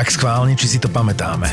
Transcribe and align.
Tak 0.00 0.16
schválne, 0.16 0.56
či 0.56 0.64
si 0.64 0.78
to 0.80 0.88
pamätáme. 0.88 1.44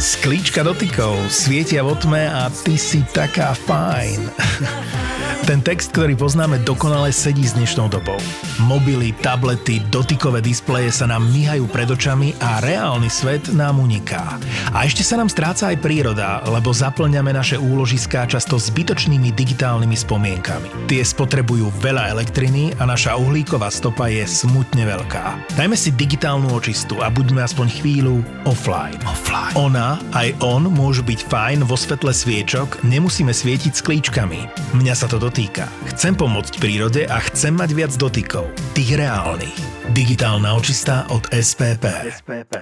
Sklíčka 0.00 0.64
dotykov 0.64 1.28
svietia 1.28 1.84
v 1.84 1.92
tme 2.00 2.24
a 2.24 2.48
ty 2.48 2.80
si 2.80 3.04
taká 3.04 3.52
fajn. 3.52 4.32
Ten 5.48 5.64
text, 5.64 5.96
ktorý 5.96 6.12
poznáme, 6.12 6.60
dokonale 6.60 7.08
sedí 7.08 7.40
s 7.40 7.56
dnešnou 7.56 7.88
dobou. 7.88 8.20
Mobily, 8.68 9.16
tablety, 9.16 9.80
dotykové 9.88 10.44
displeje 10.44 10.92
sa 10.92 11.08
nám 11.08 11.24
myhajú 11.32 11.64
pred 11.72 11.88
očami 11.88 12.36
a 12.36 12.60
reálny 12.60 13.08
svet 13.08 13.56
nám 13.56 13.80
uniká. 13.80 14.36
A 14.76 14.84
ešte 14.84 15.00
sa 15.00 15.16
nám 15.16 15.32
stráca 15.32 15.72
aj 15.72 15.80
príroda, 15.80 16.44
lebo 16.44 16.68
zaplňame 16.68 17.32
naše 17.32 17.56
úložiská 17.56 18.28
často 18.28 18.60
zbytočnými 18.60 19.32
digitálnymi 19.32 19.96
spomienkami. 19.96 20.68
Tie 20.84 21.00
spotrebujú 21.00 21.72
veľa 21.80 22.12
elektriny 22.12 22.76
a 22.76 22.84
naša 22.84 23.16
uhlíková 23.16 23.72
stopa 23.72 24.12
je 24.12 24.28
smutne 24.28 24.84
veľká. 24.84 25.56
Dajme 25.56 25.80
si 25.80 25.96
digitálnu 25.96 26.52
očistu 26.52 27.00
a 27.00 27.08
buďme 27.18 27.42
aspoň 27.42 27.66
chvíľu 27.82 28.22
offline. 28.46 28.94
offline. 29.02 29.50
Ona 29.58 29.98
aj 30.14 30.38
on 30.38 30.70
môžu 30.70 31.02
byť 31.02 31.26
fajn 31.26 31.66
vo 31.66 31.74
svetle 31.74 32.14
sviečok, 32.14 32.86
nemusíme 32.86 33.34
svietiť 33.34 33.74
s 33.74 33.82
klíčkami. 33.82 34.46
Mňa 34.78 34.94
sa 34.94 35.10
to 35.10 35.18
dotýka. 35.18 35.66
Chcem 35.90 36.14
pomôcť 36.14 36.62
prírode 36.62 37.10
a 37.10 37.18
chcem 37.26 37.58
mať 37.58 37.74
viac 37.74 37.92
dotykov. 37.98 38.46
Tých 38.78 38.94
reálnych. 38.94 39.58
Digitálna 39.90 40.54
očistá 40.54 41.10
od 41.10 41.26
SPP. 41.34 42.14
SPP. 42.22 42.54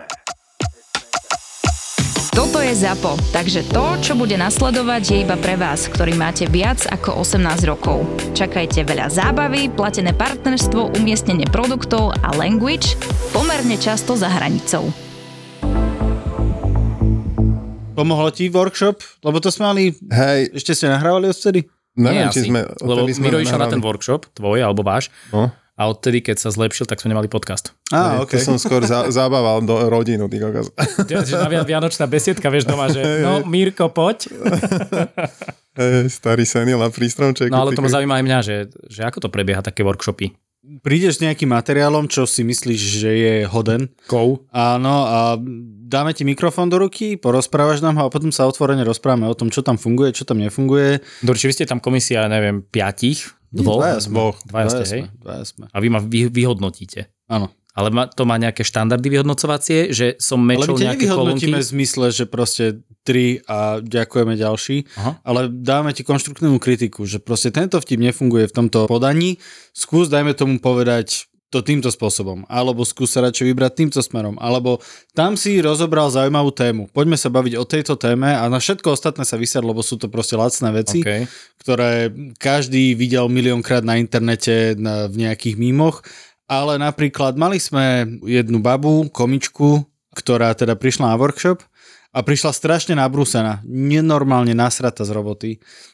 Toto 2.37 2.61
je 2.61 2.69
ZAPO, 2.69 3.17
takže 3.33 3.65
to, 3.73 3.97
čo 4.05 4.13
bude 4.13 4.37
nasledovať, 4.37 5.03
je 5.09 5.19
iba 5.25 5.41
pre 5.41 5.57
vás, 5.57 5.89
ktorý 5.89 6.21
máte 6.21 6.45
viac 6.45 6.85
ako 6.85 7.25
18 7.25 7.65
rokov. 7.65 8.05
Čakajte 8.37 8.85
veľa 8.85 9.09
zábavy, 9.09 9.73
platené 9.73 10.13
partnerstvo, 10.13 11.01
umiestnenie 11.01 11.49
produktov 11.49 12.13
a 12.21 12.37
language 12.37 13.01
pomerne 13.33 13.81
často 13.81 14.21
za 14.21 14.29
hranicou. 14.29 14.93
Pomohlo 17.97 18.29
ti 18.29 18.53
workshop? 18.53 19.01
Lebo 19.25 19.41
to 19.41 19.49
sme 19.49 19.73
mali... 19.73 19.97
Hej. 19.97 20.61
Ešte 20.61 20.77
ste 20.77 20.93
nahrávali 20.93 21.33
odtedy? 21.33 21.65
Neviem, 21.97 22.29
či 22.37 22.53
sme... 22.53 22.69
Lebo 22.85 23.09
sme 23.09 23.33
Miro 23.33 23.41
išiel 23.41 23.65
na 23.65 23.73
ten 23.73 23.81
workshop, 23.81 24.29
tvoj 24.37 24.61
alebo 24.61 24.85
váš, 24.85 25.09
no. 25.33 25.49
A 25.77 25.93
odtedy, 25.93 26.25
keď 26.25 26.41
sa 26.41 26.49
zlepšil, 26.49 26.89
tak 26.89 27.05
sme 27.05 27.13
nemali 27.13 27.29
podcast. 27.29 27.77
Á, 27.93 28.25
okay. 28.25 28.41
To 28.41 28.57
som 28.57 28.57
skôr 28.57 28.81
za, 28.89 29.09
zabával 29.19 29.61
do 29.61 29.77
rodinu. 29.93 30.25
Ty 30.25 30.65
na 31.53 31.65
Vianočná 31.69 32.09
besiedka, 32.09 32.49
vieš 32.49 32.65
doma, 32.65 32.89
že 32.89 33.05
no, 33.21 33.45
Mírko, 33.45 33.93
poď. 33.93 34.33
Starý 36.09 36.49
senil 36.49 36.81
na 36.81 36.89
prístromček. 36.89 37.53
No 37.53 37.69
ale 37.69 37.77
to 37.77 37.85
ma 37.85 37.93
zaujíma 37.93 38.17
aj 38.17 38.25
mňa, 38.25 38.39
že, 38.41 38.57
že 38.89 39.05
ako 39.05 39.29
to 39.29 39.29
prebieha, 39.29 39.61
také 39.61 39.85
workshopy 39.85 40.33
prídeš 40.83 41.19
s 41.19 41.23
nejakým 41.23 41.47
materiálom, 41.47 42.11
čo 42.11 42.27
si 42.27 42.43
myslíš, 42.43 42.81
že 42.81 43.11
je 43.15 43.35
hoden. 43.47 43.87
Kou. 44.11 44.43
Áno, 44.51 45.07
a 45.07 45.39
dáme 45.87 46.11
ti 46.11 46.27
mikrofón 46.27 46.67
do 46.67 46.83
ruky, 46.83 47.15
porozprávaš 47.15 47.79
nám 47.87 48.03
ho 48.03 48.11
a 48.11 48.13
potom 48.13 48.35
sa 48.35 48.51
otvorene 48.51 48.83
rozprávame 48.83 49.31
o 49.31 49.39
tom, 49.39 49.47
čo 49.47 49.63
tam 49.63 49.79
funguje, 49.79 50.11
čo 50.11 50.27
tam 50.27 50.43
nefunguje. 50.43 50.99
Dobre, 51.23 51.39
či 51.39 51.47
vy 51.47 51.55
ste 51.55 51.71
tam 51.71 51.79
komisia, 51.79 52.27
neviem, 52.27 52.67
piatich? 52.67 53.36
Dvoch? 53.53 53.81
Dvaja 53.81 53.99
sme. 54.03 54.15
Dvoch. 54.15 54.37
Dvaja, 54.47 54.69
ste, 54.71 54.85
hej? 54.91 55.03
Dvaja 55.23 55.45
sme. 55.47 55.65
A 55.71 55.77
vy 55.79 55.89
ma 55.91 56.01
vy, 56.03 56.31
vyhodnotíte. 56.31 57.11
Áno. 57.31 57.51
Ale 57.77 57.93
má, 57.93 58.09
to 58.09 58.25
má 58.25 58.41
nejaké 58.41 58.65
štandardy 58.65 59.05
vyhodnocovacie, 59.13 59.93
že 59.93 60.17
som 60.17 60.41
mečol 60.41 60.81
Ale 60.81 60.81
my 60.81 60.87
nejaké 60.97 61.07
kolónky? 61.13 61.45
v 61.53 61.61
zmysle, 61.61 62.09
že 62.09 62.25
proste 62.25 62.81
tri 63.05 63.45
a 63.45 63.85
ďakujeme 63.85 64.33
ďalší, 64.33 64.89
Aha. 64.97 65.21
ale 65.21 65.53
dáme 65.53 65.93
ti 65.93 66.01
konštruktívnu 66.01 66.57
kritiku, 66.57 67.05
že 67.05 67.21
proste 67.21 67.53
tento 67.53 67.77
vtip 67.77 68.01
nefunguje 68.01 68.49
v 68.49 68.57
tomto 68.57 68.89
podaní, 68.89 69.37
skús 69.77 70.09
dajme 70.09 70.33
tomu 70.33 70.57
povedať 70.57 71.29
to 71.57 71.65
týmto 71.65 71.89
spôsobom, 71.89 72.45
alebo 72.53 72.85
skús 72.85 73.17
sa 73.17 73.25
radšej 73.25 73.49
vybrať 73.49 73.73
týmto 73.73 74.01
smerom, 74.05 74.37
alebo 74.37 74.85
tam 75.17 75.41
si 75.41 75.57
rozobral 75.65 76.13
zaujímavú 76.13 76.53
tému. 76.53 76.93
Poďme 76.93 77.17
sa 77.17 77.33
baviť 77.33 77.55
o 77.57 77.65
tejto 77.65 77.97
téme 77.97 78.37
a 78.37 78.45
na 78.53 78.61
všetko 78.61 78.93
ostatné 78.93 79.25
sa 79.25 79.41
vysať, 79.41 79.65
lebo 79.65 79.81
sú 79.81 79.97
to 79.97 80.13
proste 80.13 80.37
lacné 80.37 80.69
veci, 80.77 81.01
okay. 81.01 81.25
ktoré 81.65 82.13
každý 82.37 82.93
videl 82.93 83.33
miliónkrát 83.33 83.81
na 83.81 83.97
internete 83.97 84.77
na, 84.77 85.09
v 85.09 85.25
nejakých 85.25 85.57
mímoch 85.57 86.05
ale 86.47 86.79
napríklad 86.79 87.35
mali 87.35 87.59
sme 87.59 88.07
jednu 88.23 88.63
babu, 88.63 89.11
komičku, 89.11 89.83
ktorá 90.15 90.55
teda 90.55 90.79
prišla 90.79 91.13
na 91.13 91.19
workshop 91.19 91.61
a 92.15 92.23
prišla 92.23 92.55
strašne 92.55 92.95
nabrúsená, 92.97 93.61
nenormálne 93.67 94.55
nasrata 94.57 95.05
z 95.05 95.11
roboty. 95.13 95.51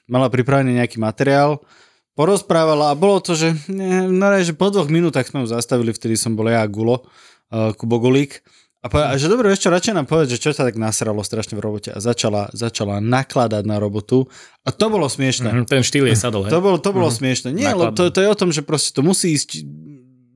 Mala 0.07 0.29
pripravený 0.29 0.79
nejaký 0.79 1.01
materiál, 1.01 1.65
porozprávala 2.13 2.93
a 2.93 2.99
bolo 2.99 3.21
to, 3.25 3.33
že, 3.33 3.57
ne, 3.73 4.09
no, 4.09 4.27
že 4.37 4.53
po 4.53 4.69
dvoch 4.69 4.93
minútach 4.93 5.29
sme 5.29 5.45
ju 5.45 5.53
zastavili, 5.53 5.97
vtedy 5.97 6.17
som 6.17 6.37
bol 6.37 6.49
ja 6.49 6.65
a 6.65 6.69
Gulo, 6.69 7.05
uh, 7.53 7.73
Kubo 7.73 8.01
Gulík. 8.01 8.45
A 8.83 8.91
povedala, 8.91 9.15
že 9.15 9.31
dobre, 9.31 9.47
ešte 9.55 9.71
radšej 9.71 9.95
nám 9.95 10.11
povedať, 10.11 10.35
že 10.35 10.43
čo 10.43 10.51
sa 10.51 10.67
tak 10.67 10.75
nasralo 10.75 11.23
strašne 11.23 11.55
v 11.55 11.63
robote. 11.63 11.95
A 11.95 12.03
začala, 12.03 12.51
začala 12.51 12.99
nakladať 12.99 13.63
na 13.63 13.79
robotu. 13.79 14.27
A 14.67 14.75
to 14.75 14.91
bolo 14.91 15.07
smiešne. 15.07 15.55
Mm-hmm, 15.55 15.71
ten 15.71 15.87
štýl 15.87 16.11
je 16.11 16.19
sadol? 16.19 16.51
To 16.51 16.59
bolo, 16.59 16.83
to 16.83 16.91
bolo 16.91 17.07
mm-hmm. 17.07 17.23
smiešne. 17.23 17.49
Nie, 17.55 17.79
ale 17.79 17.95
to, 17.95 18.11
to 18.11 18.19
je 18.19 18.27
o 18.27 18.35
tom, 18.35 18.51
že 18.51 18.67
proste 18.67 18.91
to 18.91 19.07
musí 19.07 19.39
ísť 19.39 19.63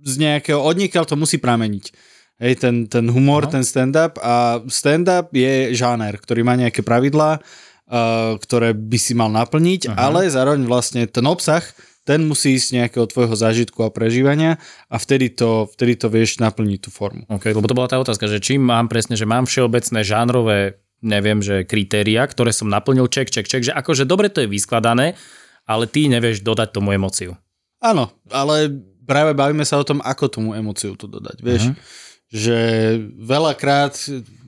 z 0.07 0.15
nejakého, 0.23 0.63
odniekaľ 0.63 1.03
to 1.11 1.19
musí 1.19 1.43
prameniť. 1.43 1.91
Hej, 2.39 2.63
ten, 2.63 2.87
ten 2.87 3.11
humor, 3.11 3.49
no. 3.49 3.59
ten 3.59 3.67
stand-up 3.67 4.15
a 4.23 4.63
stand-up 4.71 5.35
je 5.35 5.75
žáner, 5.75 6.15
ktorý 6.15 6.47
má 6.47 6.55
nejaké 6.55 6.87
pravidlá, 6.87 7.43
ktoré 8.43 8.75
by 8.75 8.99
si 8.99 9.15
mal 9.15 9.31
naplniť, 9.31 9.95
Aha. 9.95 10.11
ale 10.11 10.27
zároveň 10.27 10.67
vlastne 10.67 11.07
ten 11.07 11.23
obsah, 11.23 11.63
ten 12.07 12.23
musí 12.23 12.55
ísť 12.55 12.69
nejakého 12.83 13.07
tvojho 13.11 13.35
zážitku 13.35 13.83
a 13.83 13.91
prežívania 13.91 14.63
a 14.87 14.97
vtedy 14.99 15.35
to, 15.35 15.67
vtedy 15.75 15.99
to 15.99 16.07
vieš 16.07 16.39
naplniť 16.39 16.79
tú 16.87 16.91
formu. 16.95 17.27
Ok, 17.27 17.51
lebo 17.51 17.67
to 17.67 17.75
bola 17.75 17.91
tá 17.91 17.99
otázka, 17.99 18.31
že 18.31 18.43
čím 18.43 18.63
mám 18.63 18.87
presne, 18.87 19.19
že 19.19 19.27
mám 19.27 19.47
všeobecné 19.47 20.07
žánrové, 20.07 20.79
neviem, 21.03 21.43
že 21.43 21.67
kritéria, 21.67 22.27
ktoré 22.27 22.55
som 22.55 22.71
naplnil, 22.71 23.11
ček, 23.11 23.31
ček, 23.31 23.47
ček, 23.47 23.71
že 23.71 23.73
akože 23.75 24.07
dobre 24.07 24.31
to 24.31 24.43
je 24.43 24.51
vyskladané, 24.51 25.19
ale 25.67 25.91
ty 25.91 26.07
nevieš 26.07 26.47
dodať 26.47 26.79
tomu 26.79 26.95
emociu. 26.95 27.35
Áno, 27.83 28.11
ale 28.31 28.71
práve 29.07 29.35
bavíme 29.35 29.63
sa 29.63 29.79
o 29.79 29.87
tom, 29.87 30.03
ako 30.03 30.27
tomu 30.27 30.51
emociu 30.59 30.99
to 30.99 31.07
dodať. 31.07 31.39
Vieš, 31.43 31.63
uh-huh. 31.71 31.77
že 32.35 32.59
veľakrát, 33.19 33.95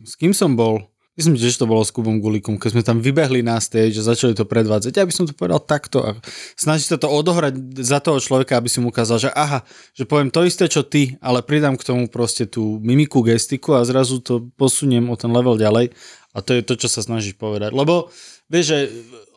s 0.02 0.14
kým 0.18 0.34
som 0.34 0.58
bol, 0.58 0.87
myslím, 1.18 1.34
že 1.34 1.58
to 1.58 1.66
bolo 1.66 1.82
s 1.82 1.90
Kubom 1.90 2.22
Gulikom, 2.22 2.62
keď 2.62 2.70
sme 2.78 2.82
tam 2.86 3.02
vybehli 3.02 3.42
na 3.42 3.58
stage 3.58 3.98
a 3.98 4.06
začali 4.06 4.38
to 4.38 4.46
predvádzať. 4.46 4.94
Ja 4.94 5.02
by 5.02 5.10
som 5.10 5.26
to 5.26 5.34
povedal 5.34 5.58
takto 5.58 5.98
a 6.06 6.14
snaží 6.54 6.86
sa 6.86 6.94
to 6.94 7.10
odohrať 7.10 7.58
za 7.82 7.98
toho 7.98 8.22
človeka, 8.22 8.54
aby 8.54 8.70
si 8.70 8.78
mu 8.78 8.94
ukázal, 8.94 9.26
že 9.26 9.30
aha, 9.34 9.66
že 9.98 10.06
poviem 10.06 10.30
to 10.30 10.46
isté, 10.46 10.70
čo 10.70 10.86
ty, 10.86 11.18
ale 11.18 11.42
pridám 11.42 11.74
k 11.74 11.82
tomu 11.82 12.06
proste 12.06 12.46
tú 12.46 12.78
mimiku, 12.78 13.26
gestiku 13.26 13.74
a 13.74 13.82
zrazu 13.82 14.22
to 14.22 14.46
posuniem 14.54 15.10
o 15.10 15.18
ten 15.18 15.34
level 15.34 15.58
ďalej 15.58 15.90
a 16.32 16.38
to 16.38 16.54
je 16.54 16.62
to, 16.62 16.78
čo 16.78 16.86
sa 16.86 17.02
snažíš 17.02 17.34
povedať. 17.34 17.74
Lebo 17.74 18.14
vieš, 18.46 18.64
že 18.70 18.78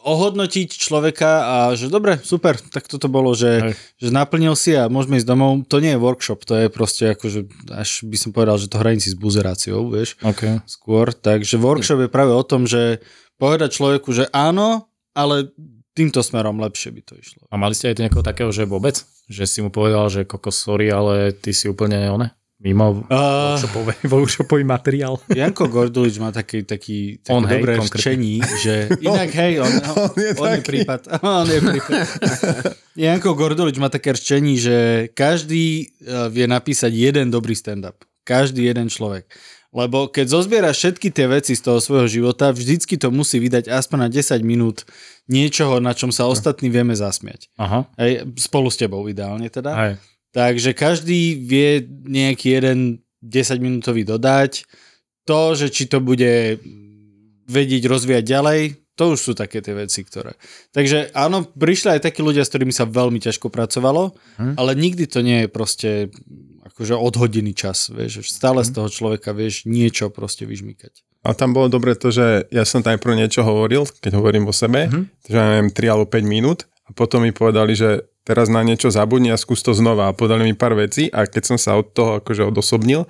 ohodnotiť 0.02 0.70
človeka 0.78 1.32
a 1.42 1.56
že 1.78 1.88
dobre, 1.88 2.18
super, 2.22 2.58
tak 2.58 2.90
toto 2.90 3.06
bolo, 3.08 3.38
že, 3.38 3.78
že 4.02 4.10
naplnil 4.10 4.58
si 4.58 4.74
a 4.74 4.90
môžeme 4.90 5.22
ísť 5.22 5.30
domov. 5.30 5.64
To 5.70 5.78
nie 5.78 5.94
je 5.94 6.02
workshop, 6.02 6.44
to 6.46 6.58
je 6.58 6.68
proste 6.68 7.14
že 7.22 7.46
až 7.70 8.06
by 8.06 8.18
som 8.18 8.30
povedal, 8.34 8.58
že 8.58 8.68
to 8.68 8.82
hranici 8.82 9.14
s 9.14 9.18
buzeráciou, 9.18 9.88
vieš, 9.94 10.18
okay. 10.26 10.60
skôr. 10.66 11.14
Takže 11.14 11.62
workshop 11.62 12.06
je 12.06 12.10
práve 12.10 12.34
o 12.34 12.44
tom, 12.44 12.66
že 12.66 13.00
povedať 13.38 13.78
človeku, 13.78 14.10
že 14.14 14.26
áno, 14.34 14.90
ale 15.14 15.54
týmto 15.94 16.24
smerom 16.24 16.58
lepšie 16.58 16.90
by 16.96 17.02
to 17.04 17.14
išlo. 17.20 17.46
A 17.52 17.60
mali 17.60 17.76
ste 17.76 17.92
aj 17.92 18.02
niekoho 18.02 18.24
takého, 18.24 18.50
že 18.50 18.66
vôbec? 18.66 19.04
Že 19.28 19.44
si 19.48 19.60
mu 19.62 19.70
povedal, 19.70 20.08
že 20.08 20.28
kokos, 20.28 20.56
sorry, 20.56 20.90
ale 20.90 21.36
ty 21.36 21.52
si 21.52 21.68
úplne 21.68 22.10
one? 22.10 22.32
Mimo 22.62 22.94
uh, 22.94 23.58
workshopový, 23.58 23.94
workshopový 24.14 24.64
materiál. 24.64 25.18
Janko 25.34 25.66
Gordulič 25.66 26.22
má 26.22 26.30
taký, 26.30 26.62
taký, 26.62 27.18
taký 27.18 27.34
on, 27.34 27.42
dobré 27.42 27.82
hej, 27.82 27.90
včení, 27.90 28.38
že 28.62 28.86
inak 29.10 29.34
hej, 29.34 29.66
on, 29.66 29.74
on, 29.82 29.98
on, 30.06 30.14
je, 30.14 30.30
on 30.38 30.50
je 30.54 30.62
prípad. 30.62 31.02
On 31.26 31.48
je 31.50 31.58
prípad. 31.58 32.06
Janko 32.94 33.34
Gordulič 33.34 33.82
má 33.82 33.90
také 33.90 34.14
rčení, 34.14 34.62
že 34.62 35.10
každý 35.18 35.90
eh, 35.90 36.30
vie 36.30 36.46
napísať 36.46 36.94
jeden 36.94 37.34
dobrý 37.34 37.58
stand-up. 37.58 37.98
Každý 38.22 38.70
jeden 38.70 38.94
človek. 38.94 39.26
Lebo 39.72 40.12
keď 40.12 40.28
zozbieraš 40.28 40.78
všetky 40.78 41.16
tie 41.16 41.26
veci 41.32 41.56
z 41.56 41.64
toho 41.64 41.80
svojho 41.80 42.06
života, 42.06 42.52
vždycky 42.52 43.00
to 43.00 43.08
musí 43.08 43.40
vydať 43.40 43.72
aspoň 43.72 43.98
na 44.06 44.10
10 44.12 44.44
minút 44.44 44.84
niečoho, 45.32 45.80
na 45.80 45.96
čom 45.96 46.12
sa 46.12 46.28
ostatní 46.28 46.68
vieme 46.68 46.92
zasmiať. 46.92 47.48
Aha. 47.56 47.88
Hej, 47.96 48.28
spolu 48.36 48.68
s 48.68 48.76
tebou 48.76 49.08
ideálne 49.08 49.48
teda. 49.48 49.72
Hej. 49.72 49.94
Takže 50.32 50.72
každý 50.72 51.36
vie 51.36 51.84
nejaký 52.08 52.48
jeden 52.60 52.80
10-minútový 53.20 54.08
dodať. 54.08 54.66
To, 55.30 55.54
že 55.54 55.70
či 55.70 55.86
to 55.86 56.02
bude 56.02 56.58
vedieť 57.46 57.84
rozvíjať 57.86 58.24
ďalej, 58.26 58.60
to 58.96 59.18
už 59.18 59.20
sú 59.20 59.32
také 59.34 59.64
tie 59.66 59.74
veci, 59.74 60.06
ktoré... 60.06 60.36
Takže 60.76 61.16
áno, 61.16 61.48
prišli 61.48 61.98
aj 61.98 62.06
takí 62.06 62.22
ľudia, 62.22 62.46
s 62.46 62.52
ktorými 62.54 62.76
sa 62.76 62.86
veľmi 62.86 63.18
ťažko 63.18 63.50
pracovalo, 63.50 64.14
hm. 64.38 64.56
ale 64.60 64.72
nikdy 64.78 65.10
to 65.10 65.26
nie 65.26 65.46
je 65.46 65.50
proste 65.50 65.90
akože 66.62 66.96
odhodený 66.96 67.58
čas, 67.58 67.90
vieš, 67.90 68.30
stále 68.30 68.62
hm. 68.62 68.68
z 68.68 68.72
toho 68.78 68.90
človeka 68.94 69.34
vieš 69.34 69.66
niečo 69.66 70.14
proste 70.14 70.46
vyžmykať. 70.46 71.02
A 71.22 71.38
tam 71.38 71.54
bolo 71.54 71.70
dobre 71.70 71.94
to, 71.94 72.10
že 72.10 72.50
ja 72.50 72.66
som 72.66 72.82
tam 72.82 72.98
najprv 72.98 73.14
niečo 73.14 73.46
hovoril, 73.46 73.86
keď 74.02 74.18
hovorím 74.18 74.50
o 74.50 74.54
sebe, 74.54 74.92
hm. 74.92 75.10
že 75.26 75.34
ja 75.34 75.46
neviem 75.50 75.72
3 75.74 75.92
alebo 75.92 76.06
5 76.06 76.22
minút 76.28 76.60
a 76.86 76.94
potom 76.94 77.24
mi 77.24 77.34
povedali, 77.34 77.74
že 77.74 78.11
teraz 78.24 78.48
na 78.48 78.62
niečo 78.62 78.94
zabudni 78.94 79.34
a 79.34 79.38
skús 79.40 79.66
to 79.66 79.74
znova 79.74 80.10
a 80.10 80.18
podali 80.18 80.46
mi 80.46 80.54
pár 80.54 80.78
vecí 80.78 81.10
a 81.10 81.26
keď 81.26 81.44
som 81.54 81.58
sa 81.58 81.78
od 81.78 81.90
toho 81.94 82.22
akože 82.22 82.46
odosobnil, 82.46 83.10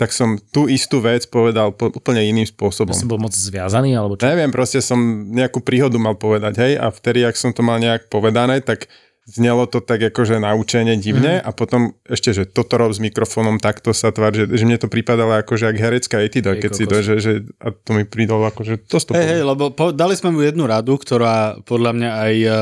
tak 0.00 0.10
som 0.10 0.40
tú 0.50 0.66
istú 0.66 1.04
vec 1.04 1.28
povedal 1.28 1.76
po, 1.76 1.92
úplne 1.92 2.24
iným 2.24 2.48
spôsobom. 2.48 2.96
Si 2.96 3.04
bol 3.04 3.20
moc 3.20 3.36
zviazaný, 3.36 3.92
alebo 3.92 4.16
čo? 4.16 4.24
Neviem, 4.24 4.48
proste 4.48 4.80
som 4.80 4.98
nejakú 5.28 5.60
príhodu 5.60 6.00
mal 6.00 6.16
povedať, 6.16 6.58
hej, 6.64 6.72
a 6.80 6.88
vtedy, 6.88 7.28
ak 7.28 7.36
som 7.36 7.52
to 7.52 7.60
mal 7.60 7.76
nejak 7.76 8.08
povedané, 8.08 8.64
tak 8.64 8.88
znelo 9.22 9.70
to 9.70 9.78
tak 9.78 10.02
akože 10.02 10.42
naučenie 10.42 10.98
divne 10.98 11.38
mm. 11.38 11.46
a 11.46 11.50
potom 11.54 11.94
ešte, 12.02 12.34
že 12.34 12.42
toto 12.42 12.74
rob 12.74 12.90
s 12.90 12.98
mikrofónom, 12.98 13.62
takto 13.62 13.94
sa 13.94 14.10
tvár, 14.10 14.34
že, 14.34 14.50
že 14.50 14.66
mne 14.66 14.82
to 14.82 14.90
pripadalo 14.90 15.38
akože 15.46 15.70
ak 15.70 15.76
herecká 15.78 16.26
etida, 16.26 16.58
keď 16.58 16.70
si 16.74 16.84
to, 16.90 16.96
že, 16.98 17.14
že 17.22 17.32
a 17.62 17.70
to 17.70 17.90
mi 17.94 18.02
pridalo 18.02 18.50
akože 18.50 18.82
to 18.90 18.98
Hej, 19.14 19.26
hej, 19.38 19.42
lebo 19.46 19.70
po, 19.70 19.94
dali 19.94 20.18
sme 20.18 20.34
mu 20.34 20.42
jednu 20.42 20.66
radu, 20.66 20.98
ktorá 20.98 21.54
podľa 21.62 21.92
mňa 21.94 22.10
aj 22.10 22.34
uh, 22.42 22.54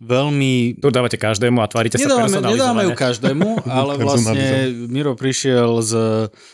veľmi... 0.00 0.76
Tu 0.76 0.86
dávate 0.92 1.16
každému 1.16 1.60
a 1.60 1.66
tvárite 1.68 1.96
nedáme, 1.96 2.28
sa 2.28 2.40
personalizovane. 2.40 2.56
Nedáme 2.56 2.82
ju 2.84 2.92
každému, 2.92 3.48
ale 3.80 3.92
vlastne 4.00 4.72
Miro 4.92 5.16
prišiel 5.16 5.80
s, 5.80 5.92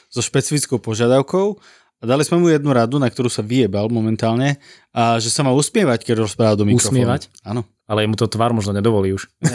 so 0.08 0.20
špecifickou 0.22 0.78
požiadavkou 0.78 1.58
a 2.02 2.06
dali 2.06 2.26
sme 2.26 2.42
mu 2.42 2.50
jednu 2.50 2.74
radu, 2.74 2.98
na 2.98 3.06
ktorú 3.06 3.30
sa 3.30 3.46
vyjebal 3.46 3.86
momentálne 3.86 4.58
a 4.90 5.22
že 5.22 5.30
sa 5.30 5.46
má 5.46 5.54
usmievať, 5.54 6.02
keď 6.02 6.26
rozpráva 6.26 6.58
do 6.58 6.66
mikrofónu. 6.66 6.98
Usmievať? 6.98 7.30
Áno. 7.46 7.62
Ale 7.86 8.06
mu 8.10 8.18
to 8.18 8.26
tvár 8.26 8.50
možno 8.50 8.74
nedovolí 8.74 9.14
už. 9.14 9.30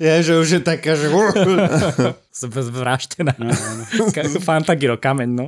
je, 0.00 0.14
že 0.22 0.32
už 0.36 0.48
je 0.58 0.60
taká, 0.60 0.96
že... 0.96 1.08
Zvráštená. 2.36 3.36
No, 3.38 3.52
no. 3.52 3.84
Fantagiro, 4.40 5.00
kameň, 5.00 5.30
no. 5.30 5.46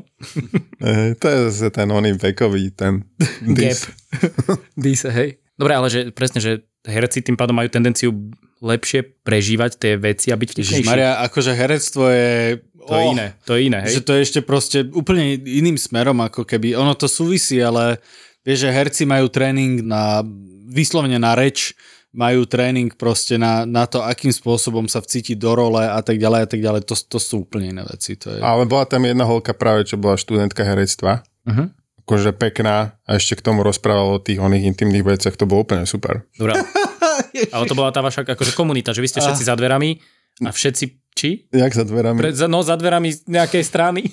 To 1.18 1.26
je 1.28 1.38
zase 1.52 1.68
ten 1.72 1.88
oný 1.88 2.16
vekový, 2.16 2.72
ten 2.72 3.04
dis. 3.44 3.84
Gap. 3.84 4.60
dis, 4.76 5.02
hej. 5.04 5.40
Dobre, 5.58 5.72
ale 5.74 5.90
že 5.90 6.00
presne, 6.14 6.38
že 6.38 6.62
herci 6.86 7.20
tým 7.20 7.34
pádom 7.34 7.58
majú 7.58 7.66
tendenciu 7.68 8.14
lepšie 8.62 9.02
prežívať 9.22 9.70
tie 9.78 9.92
veci 9.98 10.30
a 10.30 10.38
byť 10.38 10.48
vtipnejší. 10.54 10.86
Maria, 10.86 11.18
akože 11.26 11.52
herectvo 11.54 12.06
je... 12.10 12.62
To 12.88 12.94
oh, 12.96 13.00
je 13.04 13.04
iné, 13.12 13.26
to 13.44 13.52
je 13.52 13.60
iné, 13.68 13.78
hej? 13.84 14.00
Že 14.00 14.02
to 14.06 14.12
je 14.16 14.20
ešte 14.24 14.40
proste 14.40 14.78
úplne 14.96 15.36
iným 15.36 15.76
smerom, 15.76 16.24
ako 16.24 16.48
keby, 16.48 16.72
ono 16.72 16.96
to 16.96 17.04
súvisí, 17.04 17.60
ale 17.60 18.00
vieš, 18.40 18.64
že 18.64 18.72
herci 18.72 19.02
majú 19.04 19.28
tréning 19.28 19.84
na, 19.84 20.24
vyslovene 20.72 21.20
na 21.20 21.36
reč, 21.36 21.76
majú 22.12 22.48
tréning 22.48 22.88
proste 22.96 23.36
na, 23.36 23.68
na 23.68 23.84
to, 23.84 24.00
akým 24.00 24.32
spôsobom 24.32 24.88
sa 24.88 25.04
vcítiť 25.04 25.36
do 25.36 25.52
role 25.52 25.84
a 25.84 26.00
tak 26.00 26.16
ďalej 26.16 26.40
a 26.44 26.48
tak 26.48 26.60
ďalej. 26.64 26.80
To, 26.88 26.94
to 26.96 27.18
sú 27.20 27.44
úplne 27.44 27.76
iné 27.76 27.82
veci. 27.84 28.16
To 28.24 28.32
je... 28.32 28.40
Ale 28.40 28.64
bola 28.64 28.88
tam 28.88 29.04
jedna 29.04 29.28
holka 29.28 29.52
práve, 29.52 29.84
čo 29.84 30.00
bola 30.00 30.16
študentka 30.16 30.64
herectva. 30.64 31.20
Uh-huh. 31.44 31.68
Akože 32.08 32.32
pekná 32.32 32.96
a 33.04 33.20
ešte 33.20 33.36
k 33.36 33.44
tomu 33.44 33.60
rozprával 33.60 34.16
o 34.16 34.22
tých 34.22 34.40
oných 34.40 34.72
intimných 34.72 35.04
veciach. 35.04 35.36
To 35.36 35.44
bolo 35.44 35.68
úplne 35.68 35.84
super. 35.84 36.24
Dobre. 36.40 36.56
Ale 37.54 37.64
to 37.68 37.76
bola 37.76 37.92
tá 37.92 38.00
vaša 38.00 38.24
akože 38.24 38.56
komunita, 38.56 38.96
že 38.96 39.04
vy 39.04 39.08
ste 39.12 39.20
všetci 39.20 39.44
a... 39.44 39.48
za 39.52 39.54
dverami 39.54 40.00
a 40.48 40.50
všetci 40.54 40.84
či? 41.12 41.50
Jak 41.50 41.74
za 41.74 41.84
dverami? 41.84 42.18
Pre, 42.22 42.30
no 42.46 42.62
za 42.62 42.78
dverami 42.78 43.10
nejakej 43.26 43.62
strany, 43.66 44.06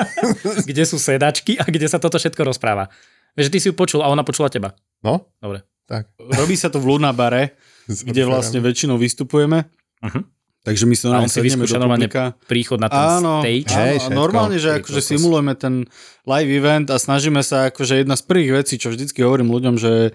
kde 0.68 0.82
sú 0.88 0.96
sedačky 0.96 1.60
a 1.60 1.68
kde 1.68 1.86
sa 1.86 2.00
toto 2.00 2.16
všetko 2.16 2.42
rozpráva. 2.48 2.88
Vieš, 3.36 3.52
ty 3.52 3.58
si 3.60 3.68
ju 3.68 3.76
počul 3.76 4.00
a 4.00 4.08
ona 4.08 4.24
počula 4.24 4.48
teba. 4.48 4.72
No. 5.04 5.28
Dobre. 5.36 5.60
Tak. 5.86 6.10
Robí 6.18 6.58
sa 6.58 6.68
to 6.68 6.82
v 6.82 6.94
Lunabare, 6.94 7.54
kde 8.08 8.26
vlastne 8.26 8.58
väčšinou 8.58 8.98
vystupujeme. 8.98 9.66
Uh-huh. 10.02 10.22
Takže 10.66 10.82
my 10.82 10.94
sa 10.98 11.22
on 11.22 11.30
si 11.30 11.38
vyskúša 11.38 11.78
normálne 11.78 12.10
príchod 12.50 12.82
na 12.82 12.90
ten 12.90 12.98
áno, 12.98 13.38
stage. 13.38 13.70
Áno, 13.70 14.02
áno 14.02 14.18
normálne, 14.18 14.58
že 14.58 14.82
akože 14.82 14.98
simulujeme 14.98 15.54
ten 15.54 15.86
live 16.26 16.50
event 16.50 16.90
a 16.90 16.98
snažíme 16.98 17.38
sa, 17.46 17.70
akože 17.70 18.02
jedna 18.02 18.18
z 18.18 18.26
prvých 18.26 18.50
vecí, 18.66 18.74
čo 18.74 18.90
vždycky 18.90 19.22
hovorím 19.22 19.54
ľuďom, 19.54 19.78
že, 19.78 20.10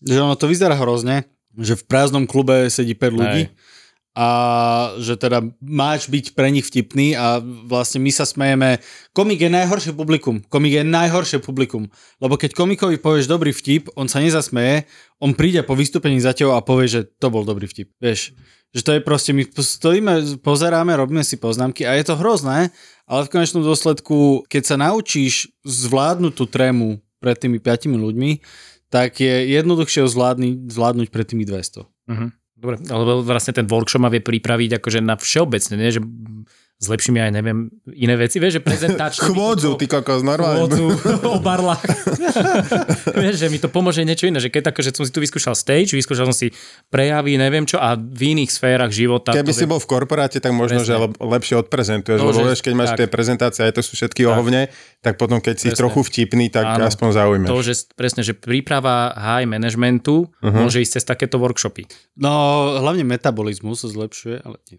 že 0.00 0.16
ono 0.16 0.32
to 0.32 0.48
vyzerá 0.48 0.80
hrozne, 0.80 1.28
že 1.60 1.76
v 1.76 1.84
prázdnom 1.84 2.24
klube 2.24 2.72
sedí 2.72 2.96
5 2.96 3.20
ľudí. 3.20 3.42
Hej 3.52 3.71
a 4.12 4.28
že 5.00 5.16
teda 5.16 5.40
máš 5.64 6.04
byť 6.12 6.36
pre 6.36 6.52
nich 6.52 6.68
vtipný 6.68 7.16
a 7.16 7.40
vlastne 7.40 7.96
my 8.04 8.12
sa 8.12 8.28
smejeme. 8.28 8.76
Komik 9.16 9.40
je 9.40 9.48
najhoršie 9.48 9.96
publikum. 9.96 10.44
Komik 10.52 10.76
je 10.76 10.84
najhoršie 10.84 11.40
publikum. 11.40 11.88
Lebo 12.20 12.36
keď 12.36 12.52
komikovi 12.52 13.00
povieš 13.00 13.24
dobrý 13.24 13.56
vtip, 13.56 13.88
on 13.96 14.12
sa 14.12 14.20
nezasmeje, 14.20 14.84
on 15.16 15.32
príde 15.32 15.64
po 15.64 15.72
vystúpení 15.72 16.20
za 16.20 16.36
tebou 16.36 16.52
a 16.52 16.64
povie, 16.64 16.92
že 16.92 17.00
to 17.08 17.32
bol 17.32 17.40
dobrý 17.40 17.64
vtip. 17.64 17.88
Vieš, 18.04 18.36
že 18.76 18.82
to 18.84 18.90
je 18.96 19.00
proste, 19.00 19.32
my 19.32 19.48
stojíme, 19.48 20.40
pozeráme, 20.44 20.92
robíme 20.92 21.24
si 21.24 21.40
poznámky 21.40 21.88
a 21.88 21.96
je 21.96 22.04
to 22.08 22.20
hrozné, 22.20 22.68
ale 23.08 23.24
v 23.24 23.32
konečnom 23.32 23.64
dôsledku, 23.64 24.44
keď 24.48 24.62
sa 24.64 24.76
naučíš 24.76 25.48
zvládnuť 25.64 26.32
tú 26.36 26.44
trému 26.44 27.00
pred 27.20 27.36
tými 27.36 27.60
piatimi 27.60 27.96
ľuďmi, 27.96 28.30
tak 28.92 29.24
je 29.24 29.56
jednoduchšie 29.56 30.04
zvládnuť, 30.04 30.68
zvládnuť 30.68 31.08
pred 31.08 31.24
tými 31.24 31.48
200. 31.48 31.84
Uh-huh. 31.84 32.28
Dobre, 32.62 32.78
ale 32.94 33.02
vlastne 33.26 33.50
ten 33.58 33.66
workshop 33.66 34.06
ma 34.06 34.10
vie 34.12 34.22
pripraviť 34.22 34.78
akože 34.78 35.02
na 35.02 35.18
všeobecne, 35.18 35.74
nie? 35.74 35.90
že 35.90 36.00
zlepším 36.82 37.22
aj 37.22 37.30
neviem, 37.30 37.70
iné 37.94 38.18
veci, 38.18 38.42
vieš, 38.42 38.58
že 38.58 38.62
prezentačne... 38.66 39.30
Chôdzu, 39.30 39.78
ty 39.78 39.86
kokos, 39.86 40.26
normálne. 40.26 40.66
Chôdzu, 40.66 40.86
o 41.36 41.38
barlách. 41.38 41.86
vieš, 43.22 43.38
že 43.38 43.46
mi 43.46 43.62
to 43.62 43.70
pomôže 43.70 44.02
niečo 44.02 44.26
iné, 44.26 44.42
že 44.42 44.50
keď 44.50 44.74
že 44.82 44.90
som 44.90 45.06
si 45.06 45.14
tu 45.14 45.22
vyskúšal 45.22 45.54
stage, 45.54 45.94
vyskúšal 45.94 46.26
som 46.26 46.34
si 46.34 46.50
prejavy, 46.90 47.38
neviem 47.38 47.62
čo, 47.62 47.78
a 47.78 47.94
v 47.94 48.34
iných 48.34 48.50
sférach 48.50 48.90
života... 48.90 49.30
Keby 49.30 49.54
si 49.54 49.62
vie... 49.62 49.70
bol 49.70 49.78
v 49.78 49.86
korporáte, 49.86 50.42
tak 50.42 50.50
možno, 50.50 50.82
Presne. 50.82 50.90
že 50.90 51.22
lepšie 51.22 51.54
odprezentuješ, 51.62 52.18
to, 52.18 52.26
lebo 52.26 52.40
vieš, 52.50 52.60
keď 52.66 52.74
máš 52.74 52.90
tak. 52.92 52.98
tie 52.98 53.06
prezentácie, 53.06 53.60
aj 53.62 53.72
to 53.78 53.82
sú 53.86 53.94
všetky 53.94 54.26
tak. 54.26 54.30
ohovne, 54.34 54.62
tak 54.98 55.14
potom 55.22 55.38
keď 55.38 55.54
si 55.62 55.70
presne. 55.70 55.78
trochu 55.78 56.00
vtipný, 56.02 56.50
tak 56.50 56.66
Áno. 56.66 56.90
aspoň 56.90 57.08
zaujímaš. 57.14 57.50
To, 57.54 57.58
že 57.62 57.74
presne, 57.94 58.26
že 58.26 58.34
príprava 58.34 59.14
high 59.14 59.46
managementu 59.46 60.26
uh-huh. 60.26 60.50
môže 60.50 60.82
ísť 60.82 60.98
cez 60.98 61.04
takéto 61.06 61.38
workshopy. 61.38 61.86
No, 62.18 62.74
hlavne 62.82 63.06
metabolizmus 63.06 63.86
sa 63.86 63.88
zlepšuje, 63.90 64.42
ale 64.42 64.56
nie. 64.66 64.78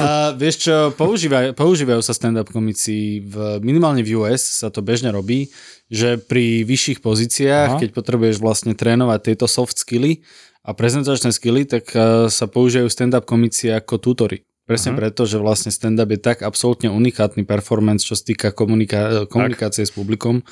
a 0.00 0.32
vieš 0.32 0.64
čo, 0.64 0.74
používajú, 1.10 1.48
používajú 1.58 2.00
sa 2.06 2.14
stand-up 2.14 2.46
komici, 2.54 3.18
v, 3.26 3.58
minimálne 3.66 4.06
v 4.06 4.22
US 4.22 4.62
sa 4.62 4.70
to 4.70 4.78
bežne 4.78 5.10
robí, 5.10 5.50
že 5.90 6.22
pri 6.22 6.62
vyšších 6.62 7.02
pozíciách, 7.02 7.68
Aha. 7.74 7.80
keď 7.82 7.90
potrebuješ 7.90 8.38
vlastne 8.38 8.78
trénovať 8.78 9.34
tieto 9.34 9.50
soft 9.50 9.74
skilly 9.74 10.22
a 10.62 10.70
prezentačné 10.70 11.34
skilly, 11.34 11.66
tak 11.66 11.90
uh, 11.98 12.30
sa 12.30 12.46
používajú 12.46 12.86
stand-up 12.86 13.26
komici 13.26 13.74
ako 13.74 13.98
tutory. 13.98 14.46
Presne 14.70 14.94
Aha. 14.94 15.02
preto, 15.02 15.26
že 15.26 15.42
vlastne 15.42 15.74
stand-up 15.74 16.14
je 16.14 16.20
tak 16.22 16.46
absolútne 16.46 16.94
unikátny 16.94 17.42
performance, 17.42 18.06
čo 18.06 18.14
sa 18.14 18.22
týka 18.22 18.54
komunika- 18.54 19.26
komunikácie 19.26 19.82
tak. 19.82 19.90
s 19.90 19.92
publikom, 19.98 20.46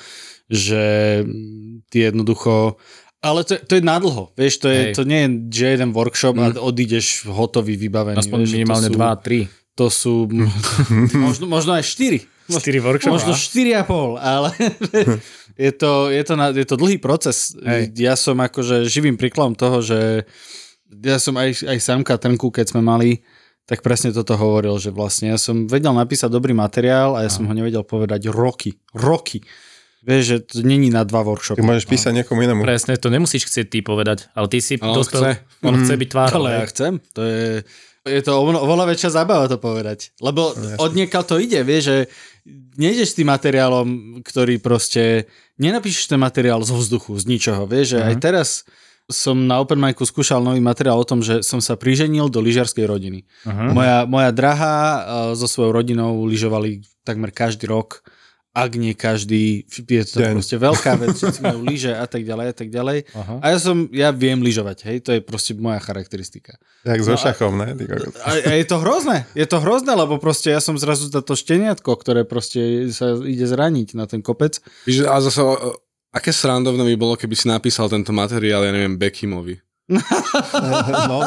že 0.50 1.22
ty 1.86 2.10
jednoducho 2.10 2.74
ale 3.18 3.42
to, 3.42 3.58
to 3.58 3.74
je 3.74 3.82
nadlho, 3.82 4.30
vieš, 4.38 4.62
to, 4.62 4.70
je, 4.70 4.94
to 4.94 5.02
nie 5.02 5.26
je, 5.26 5.28
že 5.50 5.74
jeden 5.74 5.90
workshop 5.90 6.38
mm. 6.38 6.42
a 6.42 6.46
odídeš 6.62 7.26
hotový, 7.26 7.74
vybavený. 7.74 8.14
Aspoň 8.14 8.46
vieš, 8.46 8.54
minimálne 8.54 8.94
2-3 8.94 9.57
to 9.78 9.86
sú 9.86 10.26
možno, 11.14 11.46
možno 11.46 11.78
aj 11.78 11.86
4. 11.86 12.26
4 12.50 12.82
workshopy. 12.82 13.14
Možno 13.14 13.32
4,5, 13.36 14.18
ale 14.18 14.50
je 15.64 15.70
to, 15.70 16.10
je, 16.10 16.22
to, 16.26 16.34
je 16.34 16.66
to 16.66 16.74
dlhý 16.74 16.98
proces. 16.98 17.54
Hej. 17.62 17.94
Ja 17.94 18.18
som 18.18 18.42
akože 18.42 18.90
živým 18.90 19.14
príkladom 19.14 19.54
toho, 19.54 19.78
že 19.84 20.26
ja 20.88 21.20
som 21.22 21.36
aj, 21.38 21.62
aj 21.62 21.78
Samka 21.78 22.18
Trnku, 22.18 22.50
keď 22.50 22.74
sme 22.74 22.82
mali, 22.82 23.22
tak 23.68 23.84
presne 23.84 24.10
toto 24.16 24.32
hovoril, 24.32 24.80
že 24.80 24.88
vlastne 24.88 25.28
ja 25.30 25.38
som 25.38 25.68
vedel 25.68 25.92
napísať 25.92 26.32
dobrý 26.32 26.56
materiál 26.56 27.20
a 27.20 27.28
ja 27.28 27.30
som 27.30 27.44
ho 27.44 27.52
nevedel 27.52 27.84
povedať 27.84 28.32
roky. 28.32 28.80
Roky. 28.96 29.44
Vieš, 30.08 30.22
že 30.24 30.36
to 30.40 30.54
není 30.64 30.88
na 30.88 31.04
dva 31.04 31.20
workshopy. 31.20 31.60
Ty 31.60 31.68
môžeš 31.68 31.84
písať 31.84 32.12
no. 32.16 32.24
niekomu 32.24 32.40
inému. 32.48 32.64
Presne, 32.64 32.96
to 32.96 33.12
nemusíš 33.12 33.44
chcieť 33.44 33.66
ty 33.68 33.78
povedať, 33.84 34.32
ale 34.32 34.48
ty 34.48 34.64
si 34.64 34.80
on 34.80 34.96
dospel, 34.96 35.20
chce. 35.20 35.32
on 35.60 35.74
mm. 35.76 35.80
chce 35.84 35.94
byť 36.00 36.08
tvár. 36.08 36.28
Ale 36.32 36.48
ja 36.54 36.64
chcem. 36.64 36.92
To 37.12 37.20
je, 37.20 37.66
je 38.08 38.22
to 38.24 38.32
oveľa 38.40 38.88
väčšia 38.88 39.10
zábava 39.12 39.44
to 39.46 39.60
povedať. 39.60 40.16
Lebo 40.24 40.56
no, 40.56 40.80
od 40.80 40.92
niekaľ 40.96 41.22
to 41.28 41.36
ide, 41.36 41.60
vieš, 41.62 41.84
že 41.84 41.98
nejdeš 42.80 43.14
tým 43.18 43.28
materiálom, 43.28 44.20
ktorý 44.24 44.56
proste, 44.58 45.28
nenapíšeš 45.60 46.08
ten 46.08 46.20
materiál 46.20 46.64
zo 46.64 46.80
vzduchu, 46.80 47.20
z 47.20 47.24
ničoho, 47.28 47.68
vieš, 47.68 47.94
že 47.94 47.98
uh-huh. 48.00 48.08
aj 48.10 48.14
mhm. 48.16 48.22
teraz 48.22 48.48
som 49.08 49.48
na 49.48 49.56
Open 49.56 49.80
Micu 49.80 50.04
skúšal 50.04 50.44
nový 50.44 50.60
materiál 50.60 51.00
o 51.00 51.08
tom, 51.08 51.24
že 51.24 51.40
som 51.40 51.64
sa 51.64 51.80
priženil 51.80 52.28
do 52.28 52.44
lyžiarskej 52.44 52.84
rodiny. 52.84 53.24
Uh-huh. 53.48 53.72
Moja, 53.72 54.04
moja 54.04 54.30
drahá 54.36 54.76
uh, 54.76 54.98
so 55.32 55.48
svojou 55.48 55.72
rodinou 55.72 56.28
lyžovali 56.28 56.84
takmer 57.08 57.32
každý 57.32 57.72
rok 57.72 58.04
ak 58.64 58.72
nie 58.74 58.94
každý, 58.98 59.62
je 59.68 60.04
to 60.08 60.18
Den. 60.18 60.38
proste 60.38 60.56
veľká 60.58 60.92
vec, 60.98 61.14
všetci 61.14 61.40
majú 61.44 61.60
lyže 61.62 61.92
a 61.94 62.06
tak 62.10 62.26
ďalej 62.26 62.46
a 62.50 62.54
tak 62.54 62.68
ďalej. 62.74 62.98
Aha. 63.14 63.34
A 63.38 63.46
ja 63.54 63.58
som, 63.62 63.86
ja 63.94 64.10
viem 64.10 64.40
lyžovať, 64.42 64.78
hej, 64.88 64.96
to 65.04 65.10
je 65.14 65.20
proste 65.22 65.54
moja 65.54 65.78
charakteristika. 65.78 66.58
Tak 66.82 66.98
so 67.04 67.14
no 67.14 67.20
šachom, 67.20 67.54
ne? 67.54 67.76
A, 68.24 68.30
a, 68.34 68.50
je 68.58 68.66
to 68.66 68.82
hrozné, 68.82 69.28
je 69.38 69.46
to 69.46 69.62
hrozné, 69.62 69.92
lebo 69.94 70.18
proste 70.18 70.50
ja 70.50 70.58
som 70.58 70.74
zrazu 70.74 71.06
za 71.12 71.22
to 71.22 71.38
šteniatko, 71.38 71.94
ktoré 71.94 72.26
proste 72.26 72.90
sa 72.90 73.14
ide 73.22 73.46
zraniť 73.46 73.94
na 73.94 74.10
ten 74.10 74.24
kopec. 74.24 74.58
A 75.06 75.22
zase, 75.22 75.38
aké 76.10 76.34
srandovné 76.34 76.82
by 76.94 76.96
bolo, 76.98 77.14
keby 77.14 77.36
si 77.38 77.46
napísal 77.46 77.86
tento 77.86 78.10
materiál, 78.10 78.66
ja 78.66 78.72
neviem, 78.74 78.98
Beckimovi 78.98 79.67
no, 79.88 81.18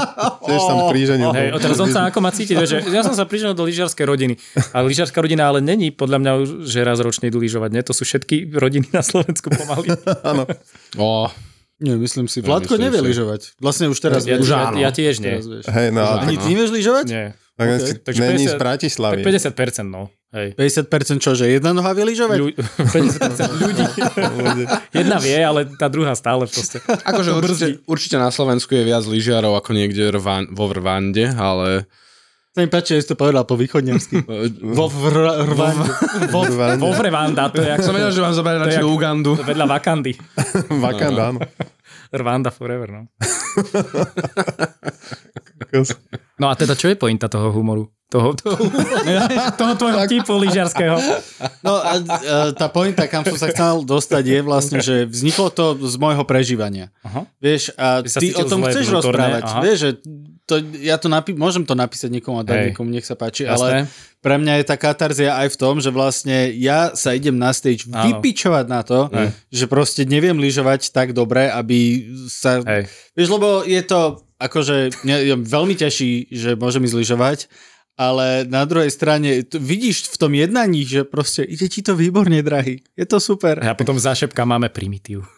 tiež 0.46 0.62
som 0.62 0.77
príženil. 0.94 1.34
Hej, 1.34 1.58
teraz 1.58 1.82
on 1.82 1.89
sa 1.89 2.13
ako 2.13 2.20
ma 2.22 2.30
cíti, 2.30 2.53
že 2.53 2.86
ja 2.94 3.01
som 3.01 3.18
sa 3.18 3.25
príženil 3.25 3.58
do 3.58 3.65
lyžiarskej 3.65 4.06
rodiny. 4.06 4.38
A 4.77 4.86
lyžiarská 4.86 5.18
rodina 5.18 5.50
ale 5.50 5.65
není 5.65 5.89
podľa 5.89 6.18
mňa, 6.22 6.32
že 6.70 6.86
raz 6.86 7.01
ročne 7.01 7.34
idú 7.34 7.41
lyžovať. 7.41 7.70
Nie? 7.74 7.82
To 7.82 7.98
sú 7.98 8.06
všetky 8.06 8.53
rodiny 8.53 8.94
na 8.94 9.01
Slovensku 9.01 9.50
pomaly. 9.50 9.98
Áno. 10.30 10.46
oh. 11.01 11.34
Nie, 11.82 11.98
myslím 11.98 12.30
si. 12.30 12.46
Vládko 12.46 12.77
nevie 12.77 13.01
lyžovať. 13.01 13.58
Vlastne 13.58 13.89
už 13.89 13.98
teraz 13.98 14.22
ja, 14.30 14.38
áno. 14.38 14.77
Ja, 14.77 14.86
ja 14.86 14.89
tiež 14.94 15.18
nie. 15.18 15.41
Hej, 15.65 15.89
no, 15.89 16.06
Ani 16.06 16.38
ty 16.38 16.53
nevieš 16.53 16.70
lyžovať? 16.77 17.06
Nie. 17.10 17.34
Tak 17.62 17.68
Okay. 17.70 17.94
Takže 18.01 18.22
není 18.24 18.46
50 18.46 18.50
z 18.50 18.58
Bratislavy. 18.58 19.22
Tak 19.22 19.53
50%, 19.53 19.86
no. 19.86 20.10
Hej. 20.32 20.56
50% 20.56 21.20
čo, 21.20 21.36
že 21.36 21.46
jedna 21.46 21.72
noha 21.72 21.91
vie 21.91 22.08
lyžovať? 22.08 22.38
Ľu- 22.39 22.56
50% 22.98 23.62
ľudí. 23.62 23.86
Jedna 24.89 25.20
vie, 25.20 25.38
ale 25.38 25.70
tá 25.70 25.86
druhá 25.86 26.15
stále 26.15 26.48
proste. 26.48 26.82
Akože 26.82 27.30
určite, 27.32 27.65
určite 27.86 28.15
na 28.15 28.32
Slovensku 28.32 28.72
je 28.72 28.82
viac 28.82 29.03
lyžiarov 29.03 29.53
ako 29.53 29.75
niekde 29.75 30.10
rvan, 30.10 30.50
vo 30.50 30.65
Rwande, 30.65 31.30
ale 31.30 31.86
Sa 32.51 32.60
mi 32.60 32.68
páči, 32.68 32.96
že 32.96 33.01
si 33.01 33.08
to 33.08 33.15
povedal 33.15 33.44
po 33.44 33.56
východňarsky. 33.56 34.27
Vo 34.75 34.88
vr- 34.88 35.48
rvande. 35.48 35.88
Vo, 36.27 36.44
vo 36.75 36.91
Rwanda, 36.91 37.48
to 37.48 37.60
je 37.60 37.70
ako 37.70 37.84
som 37.84 37.94
vedel, 37.94 38.12
že 38.12 38.20
vám 38.20 38.34
je 38.34 38.41
radšej 38.65 38.86
Ugandu. 38.86 39.32
vedľa 39.38 39.65
Vakandy. 39.70 40.12
Vakanda, 40.68 41.22
áno. 41.32 41.39
Rwanda 42.10 42.51
forever, 42.51 42.91
no. 42.91 43.01
No 46.41 46.50
a 46.50 46.57
teda 46.57 46.74
čo 46.74 46.89
je 46.89 46.98
pointa 46.98 47.29
toho 47.29 47.53
humoru? 47.53 47.86
Toho, 48.12 48.36
toho, 48.36 48.60
toho 49.62 49.74
tvojho 49.77 50.03
typu 50.03 50.36
lyžiarského. 50.36 51.00
No 51.63 51.79
a, 51.79 51.95
a 51.95 52.36
tá 52.51 52.67
pointa, 52.67 53.07
kam 53.07 53.24
som 53.24 53.39
sa 53.39 53.48
chcel 53.48 53.88
dostať, 53.88 54.24
je 54.25 54.39
vlastne, 54.41 54.77
že 54.81 55.07
vzniklo 55.07 55.48
to 55.48 55.79
z 55.79 55.95
môjho 55.95 56.27
prežívania. 56.27 56.91
Aha. 57.05 57.24
Vieš, 57.39 57.71
a 57.77 58.03
Ty 58.03 58.19
ty 58.19 58.27
o 58.36 58.43
tom 58.43 58.67
chceš 58.67 58.91
vnútorne, 58.91 59.15
rozprávať. 59.15 59.43
aha. 59.48 59.60
Vieš, 59.63 59.77
že 59.79 59.89
to, 60.43 60.60
ja 60.83 61.00
to 61.00 61.07
napí- 61.07 61.31
môžem 61.31 61.63
to 61.63 61.71
napísať 61.71 62.12
niekomu 62.12 62.41
a 62.41 62.43
dať 62.43 62.57
Hej. 62.57 62.65
niekomu, 62.74 62.89
nech 62.91 63.07
sa 63.07 63.15
páči, 63.15 63.48
Jasné. 63.48 63.55
ale 63.55 63.67
pre 64.19 64.36
mňa 64.36 64.53
je 64.60 64.65
tá 64.67 64.75
katarzia 64.75 65.39
aj 65.39 65.55
v 65.55 65.57
tom, 65.57 65.79
že 65.79 65.88
vlastne 65.88 66.51
ja 66.51 66.91
sa 66.91 67.15
idem 67.15 67.39
na 67.39 67.55
stage 67.55 67.88
Áno. 67.88 68.12
vypičovať 68.12 68.65
na 68.67 68.83
to, 68.83 69.07
Hej. 69.07 69.31
že 69.48 69.65
proste 69.65 70.03
neviem 70.03 70.36
lyžovať 70.36 70.91
tak 70.91 71.15
dobre, 71.15 71.48
aby 71.48 72.03
sa... 72.27 72.60
Hej. 72.60 72.91
Vieš, 73.15 73.29
lebo 73.31 73.63
je 73.63 73.79
to 73.81 74.19
akože 74.41 75.05
mňa 75.05 75.38
veľmi 75.45 75.77
teší, 75.77 76.33
že 76.33 76.57
môžem 76.57 76.81
ísť 76.89 76.98
lyžovať, 76.98 77.39
ale 78.01 78.50
na 78.50 78.65
druhej 78.65 78.89
strane 78.89 79.45
t- 79.45 79.62
vidíš 79.62 80.10
v 80.10 80.17
tom 80.17 80.33
jednaní, 80.33 80.81
že 80.88 81.05
proste 81.05 81.45
ide 81.45 81.69
ti 81.69 81.86
to 81.86 81.93
výborne, 81.93 82.41
drahý. 82.41 82.81
Je 82.98 83.05
to 83.05 83.21
super. 83.21 83.62
A 83.62 83.77
potom 83.77 84.00
zášepka 84.00 84.41
máme 84.41 84.74
primitív. 84.74 85.21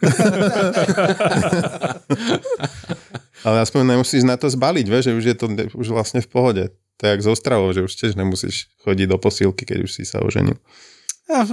Ale 3.44 3.60
aspoň 3.60 3.92
nemusíš 3.92 4.24
na 4.24 4.40
to 4.40 4.48
zbaliť, 4.48 4.86
vieš, 4.88 5.12
že 5.12 5.16
už 5.20 5.24
je 5.28 5.36
to 5.36 5.46
už 5.76 5.92
vlastne 5.92 6.24
v 6.24 6.28
pohode. 6.32 6.64
To 6.96 7.00
je 7.04 7.10
jak 7.12 7.20
z 7.20 7.28
Ostravou, 7.28 7.68
že 7.76 7.84
už 7.84 7.92
tiež 7.92 8.16
nemusíš 8.16 8.72
chodiť 8.80 9.06
do 9.12 9.20
posílky, 9.20 9.68
keď 9.68 9.84
už 9.84 9.90
si 9.92 10.08
sa 10.08 10.24
oženil. 10.24 10.56
Ja, 11.28 11.44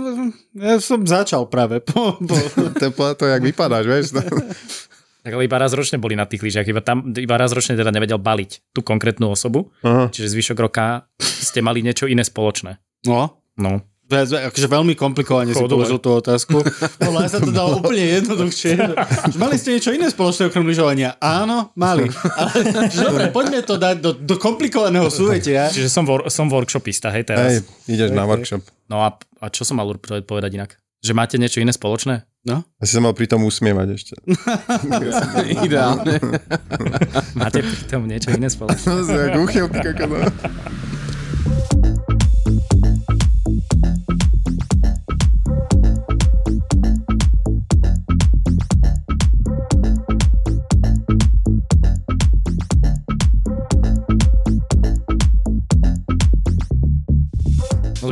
ja 0.55 0.75
som 0.79 1.03
začal 1.03 1.47
práve. 1.51 1.83
Po, 1.83 2.15
po. 2.19 2.37
to 2.79 2.83
je 2.87 2.91
podľa 2.91 3.15
toho, 3.19 3.29
jak 3.35 3.43
vypadáš, 3.43 3.85
vieš. 3.87 4.05
Tak 5.21 5.37
ale 5.37 5.45
iba 5.45 5.57
raz 5.61 5.71
ročne 5.77 6.01
boli 6.01 6.17
na 6.17 6.25
tých 6.25 6.41
lyžiach, 6.41 6.65
iba, 6.65 6.81
tam, 6.81 7.13
iba 7.13 7.35
raz 7.37 7.53
ročne 7.53 7.77
teda 7.77 7.93
nevedel 7.93 8.17
baliť 8.17 8.73
tú 8.73 8.81
konkrétnu 8.81 9.29
osobu, 9.29 9.69
Aha. 9.85 10.09
čiže 10.09 10.33
zvyšok 10.33 10.57
roka 10.57 11.05
ste 11.21 11.61
mali 11.61 11.85
niečo 11.85 12.09
iné 12.09 12.25
spoločné. 12.25 12.81
No, 13.05 13.41
No. 13.59 13.81
Akože 14.11 14.67
veľmi 14.67 14.91
komplikovane 14.99 15.55
si 15.55 15.63
položil 15.63 15.95
tú 16.03 16.11
otázku. 16.19 16.59
Podľa 16.99 17.31
sa 17.31 17.39
to 17.39 17.47
dalo 17.47 17.79
úplne 17.79 18.19
jednoduchšie. 18.19 18.75
Mali 19.39 19.55
ste 19.55 19.79
niečo 19.79 19.95
iné 19.95 20.11
spoločné 20.11 20.51
okrem 20.51 20.67
lyžovania? 20.67 21.15
Áno, 21.23 21.71
mali. 21.79 22.11
Ale, 22.35 22.59
dobre, 22.91 23.31
poďme 23.31 23.63
to 23.63 23.79
dať 23.79 24.03
do, 24.03 24.11
do 24.11 24.35
komplikovaného 24.35 25.07
súvetia. 25.07 25.71
Čiže 25.71 25.87
som, 25.87 26.03
som 26.27 26.51
workshopista, 26.51 27.07
hej, 27.15 27.23
teraz. 27.23 27.63
Hej, 27.63 27.71
ideš 27.87 28.11
na 28.11 28.27
workshop. 28.27 28.67
No 28.91 28.99
a, 28.99 29.15
a 29.15 29.45
čo 29.47 29.63
som 29.63 29.79
mal 29.79 29.87
povedať 30.03 30.59
inak? 30.59 30.75
Že 31.01 31.17
máte 31.17 31.35
niečo 31.41 31.57
iné 31.57 31.73
spoločné? 31.73 32.29
No, 32.45 32.61
Asi 32.81 32.97
sa 32.97 33.01
mal 33.01 33.13
pri 33.13 33.29
tom 33.29 33.45
usmievať 33.45 33.87
ešte. 33.93 34.13
Ideálne. 35.65 36.17
Máte 37.37 37.61
pri 37.61 37.83
tom 37.89 38.05
niečo 38.05 38.33
iné 38.33 38.49
spoločné? 38.49 38.85
To 38.89 39.01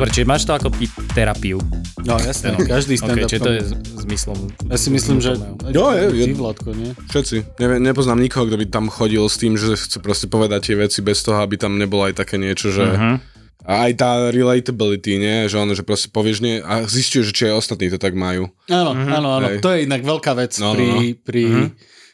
dobre, 0.00 0.08
čiže 0.10 0.24
máš 0.24 0.42
to 0.42 0.56
ako 0.56 0.72
terapiu. 1.12 1.60
no 2.00 2.16
jasne, 2.16 2.56
no, 2.56 2.64
každý 2.64 2.96
Ok, 2.96 3.04
stand-up. 3.04 3.28
čiže 3.28 3.42
to 3.42 3.50
je 3.52 3.62
zmyslom. 4.00 4.38
Ja 4.64 4.80
si 4.80 4.88
myslím, 4.88 5.20
že... 5.20 5.36
Jo, 5.68 5.92
je, 5.92 6.04
je- 6.16 6.26
Ty, 6.26 6.34
Vládko, 6.34 6.68
nie? 6.72 6.90
Všetci. 7.06 7.36
Ne, 7.60 7.76
nepoznám 7.78 8.16
nikoho, 8.16 8.48
kto 8.48 8.56
by 8.56 8.66
tam 8.66 8.88
chodil 8.88 9.20
s 9.22 9.36
tým, 9.36 9.54
že 9.54 9.76
chce 9.76 10.00
proste 10.00 10.24
povedať 10.24 10.72
tie 10.72 10.76
veci 10.78 10.98
bez 10.98 11.20
toho, 11.20 11.36
aby 11.38 11.54
tam 11.54 11.76
nebolo 11.76 12.08
aj 12.08 12.16
také 12.16 12.40
niečo, 12.40 12.72
že... 12.72 12.88
Mhm. 12.88 13.14
A 13.60 13.84
aj 13.86 13.92
tá 13.94 14.10
relatability, 14.32 15.20
nie? 15.20 15.44
Že 15.44 15.56
ono, 15.60 15.72
že 15.76 15.84
proste 15.84 16.08
povieš 16.08 16.40
nie 16.40 16.64
a 16.64 16.80
zistíš, 16.82 17.28
že 17.28 17.36
či 17.36 17.42
aj 17.44 17.60
ostatní 17.60 17.92
to 17.92 18.00
tak 18.00 18.16
majú. 18.16 18.48
Áno, 18.66 18.96
áno, 18.96 19.36
áno. 19.36 19.46
Hej. 19.46 19.60
To 19.60 19.68
je 19.68 19.84
inak 19.84 20.00
veľká 20.00 20.32
vec 20.32 20.56
No, 20.56 20.72
no, 20.72 20.74
pri... 20.74 20.86
no. 20.88 20.96
pri 21.20 21.42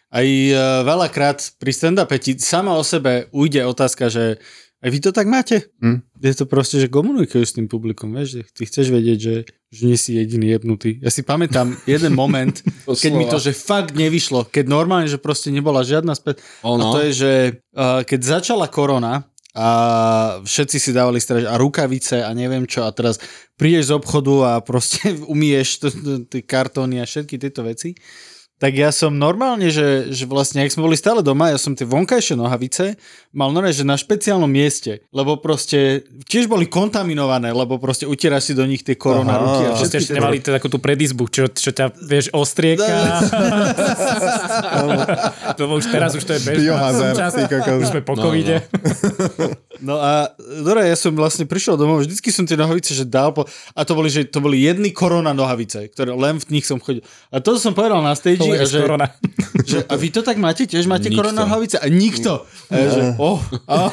Aj 0.08 0.26
uh, 0.26 0.58
veľakrát 0.82 1.38
pri 1.54 1.70
stand-upe 1.70 2.18
ti 2.18 2.34
sama 2.34 2.74
o 2.74 2.82
sebe 2.82 3.30
ujde 3.30 3.62
otázka, 3.62 4.06
že 4.06 4.42
aj 4.84 4.90
vy 4.92 4.98
to 5.00 5.10
tak 5.10 5.24
máte? 5.24 5.72
Hm. 5.80 6.04
Je 6.20 6.32
to 6.36 6.44
proste, 6.44 6.76
že 6.76 6.92
komunikuješ 6.92 7.48
s 7.52 7.56
tým 7.56 7.68
publikom, 7.68 8.12
vieš, 8.12 8.40
že 8.40 8.40
ty 8.52 8.62
chceš 8.68 8.92
vedieť, 8.92 9.18
že, 9.18 9.36
že 9.72 9.82
nie 9.88 9.96
si 9.96 10.16
jediný 10.16 10.52
jebnutý. 10.52 11.00
Ja 11.00 11.08
si 11.08 11.24
pamätám 11.24 11.72
jeden 11.88 12.12
moment, 12.12 12.60
keď 12.84 13.12
mi 13.16 13.24
to, 13.24 13.40
že 13.40 13.56
fakt 13.56 13.96
nevyšlo, 13.96 14.48
keď 14.52 14.64
normálne, 14.68 15.08
že 15.08 15.16
proste 15.16 15.48
nebola 15.48 15.80
žiadna 15.80 16.12
späť. 16.12 16.44
A 16.60 16.76
Ono. 16.76 16.92
to 16.92 16.98
je, 17.08 17.10
že 17.16 17.32
uh, 17.72 18.04
keď 18.04 18.20
začala 18.40 18.68
korona 18.68 19.24
a 19.56 19.68
všetci 20.44 20.76
si 20.76 20.90
dávali 20.92 21.16
straž 21.16 21.48
a 21.48 21.56
rukavice 21.56 22.20
a 22.20 22.28
neviem 22.36 22.68
čo 22.68 22.84
a 22.84 22.92
teraz 22.92 23.16
prídeš 23.56 23.88
z 23.88 23.96
obchodu 23.96 24.34
a 24.44 24.52
proste 24.60 25.16
umieš 25.32 25.88
tie 26.28 26.44
kartóny 26.44 27.00
a 27.00 27.08
všetky 27.08 27.40
tieto 27.40 27.64
veci, 27.64 27.96
tak 28.56 28.72
ja 28.72 28.88
som 28.88 29.12
normálne, 29.12 29.68
že, 29.68 30.08
že 30.08 30.24
vlastne, 30.24 30.64
ak 30.64 30.72
sme 30.72 30.88
boli 30.88 30.96
stále 30.96 31.20
doma, 31.20 31.52
ja 31.52 31.60
som 31.60 31.76
tie 31.76 31.84
vonkajšie 31.84 32.40
nohavice 32.40 32.96
mal 33.36 33.52
normálne, 33.52 33.76
že 33.76 33.84
na 33.84 34.00
špeciálnom 34.00 34.48
mieste, 34.48 35.04
lebo 35.12 35.36
proste 35.36 36.08
tiež 36.24 36.48
boli 36.48 36.64
kontaminované, 36.64 37.52
lebo 37.52 37.76
proste 37.76 38.08
utieráš 38.08 38.48
si 38.48 38.52
do 38.56 38.64
nich 38.64 38.80
tie 38.80 38.96
korona 38.96 39.36
Aha. 39.36 39.42
ruky 39.44 39.62
a 39.68 39.70
Že 39.76 39.84
ste 39.92 39.98
ešte 40.00 40.12
nemali 40.16 40.40
teda 40.40 40.56
takú 40.56 40.72
tú 40.72 40.80
predizbu, 40.80 41.28
čo, 41.28 41.52
čo 41.52 41.68
ťa, 41.68 42.00
vieš, 42.00 42.32
ostrieka. 42.32 42.88
Lebo 45.60 45.76
už 45.80 45.86
teraz 45.92 46.16
už 46.16 46.24
to 46.24 46.32
je 46.32 46.40
bežná. 46.48 46.80
Už 47.76 47.92
sme 47.92 48.00
po 48.00 48.16
No, 48.16 48.32
covide. 48.32 48.64
No 49.84 50.00
a 50.00 50.32
dobre, 50.40 50.88
ja 50.88 50.96
som 50.96 51.12
vlastne 51.12 51.44
prišiel 51.44 51.76
domov, 51.76 52.00
vždycky 52.00 52.32
som 52.32 52.48
tie 52.48 52.56
nohavice, 52.56 52.96
že 52.96 53.04
dal 53.04 53.36
po, 53.36 53.44
a 53.76 53.80
to 53.84 53.92
boli, 53.92 54.08
že 54.08 54.24
to 54.24 54.40
boli 54.40 54.64
jedny 54.64 54.88
korona 54.88 55.36
nohavice, 55.36 55.92
ktoré 55.92 56.16
len 56.16 56.40
v 56.40 56.48
nich 56.56 56.64
som 56.64 56.80
chodil. 56.80 57.04
A 57.28 57.44
to 57.44 57.60
som 57.60 57.76
povedal 57.76 58.00
na 58.00 58.16
stage, 58.16 58.40
a 58.54 58.64
Že... 58.64 58.66
že, 58.66 58.80
že, 59.70 59.78
a 59.82 59.94
vy 59.98 60.08
to 60.14 60.20
tak 60.22 60.38
máte, 60.38 60.62
tiež 60.68 60.86
máte 60.86 61.10
Nikto. 61.10 61.18
korona 61.18 61.42
nohavice? 61.42 61.82
A 61.82 61.86
nikto. 61.90 62.46
A 62.70 62.74
ja, 62.76 62.88
že, 62.92 63.02
oh, 63.18 63.40
a, 63.66 63.90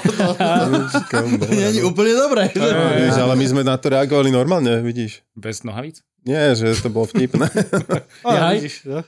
to, 1.09 1.17
to 1.41 1.49
nie 1.49 1.69
je 1.77 1.81
úplne 1.81 2.13
dobré. 2.13 2.53
Že? 2.53 2.69
Vieš, 3.09 3.17
ale 3.17 3.33
my 3.33 3.45
sme 3.49 3.61
na 3.65 3.75
to 3.79 3.89
reagovali 3.89 4.29
normálne, 4.29 4.81
vidíš. 4.85 5.25
Bez 5.33 5.65
nohavíc? 5.65 6.05
Nie, 6.23 6.55
že 6.55 6.71
to 6.79 6.87
bolo 6.87 7.03
vtipné. 7.11 7.51
A, 8.27 8.29
Jaj. 8.31 8.55
vidíš, 8.63 8.75
no. 8.87 9.03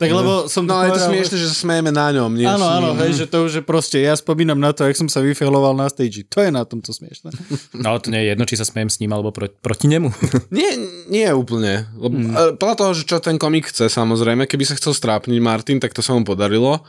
Tak 0.00 0.08
lebo 0.08 0.48
som 0.48 0.64
No 0.64 0.80
ale 0.80 0.88
je 0.88 0.96
to 0.96 0.96
povedal- 0.96 1.10
smiešne, 1.12 1.36
že 1.36 1.46
sa 1.52 1.56
smejeme 1.60 1.92
na 1.92 2.08
ňom. 2.08 2.32
Nie 2.32 2.48
Áno, 2.48 2.64
áno, 2.64 2.96
hej, 3.04 3.20
že 3.20 3.26
to 3.28 3.44
už 3.44 3.60
je 3.60 3.64
proste, 3.64 4.00
ja 4.00 4.16
spomínam 4.16 4.56
na 4.56 4.72
to, 4.72 4.88
jak 4.88 4.96
som 4.96 5.12
sa 5.12 5.20
vyfailoval 5.20 5.76
na 5.76 5.92
stage. 5.92 6.24
To 6.32 6.40
je 6.40 6.48
na 6.48 6.64
tomto 6.64 6.96
smiešne. 6.96 7.28
No 7.76 8.00
to 8.00 8.08
nie 8.08 8.24
je 8.24 8.32
jedno, 8.32 8.48
či 8.48 8.56
sa 8.56 8.64
smejem 8.64 8.88
s 8.88 8.96
ním 8.96 9.12
alebo 9.12 9.28
pro, 9.28 9.52
proti 9.52 9.92
nemu. 9.92 10.08
Nie, 10.56 10.72
nie 11.12 11.28
úplne. 11.36 11.84
Lebo, 11.92 12.16
mm. 12.16 12.56
Podľa 12.56 12.76
toho, 12.80 12.90
že 12.96 13.04
čo 13.04 13.20
ten 13.20 13.36
komik 13.36 13.68
chce, 13.68 13.92
samozrejme, 13.92 14.48
keby 14.48 14.64
sa 14.64 14.74
chcel 14.80 14.96
strápniť 14.96 15.36
Martin, 15.36 15.76
tak 15.76 15.92
to 15.92 16.00
sa 16.00 16.16
mu 16.16 16.24
podarilo. 16.24 16.80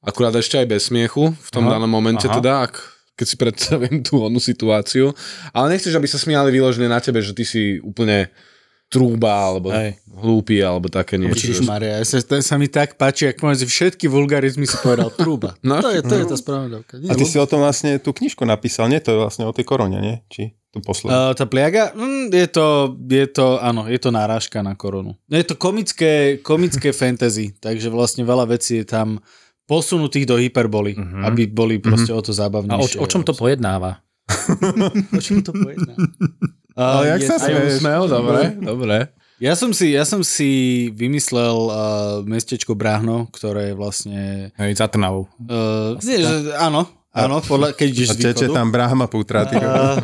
Akurát 0.00 0.32
ešte 0.32 0.56
aj 0.56 0.66
bez 0.66 0.88
smiechu 0.88 1.36
v 1.36 1.48
tom 1.52 1.68
Aha, 1.68 1.76
danom 1.76 1.88
momente 1.88 2.24
aha. 2.24 2.40
teda, 2.40 2.52
ak, 2.64 2.80
keď 3.14 3.26
si 3.28 3.36
predstavím 3.36 4.00
tú 4.00 4.24
onú 4.24 4.40
situáciu. 4.40 5.12
Ale 5.52 5.76
nechceš, 5.76 5.92
aby 5.92 6.08
sa 6.08 6.16
smiali 6.16 6.48
vyložené 6.48 6.88
na 6.88 7.00
tebe, 7.00 7.20
že 7.20 7.36
ty 7.36 7.44
si 7.44 7.76
úplne 7.80 8.32
trúba, 8.86 9.32
alebo 9.44 9.68
Hej. 9.68 9.98
hlúpy, 10.06 10.58
alebo 10.58 10.86
také 10.86 11.16
niečo. 11.16 11.50
Ježiš 11.50 11.62
Maria, 11.62 11.98
ja 11.98 12.04
sa, 12.04 12.18
to 12.18 12.38
sa 12.38 12.54
mi 12.54 12.66
tak 12.66 12.94
páči, 12.94 13.26
ak 13.26 13.38
môžeš 13.38 13.66
všetky 13.66 14.06
vulgarizmy 14.06 14.64
si 14.64 14.76
povedal 14.76 15.10
trúba. 15.10 15.58
No. 15.62 15.80
To 15.80 15.90
je, 15.90 15.98
to 16.00 16.14
je 16.14 16.24
tá 16.24 16.36
správna 16.36 16.78
dávka. 16.78 17.00
A 17.00 17.12
ty 17.12 17.24
si 17.24 17.34
o 17.34 17.44
tom 17.44 17.58
vlastne 17.58 17.98
tú 17.98 18.10
knižku 18.10 18.42
napísal, 18.42 18.86
nie? 18.86 18.98
To 18.98 19.10
je 19.10 19.18
vlastne 19.18 19.44
o 19.44 19.50
tej 19.50 19.64
korone, 19.64 19.98
nie? 19.98 20.16
Či 20.28 20.54
to 20.70 20.78
posledné? 20.78 21.10
Uh, 21.10 21.32
tá 21.32 21.44
pliaga, 21.44 21.90
mm, 21.90 22.30
je 22.30 22.46
to, 22.46 22.66
je 23.00 23.26
to, 23.26 23.46
áno, 23.58 23.84
je 23.84 23.96
to 23.96 24.10
náražka 24.10 24.60
na 24.60 24.72
koronu. 24.72 25.18
Je 25.26 25.42
to 25.42 25.54
komické, 25.54 26.12
komické 26.38 26.94
fantasy, 26.96 27.50
takže 27.56 27.88
vlastne 27.88 28.22
veľa 28.22 28.46
vecí 28.48 28.78
je 28.78 28.86
tam 28.86 29.18
posunutých 29.64 30.28
do 30.28 30.36
hyperboly, 30.36 30.92
Mhm. 30.94 31.24
aby 31.24 31.42
boli 31.46 31.78
proste 31.78 32.10
o 32.10 32.20
to 32.20 32.30
A 32.30 32.38
zábavnejšie. 32.38 33.00
o, 33.00 33.02
o 33.02 33.10
čom 33.10 33.22
to 33.22 33.32
pojednáva? 33.32 34.04
o 35.10 35.20
čom 35.20 35.40
to 35.40 35.50
pojedná? 35.50 35.96
Ale 36.74 37.06
jak 37.08 37.20
je 37.20 37.28
sa 37.28 37.36
smieš? 37.38 37.78
Smel, 37.78 38.02
dobre, 38.06 38.40
dobre. 38.56 38.96
Ja 39.38 39.54
som 39.54 39.70
si, 39.70 39.90
ja 39.90 40.02
som 40.02 40.22
si 40.22 40.50
vymyslel 40.90 41.56
uh, 41.66 41.74
mestečko 42.22 42.72
Bráhno, 42.72 43.26
ktoré 43.30 43.70
je 43.70 43.74
vlastne... 43.74 44.20
Hej, 44.54 44.78
za 44.78 44.86
Trnavou. 44.86 45.26
Uh, 45.42 45.98
nie, 46.00 46.18
že, 46.18 46.54
áno, 46.56 46.86
Áno, 47.14 47.38
podľa, 47.38 47.78
keď 47.78 47.88
ideš 47.94 48.10
A 48.10 48.14
z 48.14 48.18
teče 48.20 48.46
východu. 48.50 48.58
tam 48.58 48.74
Brahma 48.74 49.06
Putra. 49.06 49.46
Ty 49.46 49.54
A, 49.62 50.02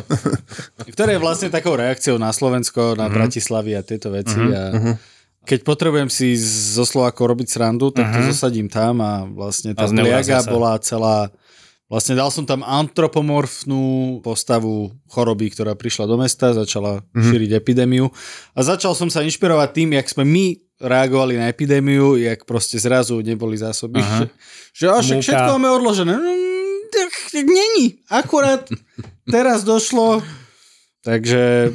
ktoré 0.87 1.15
je 1.15 1.21
vlastne 1.21 1.51
takou 1.51 1.75
reakciou 1.75 2.15
na 2.15 2.31
Slovensko, 2.31 2.95
na 2.95 3.11
Mhm. 3.11 3.13
Bratislavy 3.13 3.75
a 3.75 3.83
tieto 3.83 4.15
veci. 4.15 4.39
A 4.39 4.71
keď 5.43 5.59
potrebujem 5.67 6.07
si 6.07 6.39
zo 6.39 6.87
Slovákov 6.87 7.35
robiť 7.35 7.51
srandu, 7.51 7.91
tak 7.91 8.15
to 8.15 8.31
zosadím 8.31 8.71
tam 8.71 9.03
a 9.03 9.27
vlastne 9.27 9.75
tá 9.75 9.87
Mhm. 9.87 9.91
A 9.91 9.99
pliaga 9.99 10.37
bola 10.45 10.79
celá... 10.79 11.27
Vlastne 11.91 12.15
dal 12.15 12.31
som 12.31 12.47
tam 12.47 12.63
antropomorfnú 12.63 14.23
postavu 14.23 14.95
choroby, 15.11 15.51
ktorá 15.51 15.75
prišla 15.75 16.07
do 16.07 16.15
mesta, 16.15 16.55
začala 16.55 17.03
šíriť 17.11 17.59
epidémiu 17.59 18.07
a 18.55 18.59
začal 18.63 18.95
som 18.95 19.11
sa 19.11 19.19
inšpirovať 19.27 19.69
tým, 19.75 19.89
jak 19.99 20.07
sme 20.07 20.23
my 20.23 20.45
reagovali 20.79 21.35
na 21.35 21.51
epidémiu, 21.51 22.15
jak 22.15 22.47
proste 22.47 22.79
zrazu 22.79 23.19
neboli 23.19 23.59
zásoby. 23.59 23.99
Aha. 23.99 24.31
Že, 24.71 24.85
že 25.03 25.13
všetko 25.19 25.51
máme 25.59 25.69
odložené. 25.83 26.15
Tak 26.91 27.11
Není. 27.43 27.99
Akurát 28.07 28.67
teraz 29.35 29.67
došlo. 29.67 30.23
Takže 31.03 31.73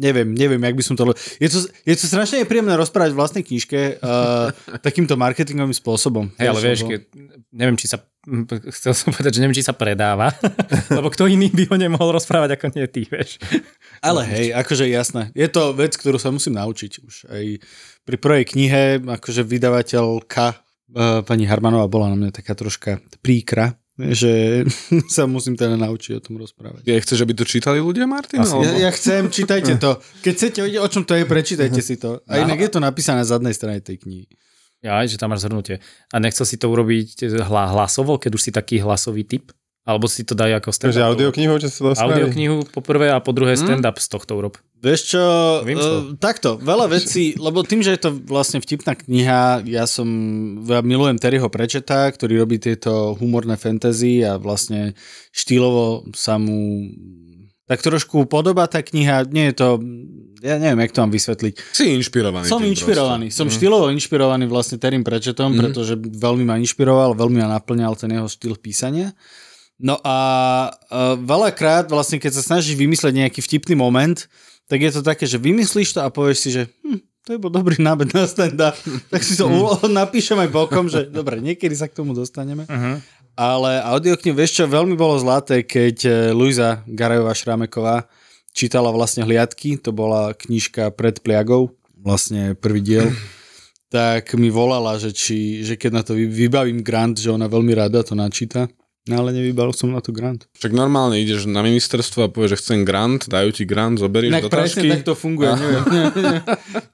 neviem, 0.00 0.32
neviem, 0.32 0.58
jak 0.64 0.76
by 0.80 0.84
som 0.84 0.94
to... 0.96 1.12
Je 1.36 1.48
to, 1.52 1.68
je 1.84 1.94
to 1.94 2.04
strašne 2.08 2.48
príjemné 2.48 2.72
rozprávať 2.80 3.12
v 3.12 3.20
vlastnej 3.20 3.44
knižke 3.44 4.00
uh, 4.00 4.48
takýmto 4.86 5.20
marketingovým 5.20 5.76
spôsobom. 5.76 6.32
Hej, 6.40 6.48
ale 6.48 6.60
vieš, 6.64 6.78
keď, 6.88 7.00
neviem, 7.52 7.76
či 7.76 7.86
sa, 7.92 8.00
chcel 8.72 8.92
som 8.96 9.12
povedať, 9.12 9.36
že 9.36 9.40
neviem, 9.44 9.56
či 9.56 9.66
sa 9.66 9.76
predáva, 9.76 10.32
lebo 10.98 11.12
kto 11.12 11.28
iný 11.28 11.52
by 11.52 11.68
ho 11.68 11.76
nemohol 11.76 12.16
rozprávať 12.16 12.56
ako 12.56 12.72
nie 12.72 12.88
ty, 12.88 13.04
vieš. 13.04 13.36
Ale 14.00 14.24
hej, 14.24 14.56
akože 14.56 14.88
jasné. 14.88 15.28
Je 15.36 15.46
to 15.52 15.76
vec, 15.76 15.92
ktorú 15.92 16.16
sa 16.16 16.32
musím 16.32 16.56
naučiť 16.56 16.92
už. 17.04 17.14
Aj 17.28 17.44
pri 18.08 18.16
prvej 18.16 18.44
knihe, 18.48 18.82
akože 19.04 19.44
vydavateľka 19.44 20.44
uh, 20.52 21.20
pani 21.28 21.44
Harmanová 21.44 21.86
bola 21.92 22.12
na 22.12 22.16
mňa 22.16 22.30
taká 22.32 22.56
troška 22.56 23.04
príkra, 23.20 23.79
že 24.12 24.64
sa 25.14 25.28
musím 25.28 25.54
teda 25.54 25.76
naučiť 25.76 26.12
o 26.18 26.22
tom 26.24 26.40
rozprávať. 26.40 26.88
Ja 26.88 26.96
chceš, 26.96 27.22
aby 27.22 27.36
to 27.36 27.44
čítali 27.44 27.78
ľudia, 27.78 28.08
Martin? 28.08 28.40
Ja, 28.40 28.48
alebo- 28.48 28.64
ja 28.66 28.90
chcem, 28.90 29.28
čítajte 29.28 29.76
to. 29.76 30.00
Keď 30.24 30.32
chcete 30.32 30.58
vedieť, 30.64 30.80
o 30.80 30.88
čom 30.88 31.02
to 31.04 31.12
je, 31.14 31.24
prečítajte 31.28 31.80
si 31.84 32.00
to. 32.00 32.24
A 32.26 32.40
inak 32.40 32.58
je 32.58 32.70
to 32.72 32.80
napísané 32.80 33.22
na 33.22 33.28
zadnej 33.28 33.52
strane 33.52 33.84
tej 33.84 34.00
knihy. 34.00 34.26
Ja, 34.80 35.04
že 35.04 35.20
tam 35.20 35.36
máš 35.36 35.44
zhrnutie. 35.44 35.84
A 36.08 36.16
nechcel 36.16 36.48
si 36.48 36.56
to 36.56 36.72
urobiť 36.72 37.28
hla, 37.44 37.68
hlasovo, 37.76 38.16
keď 38.16 38.30
už 38.32 38.42
si 38.48 38.50
taký 38.50 38.80
hlasový 38.80 39.28
typ? 39.28 39.52
Alebo 39.80 40.04
si 40.12 40.28
to 40.28 40.36
dajú 40.36 40.60
ako 40.60 40.70
stand-up? 40.70 40.92
Takže 40.92 41.08
audioknihu, 41.08 41.52
čo 41.56 41.68
sa 41.72 41.78
to 41.80 41.96
spraví? 41.96 42.20
Audioknihu 42.20 42.68
po 42.68 42.84
prvé 42.84 43.08
a 43.10 43.18
po 43.18 43.32
druhé 43.32 43.56
stand-up 43.56 43.96
z 43.96 44.06
tohto 44.12 44.36
urob. 44.36 44.54
Vieš 44.80 45.00
čo, 45.12 45.22
uh, 45.60 46.16
takto, 46.16 46.56
veľa 46.56 46.88
vecí, 46.88 47.36
lebo 47.36 47.60
tým, 47.64 47.84
že 47.84 47.96
je 47.96 48.00
to 48.08 48.10
vlastne 48.28 48.60
vtipná 48.60 48.96
kniha, 48.96 49.64
ja 49.68 49.84
som, 49.84 50.08
ja 50.64 50.80
milujem 50.80 51.20
Terryho 51.20 51.48
Prečeta, 51.52 52.08
ktorý 52.08 52.40
robí 52.40 52.56
tieto 52.56 53.12
humorné 53.16 53.60
fantasy 53.60 54.24
a 54.24 54.40
vlastne 54.40 54.96
štýlovo 55.32 56.08
sa 56.16 56.40
mu 56.40 56.88
tak 57.68 57.86
trošku 57.86 58.26
podobá 58.26 58.66
tá 58.66 58.82
kniha, 58.82 59.30
nie 59.30 59.52
je 59.52 59.62
to, 59.62 59.68
ja 60.42 60.58
neviem, 60.58 60.82
jak 60.82 60.92
to 60.96 61.00
mám 61.06 61.12
vysvetliť. 61.14 61.54
Si 61.70 61.92
inšpirovaný. 61.94 62.50
Som 62.50 62.66
inšpirovaný, 62.66 63.30
proste. 63.30 63.38
som 63.38 63.46
štýlovo 63.46 63.94
inšpirovaný 63.94 64.50
vlastne 64.50 64.80
Terrym 64.80 65.06
Pratchettom, 65.06 65.54
Mhm. 65.54 65.58
pretože 65.60 65.94
veľmi 65.94 66.42
ma 66.42 66.58
inšpiroval, 66.58 67.14
veľmi 67.14 67.38
ma 67.38 67.56
naplňal 67.56 67.94
ten 67.94 68.10
jeho 68.10 68.26
štýl 68.26 68.58
písania. 68.58 69.14
No 69.80 69.96
a 70.04 70.16
uh, 70.68 71.16
veľakrát 71.16 71.88
vlastne, 71.88 72.20
keď 72.20 72.36
sa 72.36 72.44
snažíš 72.44 72.76
vymyslieť 72.76 73.16
nejaký 73.16 73.40
vtipný 73.40 73.80
moment, 73.80 74.28
tak 74.68 74.84
je 74.84 74.92
to 74.92 75.00
také, 75.00 75.24
že 75.24 75.40
vymyslíš 75.40 75.96
to 75.96 76.04
a 76.04 76.12
povieš 76.12 76.38
si, 76.38 76.48
že 76.52 76.62
hm, 76.84 77.00
to 77.24 77.28
je 77.34 77.38
bol 77.40 77.48
dobrý 77.48 77.80
nábed 77.80 78.12
na 78.12 78.28
stand 78.28 78.60
tak 79.12 79.20
si 79.24 79.40
to 79.40 79.48
ulo- 79.48 79.80
napíšem 80.04 80.36
aj 80.36 80.50
bokom, 80.52 80.86
že 80.86 81.08
dobre, 81.08 81.40
niekedy 81.40 81.72
sa 81.72 81.88
k 81.88 81.96
tomu 81.96 82.12
dostaneme. 82.12 82.68
Uh-huh. 82.68 83.00
Ale 83.40 83.80
audioknihu, 83.80 84.36
vieš 84.36 84.60
čo, 84.60 84.64
veľmi 84.68 84.94
bolo 85.00 85.16
zlaté, 85.16 85.64
keď 85.64 85.96
eh, 86.04 86.14
Luisa 86.36 86.84
Garajová 86.84 87.32
Šrámeková 87.32 88.04
čítala 88.52 88.90
vlastne 88.92 89.24
Hliadky, 89.24 89.78
to 89.80 89.94
bola 89.94 90.34
knižka 90.34 90.92
pred 90.92 91.22
pliagou, 91.24 91.72
vlastne 91.96 92.52
prvý 92.52 92.84
diel, 92.84 93.08
tak 93.94 94.36
mi 94.36 94.52
volala, 94.52 95.00
že, 95.00 95.14
či, 95.14 95.64
že 95.64 95.80
keď 95.80 95.90
na 95.90 96.02
to 96.04 96.12
vy- 96.14 96.28
vybavím 96.28 96.84
grant, 96.84 97.16
že 97.16 97.32
ona 97.32 97.48
veľmi 97.48 97.72
rada 97.72 98.04
to 98.04 98.12
načíta. 98.12 98.68
No 99.02 99.16
ale 99.16 99.32
nevybavil 99.32 99.72
som 99.72 99.88
na 99.88 99.98
to 99.98 100.10
grant. 100.10 100.44
Však 100.54 100.70
normálne 100.70 101.16
ideš 101.16 101.44
na 101.44 101.60
ministerstvo 101.60 102.20
a 102.20 102.28
povieš, 102.28 102.50
že 102.50 102.60
chcem 102.60 102.78
grant, 102.82 103.24
dajú 103.24 103.48
ti 103.50 103.64
grant, 103.64 103.96
zoberieš 103.96 104.28
Inak 104.30 104.44
do 104.44 104.50
presne 104.50 104.76
tašky. 104.76 104.88
tak 104.90 105.02
to 105.02 105.14
funguje. 105.14 105.50
neviem. 105.50 105.84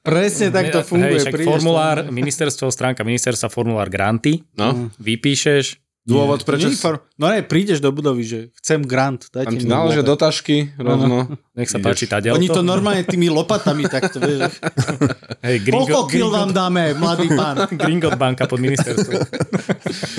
presne 0.00 0.46
tak 0.48 0.66
to 0.68 0.80
funguje. 0.80 1.12
Hej, 1.16 1.22
však 1.24 1.34
formulár, 1.42 1.96
tam- 2.00 2.14
ministerstvo, 2.14 2.66
stránka 2.68 3.02
ministerstva, 3.02 3.46
formulár 3.48 3.88
granty, 3.88 4.42
No, 4.52 4.88
vypíšeš, 4.96 5.82
dôvod, 6.06 6.40
prečo... 6.46 6.70
Nie, 6.70 6.78
No 7.18 7.26
ne, 7.28 7.42
prídeš 7.42 7.82
do 7.82 7.90
budovy, 7.90 8.22
že 8.22 8.38
chcem 8.62 8.86
grant, 8.86 9.26
dajte 9.28 9.50
Tam 9.50 9.58
mi 9.58 9.66
grant. 9.66 10.06
do 10.06 10.14
tašky 10.14 10.56
rovno. 10.78 11.34
nech 11.58 11.66
sa 11.66 11.82
Ideš. 11.82 11.86
páči 11.90 12.04
tá 12.06 12.22
Oni 12.22 12.46
to 12.46 12.62
normálne 12.62 13.02
tými 13.02 13.26
lopatami 13.26 13.90
takto, 13.90 14.22
vieš. 14.22 14.56
Koľko 15.42 15.62
Gringo, 15.66 16.00
kil 16.06 16.28
vám 16.30 16.54
dáme, 16.54 16.94
mladý 16.94 17.26
pán? 17.34 17.66
Gringot 17.82 18.14
banka 18.14 18.46
pod 18.46 18.62
ministerstvom. 18.62 19.20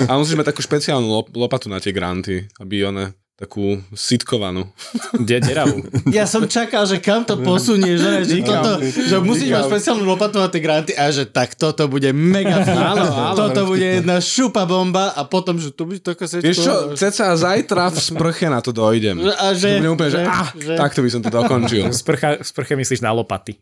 A 0.04 0.20
musíš 0.20 0.36
mať 0.36 0.52
takú 0.52 0.60
špeciálnu 0.60 1.08
lop- 1.08 1.32
lopatu 1.32 1.72
na 1.72 1.80
tie 1.80 1.90
granty, 1.90 2.44
aby 2.60 2.84
one 2.84 3.16
takú 3.38 3.78
sitkovanú. 3.94 4.66
De, 5.28 5.38
deravú. 5.38 5.86
Ja 6.10 6.26
som 6.26 6.42
čakal, 6.44 6.82
že 6.84 6.98
kam 6.98 7.22
to 7.22 7.38
posunie, 7.38 7.94
že, 7.94 8.26
že, 8.26 8.42
toto, 8.42 8.82
že 8.82 9.14
musíš 9.22 9.54
mať 9.54 9.62
špeciálnu 9.70 10.02
lopatu 10.02 10.42
na 10.42 10.50
tie 10.50 10.58
granty 10.58 10.90
a 10.92 11.06
že 11.08 11.22
tak 11.22 11.54
toto 11.54 11.86
bude 11.86 12.10
mega 12.10 12.66
Áno, 12.90 13.06
áno, 13.06 13.38
Toto 13.38 13.70
bude 13.70 14.02
jedna 14.02 14.18
šupa 14.18 14.66
bomba 14.66 15.14
a 15.14 15.22
potom, 15.22 15.54
že 15.54 15.70
tu 15.70 15.86
bude 15.86 16.02
taká 16.02 16.26
sečko. 16.26 16.42
Vieš 16.44 16.58
čo, 16.58 16.74
ceca 16.98 17.30
zajtra 17.30 17.88
v 17.88 17.98
sprche 18.02 18.50
na 18.50 18.58
to 18.58 18.74
dojdem. 18.74 19.22
A 19.22 19.54
že- 19.54 19.78
Že 19.78 19.86
budem 19.86 19.94
úplne, 19.94 20.10
že, 20.10 20.18
že- 20.18 20.26
ah, 20.26 20.48
že- 20.50 20.74
takto 20.74 20.98
by 20.98 21.08
som 21.08 21.20
to 21.22 21.30
dokončil. 21.30 21.84
Sprcha, 21.94 22.42
sprche 22.42 22.74
myslíš 22.74 23.00
na 23.00 23.14
lopaty. 23.14 23.54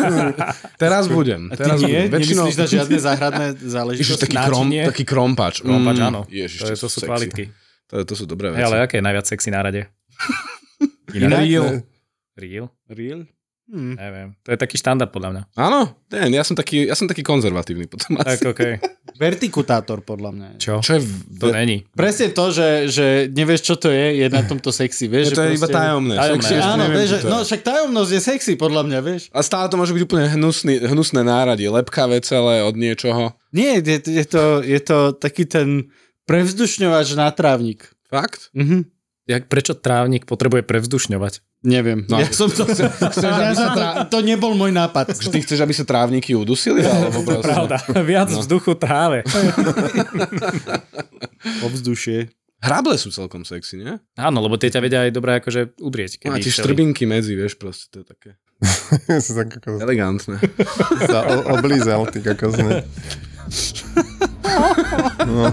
Teraz 0.80 1.04
budem. 1.06 1.52
A 1.52 1.54
ty 1.54 1.62
Teraz 1.62 1.78
nie? 1.80 1.86
budem. 1.86 2.04
Väčšinou... 2.10 2.44
Nemyslíš 2.44 2.56
na 2.56 2.66
žiadne 2.66 2.96
záhradné 2.98 3.46
Ježiš, 3.52 3.68
záležitosti? 3.68 4.22
taký, 4.24 4.36
krom, 4.40 4.66
taký 4.72 5.04
krompač. 5.04 5.54
Krompač, 5.60 5.96
áno. 6.00 6.20
Ježiš, 6.26 6.58
to, 6.58 6.72
je, 6.72 6.76
to 6.78 6.88
sú 6.88 6.98
kvalitky. 7.04 7.52
To, 7.90 8.06
to 8.06 8.14
sú 8.14 8.24
dobré 8.24 8.54
veci. 8.54 8.62
ale 8.62 8.86
aké 8.86 8.98
je 8.98 9.04
najviac 9.04 9.26
sexy 9.26 9.50
na 9.50 9.60
rade? 9.66 9.82
Inak? 11.16 11.42
Real. 11.42 11.66
Real? 12.38 12.66
Real? 12.86 13.20
Hm. 13.70 13.94
Neviem. 13.94 14.28
To 14.42 14.50
je 14.50 14.58
taký 14.58 14.76
štandard 14.82 15.14
podľa 15.14 15.30
mňa. 15.30 15.42
Áno, 15.54 15.94
ten, 16.10 16.26
ja 16.34 16.42
som 16.42 16.58
taký, 16.58 16.90
ja 16.90 16.98
som 16.98 17.06
taký 17.06 17.22
konzervatívny 17.22 17.86
potom. 17.86 18.18
Tak, 18.18 18.42
Asi. 18.42 18.50
okay. 18.50 18.72
Vertikutátor, 19.22 20.02
podľa 20.02 20.30
mňa. 20.34 20.48
Čo? 20.58 20.82
Čo 20.82 20.98
je... 20.98 21.02
To 21.38 21.54
není. 21.54 21.86
Presne 21.94 22.34
to, 22.34 22.50
že, 22.50 22.90
že 22.90 23.06
nevieš, 23.30 23.62
čo 23.62 23.74
to 23.78 23.94
je, 23.94 24.22
je 24.22 24.26
na 24.26 24.42
tomto 24.42 24.74
sexy. 24.74 25.06
Vieš, 25.06 25.30
Je 25.30 25.38
to 25.38 25.42
že 25.46 25.54
je 25.54 25.58
iba 25.62 25.68
tajomné. 25.70 26.14
Tajomné. 26.18 26.42
Sexy, 26.42 26.66
Áno, 26.66 26.82
neviem, 26.82 26.96
vieš, 26.98 27.10
že, 27.14 27.18
no 27.30 27.36
však 27.46 27.60
tajomnosť 27.62 28.10
je 28.10 28.20
sexy, 28.20 28.52
podľa 28.58 28.82
mňa, 28.90 28.98
vieš. 29.06 29.22
A 29.30 29.38
stále 29.46 29.70
to 29.70 29.78
môže 29.78 29.94
byť 29.94 30.02
úplne 30.02 30.26
hnusný, 30.34 30.74
hnusné 30.90 31.20
náradie, 31.22 31.70
lepkavé 31.70 32.18
celé 32.26 32.66
od 32.66 32.74
niečoho. 32.74 33.38
Nie, 33.54 33.78
je, 33.78 34.02
je, 34.02 34.24
to, 34.26 34.66
je 34.66 34.80
to 34.82 35.14
taký 35.14 35.46
ten 35.46 35.94
prevzdušňovač 36.30 37.08
na 37.12 37.26
trávnik. 37.28 37.90
Fakt? 38.06 38.54
Mhm. 38.54 38.86
Jak, 39.26 39.46
prečo 39.46 39.74
trávnik 39.74 40.26
potrebuje 40.26 40.62
prevzdušňovať? 40.62 41.42
Neviem. 41.60 42.02
No. 42.08 42.18
Ja 42.18 42.26
som 42.30 42.48
to... 42.48 42.66
ja 42.66 43.52
som 43.52 43.68
to, 43.70 43.82
to 44.08 44.18
nebol 44.24 44.56
môj 44.56 44.72
nápad. 44.72 45.12
Že 45.12 45.28
ty 45.28 45.38
chceš, 45.40 45.60
aby 45.60 45.70
sa 45.70 45.84
trávniky 45.84 46.32
udusili? 46.32 46.82
Alebo 46.82 47.22
proste- 47.22 47.46
Pravda. 47.46 47.76
Viac 48.00 48.32
vzduchu 48.32 48.74
tráve. 48.74 49.22
Ovzdušie. 51.62 52.32
Hrable 52.60 52.96
sú 52.96 53.08
celkom 53.08 53.40
sexy, 53.40 53.80
nie? 53.80 53.96
Áno, 54.16 54.40
lebo 54.40 54.60
tie 54.60 54.68
ťa 54.68 54.80
vedia 54.80 55.00
aj 55.06 55.12
dobre 55.14 55.38
akože 55.38 55.80
udrieť. 55.80 56.20
No, 56.26 56.34
a 56.34 56.42
tie 56.42 56.52
štrbinky 56.52 57.06
medzi, 57.06 57.32
vieš, 57.32 57.56
proste 57.56 57.88
to 57.88 57.96
je 58.02 58.06
také 58.06 58.30
elegantné. 59.80 60.36
sa 61.06 61.24
o- 61.24 61.56
oblízal, 61.56 62.04
ty 62.08 62.20
kokos, 62.20 62.60
ne? 65.26 65.52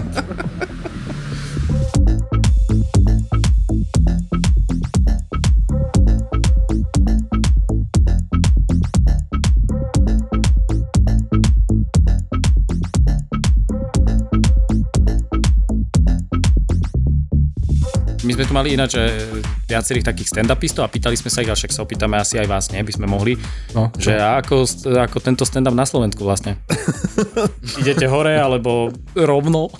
My 18.28 18.36
sme 18.36 18.44
tu 18.44 18.52
mali 18.52 18.76
ináč 18.76 18.92
viacerých 19.64 20.04
takých 20.04 20.36
stand-upistov 20.36 20.84
a 20.84 20.92
pýtali 20.92 21.16
sme 21.16 21.32
sa 21.32 21.40
ich, 21.40 21.48
ale 21.48 21.56
však 21.56 21.72
sa 21.72 21.80
opýtame 21.80 22.20
asi 22.20 22.36
aj 22.36 22.44
vás, 22.44 22.68
nie? 22.68 22.84
By 22.84 22.92
sme 22.92 23.08
mohli. 23.08 23.40
No, 23.72 23.88
že 23.96 24.20
ako, 24.20 24.68
ako 24.84 25.16
tento 25.24 25.48
stand-up 25.48 25.72
na 25.72 25.88
Slovensku 25.88 26.28
vlastne. 26.28 26.60
Idete 27.80 28.04
hore, 28.04 28.36
alebo 28.36 28.92
rovno, 29.16 29.72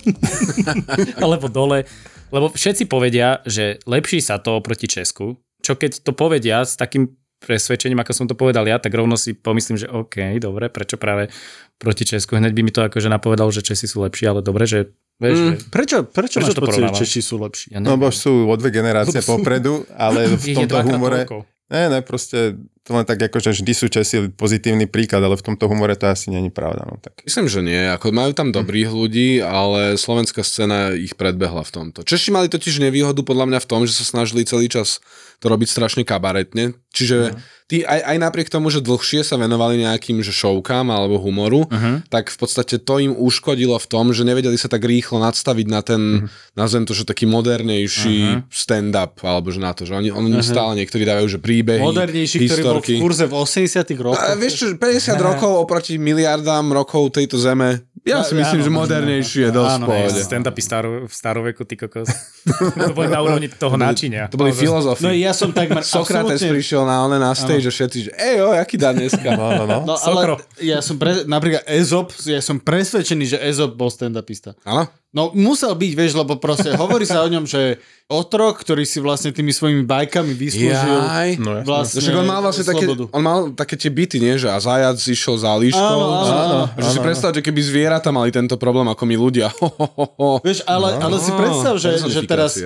alebo 1.23 1.45
dole. 1.45 1.85
Lebo 2.33 2.49
všetci 2.49 2.89
povedia, 2.89 3.45
že 3.45 3.85
lepší 3.85 4.17
sa 4.17 4.41
to 4.41 4.57
oproti 4.57 4.89
Česku, 4.89 5.37
čo 5.61 5.77
keď 5.77 6.01
to 6.01 6.17
povedia 6.17 6.65
s 6.65 6.73
takým 6.73 7.05
presvedčením, 7.45 8.01
ako 8.01 8.17
som 8.17 8.25
to 8.25 8.33
povedal 8.33 8.65
ja, 8.65 8.81
tak 8.81 8.97
rovno 8.97 9.13
si 9.13 9.37
pomyslím, 9.37 9.77
že 9.77 9.93
OK, 9.93 10.41
dobre, 10.41 10.73
prečo 10.73 10.97
práve 10.97 11.29
proti 11.77 12.01
Česku? 12.01 12.33
Hneď 12.33 12.57
by 12.57 12.61
mi 12.65 12.73
to 12.73 12.81
akože 12.81 13.13
napovedal, 13.13 13.53
že 13.53 13.61
Česi 13.61 13.85
sú 13.85 14.01
lepší, 14.01 14.25
ale 14.25 14.41
dobre, 14.41 14.65
že 14.65 14.89
Vieš, 15.19 15.37
Mm. 15.39 15.55
Prečo, 15.67 15.97
prečo, 16.07 16.39
Prečo 16.39 16.47
máš 16.47 16.55
to 16.55 16.63
pocit, 16.63 16.81
že? 16.87 16.99
Češi 17.03 17.19
sú 17.19 17.35
lepší? 17.43 17.67
Ja 17.75 17.83
No 17.83 17.99
bo 17.99 18.07
sú 18.07 18.47
o 18.47 18.55
dve 18.55 18.71
generácie 18.71 19.19
popredu, 19.35 19.83
ale 19.99 20.31
v 20.31 20.55
tomto 20.55 20.79
humore... 20.87 21.27
Ne, 21.69 21.85
ne, 21.91 21.99
proste 22.01 22.57
to 22.89 22.97
len 22.97 23.05
tak 23.05 23.21
ako, 23.21 23.37
že 23.37 23.61
vždy 23.61 23.73
sú 23.77 23.85
Česi 23.85 24.33
pozitívny 24.33 24.89
príklad, 24.89 25.21
ale 25.21 25.37
v 25.37 25.45
tomto 25.45 25.69
humore 25.69 25.93
to 25.93 26.09
asi 26.09 26.33
není 26.33 26.49
pravda. 26.49 26.89
No, 26.89 26.97
tak. 26.97 27.21
Myslím, 27.21 27.45
že 27.45 27.61
nie. 27.61 27.85
Ako 27.85 28.09
majú 28.09 28.33
tam 28.33 28.49
dobrých 28.49 28.89
ľudí, 28.89 29.45
ale 29.45 29.93
slovenská 29.93 30.41
scéna 30.41 30.97
ich 30.97 31.13
predbehla 31.13 31.61
v 31.61 31.69
tomto. 31.69 32.01
Češi 32.01 32.33
mali 32.33 32.49
totiž 32.49 32.81
nevýhodu 32.81 33.21
podľa 33.21 33.45
mňa 33.45 33.59
v 33.61 33.69
tom, 33.69 33.85
že 33.85 33.93
sa 33.93 34.01
snažili 34.01 34.41
celý 34.41 34.73
čas 34.73 35.05
to 35.37 35.53
robiť 35.53 35.69
strašne 35.69 36.01
kabaretne. 36.01 36.73
Čiže 36.89 37.37
tí 37.69 37.85
aj, 37.85 38.01
aj 38.01 38.17
napriek 38.17 38.49
tomu, 38.49 38.73
že 38.73 38.81
dlhšie 38.81 39.21
sa 39.21 39.37
venovali 39.37 39.79
nejakým 39.79 40.25
že 40.25 40.33
showkám 40.33 40.89
alebo 40.89 41.21
humoru, 41.21 41.69
uh-huh. 41.69 42.01
tak 42.09 42.33
v 42.33 42.37
podstate 42.41 42.81
to 42.81 42.97
im 42.97 43.13
uškodilo 43.13 43.77
v 43.77 43.87
tom, 43.87 44.09
že 44.11 44.25
nevedeli 44.25 44.57
sa 44.57 44.67
tak 44.67 44.83
rýchlo 44.83 45.21
nadstaviť 45.21 45.67
na 45.69 45.79
ten, 45.85 46.01
uh-huh. 46.25 46.57
nazvem 46.57 46.83
to, 46.83 46.97
že 46.97 47.05
taký 47.05 47.29
modernejší 47.29 48.19
uh-huh. 48.19 48.49
stand-up, 48.49 49.21
alebo 49.21 49.53
že 49.53 49.61
na 49.61 49.71
to, 49.71 49.85
že 49.85 49.93
oni, 49.93 50.09
oni 50.09 50.33
uh-huh. 50.33 50.43
stále 50.43 50.73
niektorí 50.81 51.05
dávajú, 51.05 51.27
že 51.29 51.39
príbehy, 51.39 51.85
Modernejší, 51.85 52.49
ktorý 52.49 52.78
bol 52.79 52.95
v 52.95 53.03
kurze 53.03 53.25
v 53.27 53.33
80 53.35 53.83
rokoch. 53.99 54.23
A 54.23 54.39
vieš 54.39 54.53
čo, 54.63 54.65
50 54.73 55.19
rokov 55.19 55.51
oproti 55.59 55.99
miliardám 55.99 56.71
rokov 56.71 57.11
tejto 57.13 57.35
zeme, 57.35 57.83
ja 58.07 58.23
si 58.23 58.31
Ja- 58.33 58.41
myslím, 58.41 58.59
áno, 58.59 58.65
že 58.65 58.71
áno, 58.71 58.79
modernejší 58.79 59.39
je 59.43 59.51
dosť 59.51 59.75
áno, 59.75 59.85
v 59.85 59.89
pohode. 59.91 60.19
Stand-upy 60.23 60.61
staro, 60.63 60.89
v 61.03 61.13
staroveku, 61.13 61.61
ty 61.67 61.75
kokos. 61.75 62.07
to 62.87 62.93
boli 62.95 63.11
na 63.11 63.19
úrovni 63.19 63.51
toho 63.51 63.75
náčinia. 63.75 64.31
To 64.31 64.39
boli 64.39 64.55
filozofi. 64.55 65.03
No 65.03 65.11
ja 65.11 65.35
som 65.35 65.51
takmer 65.51 65.83
Sokrates 65.87 66.39
absolútne... 66.39 66.49
prišiel 66.55 66.81
na 66.87 67.03
one 67.03 67.17
na 67.19 67.35
stage 67.35 67.67
a 67.67 67.71
všetci, 67.71 67.97
že 68.07 68.11
ejo, 68.15 68.55
aký 68.55 68.79
dá 68.79 68.95
dneska. 68.95 69.21
No, 69.39 69.55
no, 69.55 69.63
no. 69.63 69.77
No 69.87 69.95
ale 69.95 70.41
ja 70.59 70.83
som 70.83 70.99
pre, 70.99 71.23
napríklad 71.23 71.63
Ezop, 71.69 72.11
ja 72.27 72.43
som 72.43 72.59
presvedčený, 72.59 73.23
že 73.29 73.37
Ezop 73.39 73.77
bol 73.77 73.87
stand-upista. 73.87 74.57
Áno? 74.67 74.89
No 75.09 75.33
musel 75.33 75.73
byť, 75.73 75.91
vieš, 75.97 76.13
lebo 76.13 76.37
proste 76.37 76.69
hovorí 76.77 77.01
sa 77.01 77.25
o 77.25 77.29
ňom, 77.33 77.49
že 77.49 77.81
otrok, 78.05 78.61
ktorý 78.61 78.85
si 78.85 79.01
vlastne 79.01 79.33
tými 79.33 79.49
svojimi 79.49 79.81
bajkami 79.81 80.37
vyslúžil 80.37 80.69
Jaj. 81.01 81.29
No, 81.41 81.65
vlastne 81.65 81.97
Však 81.97 82.13
on 82.13 82.29
mal 82.29 82.45
vlastne 82.45 82.61
také, 82.61 82.85
slobodu. 82.85 83.03
on 83.09 83.23
mal 83.25 83.39
také 83.57 83.73
tie 83.73 83.89
byty, 83.89 84.21
nie? 84.21 84.37
Že 84.37 84.53
a 84.53 84.57
zajac 84.61 85.01
išiel 85.01 85.35
za 85.41 85.49
líškou. 85.57 85.81
Áno, 85.81 86.05
áno, 86.13 86.29
áno. 86.29 86.59
A 86.69 86.77
že 86.77 86.89
si 86.93 86.99
predstav, 87.01 87.33
že 87.33 87.41
keby 87.41 87.57
zvieratá 87.57 88.13
mali 88.13 88.29
tento 88.29 88.53
problém 88.61 88.85
ako 88.85 89.03
my 89.09 89.15
ľudia. 89.17 89.49
Ho, 89.57 89.67
ho, 89.73 89.87
ho, 89.97 90.05
ho. 90.13 90.29
Vieš, 90.45 90.61
ale, 90.69 90.93
ale 91.01 91.17
si 91.17 91.33
predstav, 91.33 91.73
že, 91.81 91.89
že 92.05 92.21
teraz... 92.29 92.61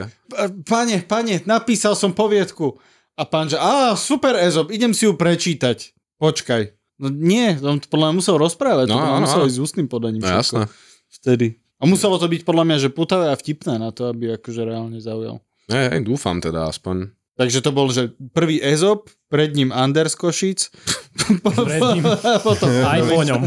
Pane, 0.68 1.08
pane, 1.08 1.48
napísal 1.48 1.96
som 1.96 2.12
poviedku. 2.12 2.76
A 3.16 3.24
pán, 3.24 3.48
že 3.48 3.56
á, 3.56 3.96
super 3.96 4.36
Ezop, 4.36 4.68
idem 4.68 4.92
si 4.92 5.08
ju 5.08 5.16
prečítať. 5.16 5.96
Počkaj. 6.20 6.76
No 7.00 7.08
nie, 7.08 7.56
on 7.64 7.80
to 7.80 7.88
podľa 7.88 8.12
mňa 8.12 8.16
musel 8.20 8.36
rozprávať, 8.36 8.92
No, 8.92 9.00
to 9.00 9.00
áno, 9.00 9.24
musel 9.24 9.42
áno. 9.44 9.48
ísť 9.48 9.58
s 9.58 9.64
ústnym 9.64 9.88
podaním. 9.88 10.20
No 10.20 10.28
jasné. 10.28 10.68
Vtedy. 11.08 11.63
A 11.84 11.86
muselo 11.86 12.16
to 12.16 12.32
byť 12.32 12.48
podľa 12.48 12.64
mňa, 12.64 12.78
že 12.80 12.90
putavé 12.96 13.28
a 13.28 13.36
vtipné 13.36 13.76
na 13.76 13.92
to, 13.92 14.08
aby 14.08 14.40
akože 14.40 14.64
reálne 14.64 15.04
zaujal. 15.04 15.44
Hej, 15.68 16.00
dúfam 16.08 16.40
teda 16.40 16.72
aspoň. 16.72 17.12
Takže 17.34 17.66
to 17.66 17.74
bol, 17.74 17.90
že 17.90 18.14
prvý 18.32 18.62
Ezop, 18.62 19.10
pred 19.28 19.58
ním 19.58 19.74
Anders 19.74 20.14
Košic, 20.14 20.70
Pred 21.44 21.82
ním. 21.98 22.06
potom 22.42 22.70
Aj 22.70 23.02
po 23.02 23.22
ňom. 23.26 23.42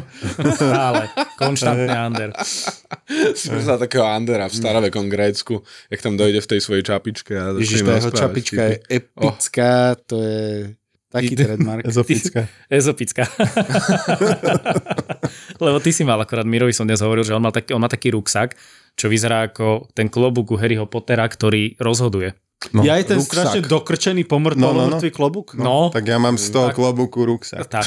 Stále. 0.54 1.10
Konštantne 1.38 1.94
under. 1.94 2.30
Si 3.34 3.50
takého 3.50 4.06
Andera 4.06 4.50
v 4.50 4.54
starovekom 4.54 5.06
Grécku, 5.06 5.62
jak 5.90 6.00
tam 6.02 6.18
dojde 6.18 6.42
v 6.42 6.50
tej 6.50 6.60
svojej 6.62 6.84
čapičke. 6.86 7.32
A 7.34 7.54
Ježiš, 7.58 7.86
tá 7.86 7.98
jeho 7.98 8.12
čapička 8.14 8.62
je 8.74 8.76
epická, 8.90 9.94
to 10.06 10.18
je 10.18 10.74
taký 11.10 11.34
trademark. 11.34 11.82
Ezopická. 11.86 12.48
Ezopická. 12.72 13.24
Lebo 15.64 15.78
ty 15.80 15.90
si 15.90 16.02
mal 16.04 16.20
akorát, 16.20 16.46
Mirovi 16.46 16.72
som 16.74 16.86
dnes 16.86 17.02
hovoril, 17.02 17.24
že 17.26 17.34
on, 17.34 17.42
mal 17.42 17.54
taký, 17.54 17.74
on 17.74 17.82
má 17.82 17.90
taký 17.90 18.14
ruksak, 18.14 18.54
čo 18.96 19.06
vyzerá 19.10 19.48
ako 19.48 19.90
ten 19.92 20.08
klobúk 20.08 20.52
u 20.52 20.56
Harryho 20.56 20.88
Pottera, 20.88 21.26
ktorý 21.28 21.76
rozhoduje. 21.80 22.34
No, 22.72 22.80
ja 22.80 22.96
aj 22.96 23.04
ten 23.06 23.20
ruksak. 23.20 23.30
strašne 23.30 23.60
dokrčený 23.62 24.24
pomrt, 24.24 24.56
No, 24.56 24.72
no, 24.72 24.88
no. 24.88 24.96
klobúk. 24.98 25.52
No, 25.54 25.92
Tak 25.92 26.02
ja 26.02 26.16
mám 26.16 26.34
z 26.34 26.48
toho 26.48 26.72
klobuku 26.72 27.22
ruksak. 27.22 27.68
tak, 27.68 27.84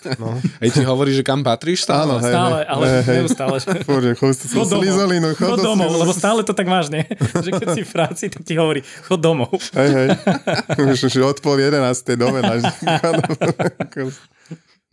Hej, 0.64 0.70
ti 0.72 0.82
hovorí, 0.82 1.12
že 1.12 1.20
kam 1.20 1.44
patríš 1.44 1.84
stále? 1.84 2.08
Áno, 2.08 2.16
hej, 2.18 2.32
stále, 2.32 2.56
hej, 2.56 2.66
ale 2.66 2.84
hej, 2.88 3.02
hej. 3.04 3.16
neustále. 3.20 3.56
že- 3.58 3.84
Fúr, 3.84 4.00
že 4.00 4.12
chod 4.16 4.32
Chod 4.32 4.64
domov. 4.64 4.80
slizolinu, 4.80 5.28
chod 5.34 5.44
Chod 5.46 5.58
do 5.58 5.64
domov, 5.66 5.92
lebo 5.94 6.10
stále 6.10 6.40
to 6.40 6.50
tak 6.50 6.64
máš, 6.64 6.88
nie? 6.88 7.04
Že 7.44 7.50
keď 7.54 7.68
si 7.70 7.82
v 7.82 7.90
práci, 7.90 8.24
tak 8.26 8.42
ti 8.42 8.56
hovorí, 8.56 8.80
chod 9.04 9.20
domov. 9.20 9.52
Hej, 9.76 9.90
hej. 9.92 10.08
Už, 10.88 10.98
už 11.04 11.14
od 11.22 11.38
pol 11.38 11.60
jedenáctej 11.60 12.16
dome. 12.16 12.40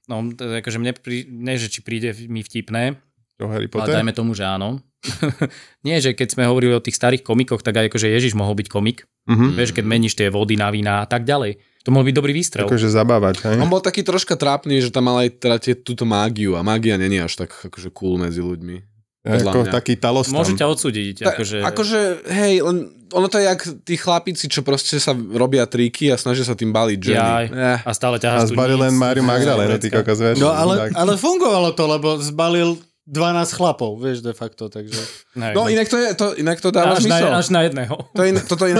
No, 0.05 0.21
je 0.29 0.59
akože 0.59 0.77
mne, 0.77 0.91
prí, 0.93 1.25
ne, 1.25 1.55
že 1.55 1.65
či 1.67 1.81
príde 1.81 2.13
mi 2.27 2.39
vtipné, 2.39 2.99
Čo, 3.35 3.49
Harry 3.49 3.65
ale 3.65 3.73
Potter? 3.73 3.95
dajme 3.95 4.13
tomu, 4.13 4.31
že 4.31 4.45
áno. 4.45 4.77
Nie, 5.87 6.01
že 6.01 6.17
keď 6.17 6.37
sme 6.37 6.43
hovorili 6.49 6.73
o 6.75 6.83
tých 6.83 6.97
starých 6.97 7.21
komikoch, 7.23 7.61
tak 7.61 7.77
aj 7.77 7.93
akože 7.93 8.07
Ježiš 8.09 8.33
mohol 8.33 8.57
byť 8.57 8.67
komik. 8.67 9.05
Mhm. 9.25 9.57
Vieš, 9.57 9.71
keď 9.73 9.85
meníš 9.85 10.13
tie 10.17 10.29
vody 10.29 10.57
na 10.57 10.69
vína 10.69 11.01
a 11.01 11.07
tak 11.09 11.25
ďalej. 11.25 11.57
To 11.85 11.93
mohol 11.93 12.09
byť 12.09 12.15
dobrý 12.17 12.33
výstrel. 12.33 12.65
Akože 12.65 12.89
zabávať, 12.89 13.45
hej? 13.45 13.61
On 13.61 13.69
bol 13.69 13.77
taký 13.77 14.01
troška 14.01 14.33
trápny, 14.33 14.81
že 14.81 14.89
tam 14.89 15.05
mal 15.05 15.21
aj 15.21 15.37
teda 15.37 15.57
tie, 15.61 15.73
túto 15.77 16.01
mágiu 16.01 16.57
a 16.57 16.65
mágia 16.65 16.97
není 16.97 17.21
až 17.21 17.45
tak 17.45 17.53
akože 17.53 17.93
cool 17.93 18.17
medzi 18.17 18.41
ľuďmi. 18.41 18.95
Ako 19.25 19.65
mňa. 19.65 19.73
taký 19.73 19.97
talostan. 19.97 20.37
Môže 20.37 20.53
ťa 20.53 20.69
odsúdiť. 20.69 21.25
Ta, 21.25 21.33
Akože... 21.33 21.57
akože, 21.65 21.99
hej, 22.29 22.61
len 22.61 22.93
ono 23.09 23.25
to 23.25 23.41
je 23.41 23.45
jak 23.49 23.61
tí 23.81 23.97
chlapici, 23.97 24.45
čo 24.45 24.61
proste 24.61 25.01
sa 25.01 25.17
robia 25.17 25.65
triky 25.65 26.13
a 26.13 26.17
snažia 26.17 26.45
sa 26.45 26.53
tým 26.53 26.69
baliť 26.69 26.99
ženy. 27.01 27.17
Jaj. 27.17 27.45
Eh, 27.49 27.79
A 27.81 27.91
stále 27.97 28.17
A 28.17 28.21
ťaháš 28.21 28.53
tu 28.53 28.53
zbalil 28.53 28.77
len 28.77 28.93
Máriu 28.93 29.25
Magdalénu, 29.25 29.81
ty 29.81 29.89
kokos, 29.89 30.21
vieš? 30.21 30.37
No 30.37 30.53
ale, 30.53 30.93
ale 30.93 31.17
fungovalo 31.17 31.73
to, 31.73 31.83
lebo 31.89 32.21
zbalil 32.21 32.77
12 33.05 33.53
chlapov, 33.53 34.01
vieš, 34.01 34.25
de 34.25 34.33
facto, 34.33 34.65
takže... 34.65 34.97
Ne, 35.35 35.51
No 35.51 35.67
inak 35.67 35.91
to, 35.91 35.99
je, 35.99 36.15
to, 36.15 36.31
inak 36.39 36.63
to 36.63 36.71
dáva 36.71 36.95
až, 36.95 37.03
zmysel. 37.03 37.27
na, 37.27 37.43
až 37.43 37.47
na 37.51 37.61
jedného. 37.67 37.95
To 38.15 38.23
je, 38.23 38.31
toto 38.47 38.63
je... 38.71 38.73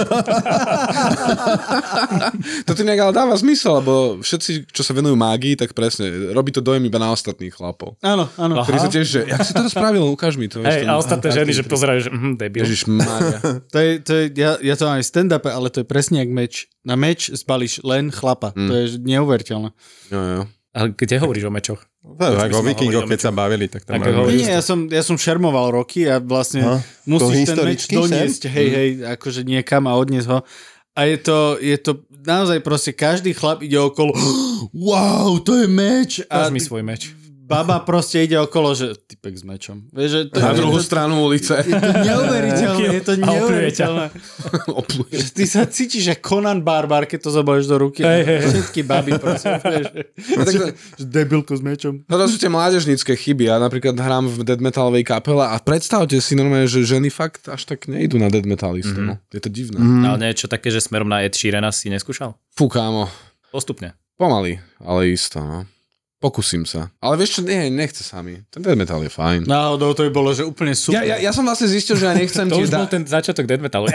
toto 2.66 2.78
inak 2.80 2.96
ale 2.96 3.12
dáva 3.12 3.36
zmysel, 3.36 3.84
lebo 3.84 4.24
všetci, 4.24 4.72
čo 4.72 4.80
sa 4.80 4.96
venujú 4.96 5.20
mágii, 5.20 5.60
tak 5.60 5.76
presne, 5.76 6.32
robí 6.32 6.48
to 6.56 6.64
dojem 6.64 6.80
iba 6.88 6.96
na 6.96 7.12
ostatných 7.12 7.52
chlapov. 7.52 8.00
Áno, 8.00 8.32
áno. 8.40 8.64
Ktorí 8.64 8.78
sa 8.80 8.88
tiež, 8.88 9.04
že, 9.04 9.20
jak 9.28 9.44
si 9.44 9.52
to 9.52 9.68
spravil, 9.68 10.08
ukáž 10.08 10.40
mi 10.40 10.48
to. 10.48 10.64
Hej, 10.64 10.88
a 10.88 10.96
ostatné 10.96 11.28
ženy, 11.28 11.52
že 11.52 11.62
pozerajú, 11.68 12.08
že 12.08 12.10
hm, 12.10 12.34
debil. 12.40 12.64
Ježiš. 12.64 12.88
To 13.76 13.78
je, 13.82 14.00
to 14.00 14.12
je, 14.16 14.24
ja, 14.40 14.56
ja 14.62 14.74
to 14.80 14.88
mám 14.88 14.96
aj 14.96 15.04
v 15.04 15.10
stand-upe, 15.12 15.50
ale 15.52 15.68
to 15.68 15.84
je 15.84 15.86
presne 15.86 16.24
jak 16.24 16.30
meč. 16.32 16.72
Na 16.86 16.96
meč 16.96 17.28
zbalíš 17.28 17.84
len 17.84 18.08
chlapa. 18.08 18.56
Mm. 18.56 18.68
To 18.68 18.72
je 18.72 18.84
neuveriteľné. 18.96 19.70
Jo, 20.08 20.20
jo. 20.22 20.42
Ale 20.76 20.92
kde 20.92 21.16
hovoríš 21.16 21.48
o 21.48 21.50
mečoch? 21.50 21.80
By 22.04 22.36
som 22.36 22.52
mal 22.52 22.68
vikingoch, 22.68 23.02
o 23.02 23.08
keď 23.08 23.18
sa 23.18 23.32
bavili, 23.32 23.64
tak 23.66 23.82
tam 23.82 23.96
hovoríš- 23.96 24.44
Nie, 24.44 24.52
ja 24.52 24.62
som, 24.62 24.84
ja 24.86 25.00
som 25.00 25.16
šermoval 25.16 25.72
roky 25.72 26.04
a 26.04 26.20
vlastne 26.20 26.60
No, 26.60 26.84
musíš 27.08 27.48
ten 27.48 27.64
meč 27.64 27.88
doniesť, 27.88 28.42
sem? 28.42 28.52
hej, 28.52 28.68
hej, 28.68 28.88
akože 29.10 29.40
niekam 29.42 29.88
a 29.88 29.96
odniesť 29.96 30.28
ho. 30.28 30.38
A 30.92 31.00
je 31.04 31.16
to, 31.18 31.38
je 31.58 31.76
to 31.76 31.92
naozaj 32.22 32.60
proste 32.60 32.92
každý 32.92 33.32
chlap 33.32 33.60
ide 33.60 33.76
okolo 33.76 34.12
wow, 34.86 35.40
to 35.40 35.56
je 35.56 35.66
meč. 35.66 36.20
A 36.28 36.44
Dáš 36.44 36.52
mi 36.52 36.60
svoj 36.60 36.84
meč. 36.84 37.08
Baba 37.46 37.78
proste 37.86 38.26
ide 38.26 38.34
okolo, 38.34 38.74
že 38.74 38.98
typek 39.06 39.38
s 39.38 39.46
mečom. 39.46 39.86
Vieš, 39.94 40.10
že 40.10 40.20
to, 40.34 40.38
Na 40.42 40.50
je, 40.50 40.58
druhú 40.58 40.82
to, 40.82 40.84
stranu 40.84 41.14
ulice. 41.22 41.54
je 41.62 41.78
to 41.78 41.92
neuveriteľné, 42.02 42.86
je 42.90 43.02
to 43.06 43.14
neuveriteľné. 43.14 44.06
Opluje. 44.82 45.14
Že 45.14 45.28
Ty 45.30 45.44
sa 45.46 45.62
cítiš 45.70 46.04
ako 46.18 46.42
Conan 46.42 46.66
Barbar, 46.66 47.06
keď 47.06 47.18
to 47.22 47.30
zabalieš 47.30 47.70
do 47.70 47.78
ruky. 47.78 48.02
Hej, 48.02 48.22
hej. 48.26 48.40
Všetky 48.50 48.80
baby 48.82 49.14
proste, 49.14 49.54
vieš, 49.62 49.86
že, 50.26 50.64
že 50.98 51.04
debilko 51.06 51.54
s 51.54 51.62
mečom. 51.62 52.02
No 52.10 52.18
to 52.18 52.26
sú 52.26 52.36
tie 52.42 52.50
mládežnícke 52.50 53.14
chyby. 53.14 53.46
Ja 53.46 53.62
napríklad 53.62 53.94
hrám 53.94 54.26
v 54.26 54.42
dead 54.42 54.58
metalovej 54.58 55.06
kapele 55.06 55.46
a 55.46 55.54
predstavte 55.62 56.18
si 56.18 56.34
normálne, 56.34 56.66
že 56.66 56.82
ženy 56.82 57.14
fakt 57.14 57.46
až 57.46 57.62
tak 57.62 57.86
nejdu 57.86 58.18
na 58.18 58.26
dead 58.26 58.42
metalistu. 58.42 58.98
Mm-hmm. 58.98 59.06
No. 59.06 59.22
Je 59.30 59.40
to 59.40 59.48
divné. 59.48 59.78
Mm. 59.78 60.02
Ale 60.02 60.16
niečo 60.26 60.50
také, 60.50 60.74
že 60.74 60.82
smerom 60.82 61.06
na 61.06 61.22
Ed 61.22 61.38
Sheerana 61.38 61.70
si 61.70 61.86
neskúšal? 61.94 62.34
Fú, 62.58 62.66
kámo. 62.66 63.06
Postupne. 63.54 63.94
Pomaly, 64.16 64.58
ale 64.80 65.12
isto, 65.12 65.38
no. 65.44 65.68
Pokúsim 66.26 66.66
sa. 66.66 66.90
Ale 66.98 67.22
vieš 67.22 67.38
čo, 67.38 67.40
nie, 67.46 67.70
nechce 67.70 68.02
sa 68.02 68.18
mi. 68.18 68.42
Ten 68.50 68.58
dead 68.58 68.74
metal 68.74 68.98
je 68.98 69.06
fajn. 69.06 69.46
Náhodou 69.46 69.94
to 69.94 70.02
by 70.02 70.10
bolo, 70.10 70.34
že 70.34 70.42
úplne 70.42 70.74
super. 70.74 70.98
Ja, 70.98 71.14
ja, 71.14 71.16
ja 71.22 71.30
som 71.30 71.46
vlastne 71.46 71.70
zistil, 71.70 71.94
že 71.94 72.10
ja 72.10 72.18
nechcem 72.18 72.50
To 72.50 72.58
už 72.58 72.66
bol 72.66 72.82
da- 72.82 72.90
ten 72.90 73.06
začiatok 73.06 73.46
death 73.46 73.62
metalu. 73.62 73.86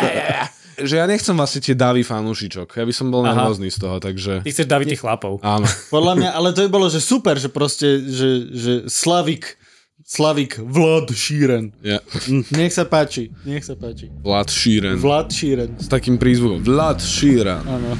že 0.88 0.94
ja 0.96 1.04
nechcem 1.04 1.36
vlastne 1.36 1.60
tie 1.60 1.76
davy 1.76 2.00
fanúšičok. 2.00 2.72
Ja 2.72 2.88
by 2.88 2.94
som 2.96 3.12
bol 3.12 3.20
nervózny 3.20 3.68
z 3.68 3.76
toho, 3.76 4.00
takže... 4.00 4.40
Ty 4.40 4.48
chceš 4.48 4.64
daviť 4.64 4.96
tých 4.96 5.02
chlapov. 5.04 5.44
Áno. 5.44 5.68
Podľa 5.94 6.12
mňa, 6.16 6.30
ale 6.32 6.56
to 6.56 6.64
by 6.64 6.70
bolo, 6.72 6.88
že 6.88 7.04
super, 7.04 7.36
že 7.36 7.52
proste, 7.52 8.00
že, 8.00 8.28
že 8.48 8.72
Slavik, 8.88 9.60
Slavik 10.08 10.56
Vlad 10.56 11.12
Šíren. 11.12 11.76
Ja. 11.84 12.00
Hm, 12.32 12.48
Nech 12.56 12.72
sa 12.72 12.88
páči, 12.88 13.28
nech 13.44 13.60
sa 13.60 13.76
páči. 13.76 14.08
Vlad 14.24 14.48
Šíren. 14.48 14.96
Vlad 14.96 15.28
Šíren. 15.28 15.76
S 15.76 15.92
takým 15.92 16.16
prízvukom. 16.16 16.64
Vlad 16.64 17.04
Šíren. 17.04 17.60
Áno. 17.60 17.92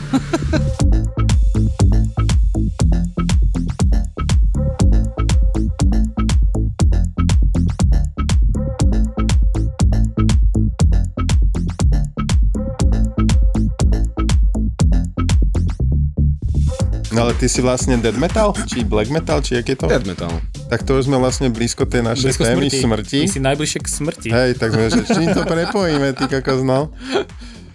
No 17.12 17.28
ale 17.28 17.36
ty 17.36 17.44
si 17.44 17.60
vlastne 17.60 18.00
dead 18.00 18.16
metal? 18.16 18.56
Či 18.56 18.88
black 18.88 19.12
metal? 19.12 19.44
Či 19.44 19.60
je 19.60 19.76
to? 19.76 19.84
Dead 19.84 20.00
metal. 20.08 20.32
Tak 20.72 20.88
to 20.88 20.96
už 20.96 21.12
sme 21.12 21.20
vlastne 21.20 21.52
blízko 21.52 21.84
tej 21.84 22.00
našej 22.08 22.32
Blízko 22.32 22.44
témy 22.48 22.72
smrti. 22.72 22.80
smrti. 22.80 23.18
My 23.20 23.28
si 23.28 23.40
najbližšie 23.44 23.80
k 23.84 23.88
smrti. 23.92 24.28
Hej, 24.32 24.50
tak 24.56 24.72
sme, 24.72 24.88
že 24.88 25.02
čím 25.04 25.28
to 25.36 25.44
prepojíme, 25.44 26.16
ty 26.16 26.24
kokos, 26.24 26.64
no. 26.64 26.88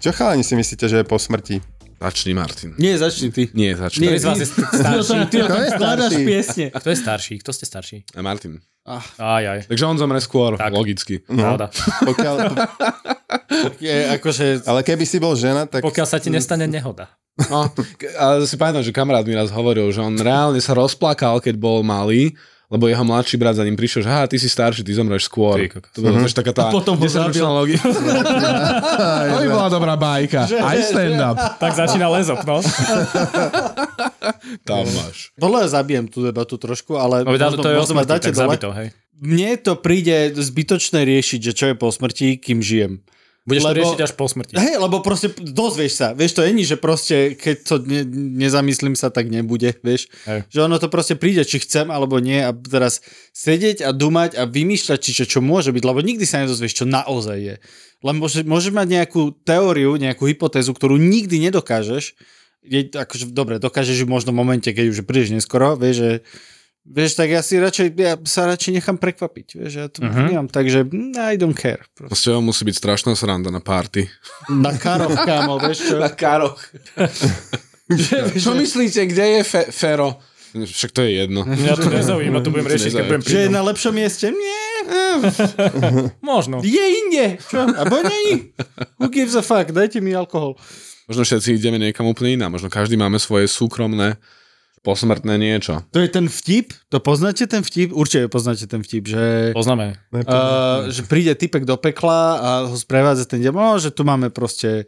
Čo 0.02 0.10
chalani 0.10 0.42
si 0.42 0.58
myslíte, 0.58 0.90
že 0.90 1.02
je 1.02 1.06
po 1.06 1.22
smrti? 1.22 1.62
Začni, 1.98 2.30
Martin. 2.34 2.78
Nie, 2.78 2.94
začni 2.94 3.34
ty. 3.34 3.50
Nie, 3.54 3.74
začni. 3.74 4.06
Ktorý 4.06 4.18
z 4.22 4.26
vás 4.26 4.38
je 4.38 4.48
starší? 4.54 5.18
Ty 5.30 5.36
o 5.42 5.48
tom 5.50 5.62
skladaš 5.66 6.12
piesne. 6.14 6.66
A 6.70 6.78
kto 6.78 6.88
je 6.94 6.98
starší? 6.98 7.34
Kto 7.42 7.50
ste 7.50 7.64
starší? 7.66 7.96
A 8.14 8.22
Martin. 8.22 8.62
Aj, 9.18 9.42
aj. 9.44 9.58
Takže 9.68 9.84
on 9.84 9.96
zomre 9.96 10.18
skôr, 10.18 10.56
Tak. 10.56 10.72
logicky. 10.72 11.20
Pravda. 11.20 11.68
Pokiaľ, 12.08 12.34
Je, 13.78 13.96
akože, 14.16 14.64
ale 14.64 14.80
keby 14.80 15.04
si 15.04 15.18
bol 15.18 15.36
žena, 15.36 15.68
tak... 15.68 15.84
Pokiaľ 15.84 16.06
sa 16.08 16.18
ti 16.18 16.32
nestane 16.32 16.64
nehoda. 16.64 17.12
No, 17.46 17.70
ale 18.18 18.48
si 18.48 18.58
pamätám, 18.58 18.82
že 18.82 18.90
kamarát 18.90 19.22
mi 19.22 19.36
raz 19.36 19.52
hovoril, 19.52 19.94
že 19.94 20.02
on 20.02 20.18
reálne 20.18 20.58
sa 20.58 20.74
rozplakal, 20.74 21.38
keď 21.38 21.54
bol 21.54 21.86
malý, 21.86 22.34
lebo 22.68 22.84
jeho 22.84 23.00
mladší 23.00 23.40
brat 23.40 23.56
za 23.56 23.64
ním 23.64 23.76
prišiel, 23.76 24.04
že 24.04 24.12
ty 24.28 24.36
si 24.36 24.44
starší, 24.44 24.84
ty 24.84 24.92
zomreš 24.92 25.24
skôr. 25.24 25.56
Ty. 25.56 25.80
To 25.96 26.04
bola 26.04 26.20
tiež 26.20 26.36
taká 26.36 26.52
tá 26.52 26.68
potom 26.68 26.96
ho 26.96 27.02
desaťročná 27.02 27.48
logika. 27.48 27.88
To 29.28 29.36
by 29.40 29.48
bola 29.48 29.68
dobrá 29.72 29.94
bajka. 29.96 30.44
Aj 30.44 30.78
stand-up. 30.78 31.36
Tak 31.62 31.72
začína 31.74 32.12
lezop, 32.12 32.44
no. 32.44 32.60
Tam 34.68 34.84
máš. 34.84 35.32
podľa 35.36 35.58
mňa 35.64 35.68
zabijem 35.70 36.04
tú 36.06 36.20
debatu 36.22 36.60
trošku, 36.60 36.96
ale 36.96 37.24
No, 37.24 37.32
možno, 37.32 37.56
to 37.58 37.68
je 37.68 37.76
možno 37.78 38.04
dáte 38.04 38.28
tak 38.30 38.36
dole. 38.36 38.44
zabi 38.52 38.56
to, 38.60 38.70
hej. 38.72 38.88
Mne 39.18 39.50
to 39.58 39.72
príde 39.74 40.30
zbytočné 40.30 41.02
riešiť, 41.02 41.40
že 41.42 41.52
čo 41.52 41.64
je 41.66 41.74
po 41.74 41.90
smrti, 41.90 42.38
kým 42.38 42.62
žijem. 42.62 43.02
Budeš 43.48 43.64
to 43.64 43.68
Lebo- 43.72 43.78
riešiť 43.80 44.00
až 44.04 44.12
po 44.12 44.28
smrti. 44.28 44.52
Hej, 44.60 44.76
lebo 44.76 45.00
proste 45.00 45.32
dozvieš 45.32 45.92
sa, 45.96 46.06
vieš, 46.12 46.36
to 46.36 46.44
je 46.44 46.52
ni, 46.52 46.68
že 46.68 46.76
proste, 46.76 47.32
keď 47.32 47.56
to 47.64 47.74
ne, 47.80 48.04
nezamyslím 48.44 48.92
sa, 48.92 49.08
tak 49.08 49.32
nebude, 49.32 49.72
vieš. 49.80 50.12
Hej. 50.28 50.44
Že 50.52 50.58
ono 50.68 50.76
to 50.76 50.92
proste 50.92 51.16
príde, 51.16 51.40
či 51.48 51.64
chcem 51.64 51.88
alebo 51.88 52.20
nie 52.20 52.44
a 52.44 52.52
teraz 52.52 53.00
sedieť 53.32 53.88
a 53.88 53.96
dumať 53.96 54.36
a 54.36 54.44
vymýšľať, 54.44 54.98
či 55.00 55.10
čo, 55.16 55.24
čo 55.24 55.40
môže 55.40 55.72
byť, 55.72 55.80
lebo 55.80 56.04
nikdy 56.04 56.28
sa 56.28 56.44
nedozvieš, 56.44 56.84
čo 56.84 56.84
naozaj 56.84 57.38
je. 57.40 57.56
Len 58.04 58.14
môže, 58.20 58.44
môžeš 58.44 58.76
mať 58.76 58.86
nejakú 58.92 59.32
teóriu, 59.42 59.96
nejakú 59.96 60.28
hypotézu, 60.28 60.76
ktorú 60.76 61.00
nikdy 61.00 61.40
nedokážeš. 61.48 62.14
Je, 62.62 62.84
akože, 62.92 63.32
dobre, 63.32 63.56
dokážeš 63.56 64.04
ju 64.04 64.06
možno 64.06 64.36
v 64.36 64.44
momente, 64.44 64.68
keď 64.68 64.92
už 64.92 65.00
je 65.00 65.06
príliš 65.08 65.32
neskoro, 65.32 65.72
vieš, 65.72 65.96
že 65.96 66.10
Vieš, 66.88 67.14
tak 67.14 67.28
ja 67.28 67.40
si 67.40 67.54
radšej, 67.54 67.86
ja 67.94 68.16
sa 68.24 68.48
radšej 68.48 68.72
nechám 68.74 68.96
prekvapiť, 68.96 69.46
vieš, 69.54 69.72
ja 69.74 69.86
to 69.86 70.00
Mhm. 70.00 70.08
uh-huh. 70.08 70.26
nemám, 70.26 70.48
takže 70.48 70.88
I 71.22 71.36
don't 71.36 71.52
care. 71.52 71.84
Proste. 71.92 72.32
On 72.32 72.40
musí 72.40 72.64
byť 72.64 72.76
strašná 72.76 73.12
sranda 73.12 73.48
na 73.48 73.60
party. 73.60 74.08
Na 74.48 74.72
karoch, 74.72 75.12
kámo, 75.14 75.60
vieš 75.60 75.84
čo? 75.84 76.00
karoch. 76.16 76.56
Čo 78.34 78.52
myslíte, 78.54 79.04
kde 79.04 79.24
je 79.30 79.42
fe- 79.42 79.68
Fero? 79.68 80.16
Však 80.48 80.90
to 80.90 81.04
je 81.04 81.12
jedno. 81.18 81.44
Mňa 81.44 81.76
to 81.76 81.88
nezaujíma, 81.88 82.40
to 82.40 82.48
budem 82.48 82.66
riešiť, 82.66 82.90
keď 82.90 83.04
budem 83.06 83.20
Že 83.22 83.38
je 83.38 83.50
na 83.52 83.62
lepšom 83.62 83.92
mieste? 83.92 84.26
Nie, 84.32 84.64
Možno. 86.24 86.64
je 86.64 86.84
inde. 86.96 87.36
Čo? 87.42 87.68
Abo 87.68 88.00
nie. 88.00 88.48
Who 88.96 89.12
gives 89.12 89.36
a 89.36 89.44
fuck? 89.44 89.68
Dajte 89.68 90.00
mi 90.00 90.16
alkohol. 90.16 90.56
Možno 91.04 91.20
všetci 91.22 91.52
ideme 91.52 91.76
niekam 91.76 92.04
úplne 92.04 92.32
iná. 92.32 92.48
Možno 92.48 92.68
každý 92.68 92.96
máme 92.96 93.16
svoje 93.16 93.44
súkromné 93.44 94.16
posmrtné 94.82 95.34
niečo. 95.36 95.82
To 95.90 95.98
je 95.98 96.08
ten 96.08 96.26
vtip? 96.30 96.72
To 96.88 97.02
poznáte 97.02 97.44
ten 97.46 97.60
vtip? 97.60 97.90
Určite 97.92 98.30
poznáte 98.30 98.64
ten 98.66 98.80
vtip, 98.82 99.10
že... 99.10 99.52
Poznáme. 99.54 99.98
Uh, 100.12 100.88
že 100.88 101.04
príde 101.04 101.34
typek 101.34 101.66
do 101.66 101.76
pekla 101.76 102.20
a 102.38 102.50
ho 102.66 102.76
sprevádza 102.76 103.26
ten 103.26 103.42
diabol, 103.42 103.60
no, 103.60 103.82
že 103.82 103.90
tu 103.90 104.06
máme 104.06 104.30
proste 104.30 104.86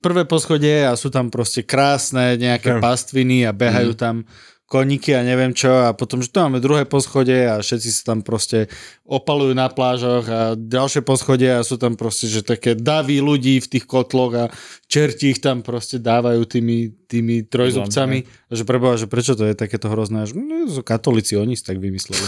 prvé 0.00 0.24
poschodie 0.24 0.88
a 0.88 0.96
sú 0.96 1.12
tam 1.12 1.28
proste 1.28 1.60
krásne 1.60 2.40
nejaké 2.40 2.76
Ja. 2.76 2.80
pastviny 2.80 3.44
a 3.44 3.52
behajú 3.52 3.92
tam 3.92 4.24
koníky 4.70 5.18
a 5.18 5.26
neviem 5.26 5.50
čo 5.50 5.66
a 5.66 5.90
potom, 5.90 6.22
že 6.22 6.30
tu 6.30 6.38
máme 6.38 6.62
druhé 6.62 6.86
poschodie 6.86 7.42
a 7.42 7.58
všetci 7.58 7.90
sa 7.90 8.14
tam 8.14 8.22
proste 8.22 8.70
opalujú 9.02 9.50
na 9.50 9.66
plážoch 9.66 10.24
a 10.30 10.54
ďalšie 10.54 11.02
poschodie 11.02 11.50
a 11.58 11.66
sú 11.66 11.74
tam 11.74 11.98
proste, 11.98 12.30
že 12.30 12.46
také 12.46 12.78
davy 12.78 13.18
ľudí 13.18 13.58
v 13.58 13.66
tých 13.66 13.84
kotloch 13.90 14.32
a 14.38 14.44
čerti 14.86 15.34
ich 15.34 15.42
tam 15.42 15.66
proste 15.66 15.98
dávajú 15.98 16.46
tými, 16.46 16.94
tými 17.10 17.50
trojzubcami. 17.50 18.22
A 18.46 18.52
že 18.54 18.62
preboha, 18.62 18.94
že 18.94 19.10
prečo 19.10 19.34
to 19.34 19.42
je 19.42 19.58
takéto 19.58 19.90
hrozné? 19.90 20.22
A 20.22 20.26
že, 20.30 20.38
no, 20.38 20.70
sú 20.70 20.86
katolíci, 20.86 21.34
oni 21.34 21.58
si 21.58 21.66
tak 21.66 21.82
vymysleli. 21.82 22.22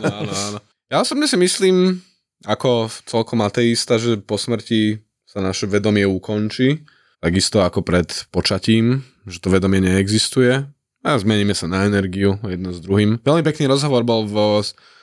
áno, 0.00 0.08
áno, 0.24 0.32
áno. 0.32 0.58
Ja 0.88 1.04
osobne 1.04 1.28
si 1.28 1.36
myslím, 1.36 2.00
ako 2.48 2.88
celkom 3.04 3.44
ateista, 3.44 4.00
že 4.00 4.16
po 4.16 4.40
smrti 4.40 5.04
sa 5.28 5.44
naše 5.44 5.68
vedomie 5.68 6.08
ukončí, 6.08 6.80
takisto 7.20 7.60
ako 7.60 7.84
pred 7.84 8.08
počatím, 8.32 9.04
že 9.28 9.36
to 9.44 9.52
vedomie 9.52 9.84
neexistuje 9.84 10.79
a 11.00 11.16
zmeníme 11.16 11.56
sa 11.56 11.64
na 11.64 11.88
energiu 11.88 12.36
jedno 12.44 12.70
s 12.72 12.80
druhým. 12.84 13.20
Veľmi 13.24 13.44
pekný 13.44 13.72
rozhovor 13.72 14.04
bol 14.04 14.28
v, 14.28 14.36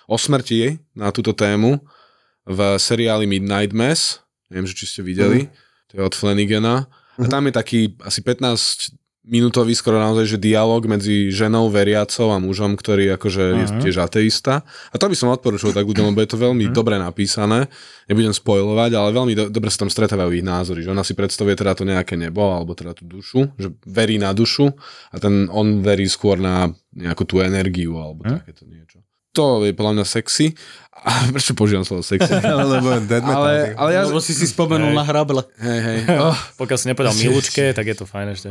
o 0.05 0.15
smrti 0.17 0.77
na 0.93 1.09
túto 1.09 1.33
tému 1.33 1.81
v 2.47 2.59
seriáli 2.77 3.25
Midnight 3.25 3.73
Mass, 3.73 4.21
neviem, 4.47 4.69
že 4.69 4.77
či 4.77 4.85
ste 4.87 5.01
videli, 5.03 5.51
to 5.91 5.99
je 5.99 6.03
od 6.05 6.15
Flanagana. 6.15 6.87
A 7.17 7.25
tam 7.25 7.49
je 7.49 7.53
taký 7.57 7.79
asi 8.05 8.21
15 8.21 8.93
minútový 9.27 9.71
skoro 9.71 9.97
naozaj, 9.97 10.25
že 10.25 10.37
dialog 10.39 10.79
medzi 10.83 11.27
ženou 11.29 11.67
veriacou 11.67 12.31
a 12.31 12.39
mužom, 12.39 12.73
ktorý 12.73 13.11
akože 13.13 13.43
je 13.43 13.65
Mhm. 13.67 13.79
tiež 13.79 13.95
ateista. 13.99 14.63
A 14.87 14.95
to 14.95 15.05
by 15.05 15.13
som 15.13 15.27
odporúčil 15.27 15.69
tak 15.69 15.83
ľuďom, 15.83 16.09
lebo 16.09 16.19
je 16.19 16.29
to 16.29 16.39
veľmi 16.39 16.71
dobre 16.71 16.95
napísané. 16.95 17.67
Nebudem 18.05 18.31
spoilovať, 18.31 18.91
ale 18.93 19.09
veľmi 19.11 19.33
do, 19.33 19.43
dobre 19.47 19.67
sa 19.67 19.83
tam 19.83 19.89
stretávajú 19.89 20.31
ich 20.31 20.41
názory. 20.41 20.79
Že 20.79 20.91
ona 20.91 21.03
si 21.03 21.11
predstavuje 21.11 21.53
teda 21.53 21.71
to 21.73 21.83
nejaké 21.83 22.15
nebo, 22.15 22.41
alebo 22.47 22.71
teda 22.71 22.91
tú 22.91 23.03
dušu, 23.03 23.51
že 23.53 23.67
verí 23.83 24.15
na 24.15 24.31
dušu 24.31 24.71
a 25.11 25.15
ten 25.17 25.45
on 25.47 25.79
verí 25.81 26.07
skôr 26.07 26.35
na 26.35 26.67
nejakú 26.91 27.23
tú 27.23 27.39
energiu, 27.39 27.93
alebo 27.95 28.23
Mhm. 28.23 28.31
takéto 28.37 28.63
niečo. 28.63 29.03
To 29.33 29.61
je 29.61 29.69
podľa 29.69 29.93
mňa 29.93 30.05
sexy. 30.07 30.55
A 30.97 31.11
prečo 31.29 31.53
používam 31.53 31.83
slovo 31.83 32.01
sexy? 32.01 32.31
Lebo 32.73 32.97
dead 33.03 33.21
metal. 33.21 33.43
ale, 33.43 33.75
ale 33.75 33.89
ja... 33.91 34.01
Lebo 34.03 34.17
si 34.17 34.31
si 34.31 34.45
spomenul 34.45 34.89
Hej. 34.89 34.97
na 34.97 35.03
hrable. 35.03 35.41
Hej, 35.57 35.79
hej. 35.79 35.99
Oh. 36.17 36.33
Pokiaľ 36.57 36.77
si 36.79 36.85
nepovedal 36.87 37.13
Milučke, 37.13 37.69
tak 37.69 37.85
je 37.85 37.93
to 37.93 38.03
fajn 38.03 38.33
ešte. 38.33 38.49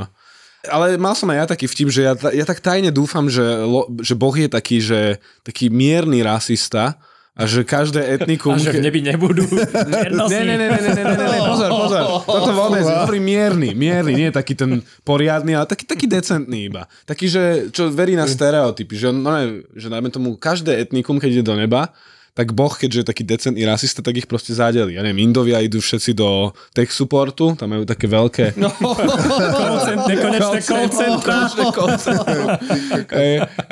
Ale 0.70 1.00
mal 1.00 1.14
som 1.14 1.30
aj 1.32 1.36
ja 1.36 1.46
taký 1.46 1.66
vtip, 1.70 1.88
že 1.88 2.02
ja, 2.06 2.14
ja 2.14 2.44
tak 2.44 2.62
tajne 2.62 2.90
dúfam, 2.94 3.26
že, 3.26 3.42
lo, 3.42 3.90
že 4.02 4.14
Boh 4.18 4.34
je 4.34 4.48
taký, 4.50 4.78
že 4.82 5.22
taký 5.42 5.70
mierny 5.70 6.22
rasista 6.22 7.00
a 7.36 7.44
že 7.44 7.68
každé 7.68 8.00
etnikum... 8.00 8.56
A 8.56 8.58
že 8.58 8.80
v 8.80 8.80
nebi 8.80 9.04
nebudú 9.04 9.44
Ne, 9.92 10.08
ne, 10.08 10.56
ne, 10.56 10.56
ne, 10.56 10.68
ne, 10.72 10.90
ne, 10.96 11.02
ne, 11.04 11.14
ne, 11.20 11.38
pozor, 11.44 11.68
pozor. 11.68 12.02
Toto 12.24 12.50
vôbec, 12.56 12.80
hovorím 12.80 13.24
mierny, 13.28 13.68
mierny, 13.76 14.12
nie 14.16 14.28
taký 14.32 14.56
ten 14.56 14.80
poriadny, 15.04 15.52
ale 15.52 15.68
taký, 15.68 15.84
taký 15.84 16.08
decentný 16.08 16.72
iba. 16.72 16.88
Taký, 17.04 17.26
že 17.28 17.42
čo 17.76 17.92
verí 17.92 18.16
na 18.16 18.24
stereotypy, 18.24 18.96
že, 18.96 19.12
no 19.12 19.28
ne, 19.28 19.68
že 19.76 19.92
najmä 19.92 20.08
tomu 20.08 20.40
každé 20.40 20.72
etnikum, 20.88 21.20
keď 21.20 21.40
ide 21.40 21.44
do 21.44 21.54
neba, 21.60 21.92
tak 22.36 22.52
Boh, 22.52 22.68
keďže 22.68 23.00
je 23.00 23.06
taký 23.08 23.24
decentný 23.24 23.64
rasista, 23.64 24.04
tak 24.04 24.20
ich 24.20 24.28
proste 24.28 24.52
zadeli. 24.52 24.92
Ja 24.92 25.00
neviem, 25.00 25.24
Indovia 25.24 25.64
idú 25.64 25.80
všetci 25.80 26.12
do 26.12 26.52
tech 26.76 26.92
supportu, 26.92 27.56
tam 27.56 27.72
majú 27.72 27.88
také 27.88 28.04
veľké... 28.04 28.52
No, 28.66 28.72
Nekonečné 30.10 30.58
call 30.66 30.90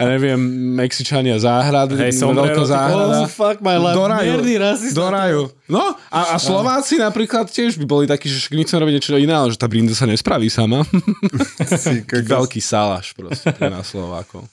ja 0.01 0.05
neviem, 0.07 0.39
Mexičania 0.79 1.37
záhrad, 1.37 1.93
Hej, 1.93 2.15
veľká 2.15 2.63
záhrada. 2.65 3.27
Oh, 3.27 3.29
fuck 3.29 3.59
my 3.61 3.77
life. 3.77 3.97
Do 3.99 4.05
raju. 4.07 4.35
Do 4.95 5.07
raju. 5.11 5.43
No 5.69 5.97
a, 6.09 6.21
a 6.33 6.37
Slováci 6.39 7.01
napríklad 7.01 7.51
tiež 7.51 7.77
by 7.81 7.85
boli 7.85 8.05
takí, 8.07 8.29
že 8.31 8.49
my 8.53 8.65
chceme 8.65 8.81
robiť 8.87 8.95
niečo 8.97 9.19
iné, 9.19 9.35
ale 9.35 9.51
že 9.51 9.59
tá 9.59 9.67
brinda 9.69 9.93
sa 9.97 10.09
nespraví 10.09 10.49
sama. 10.49 10.87
Veľký 12.37 12.61
salaš 12.63 13.13
proste 13.13 13.51
pre 13.53 13.69
nás 13.69 13.89
Slovákov. 13.91 14.47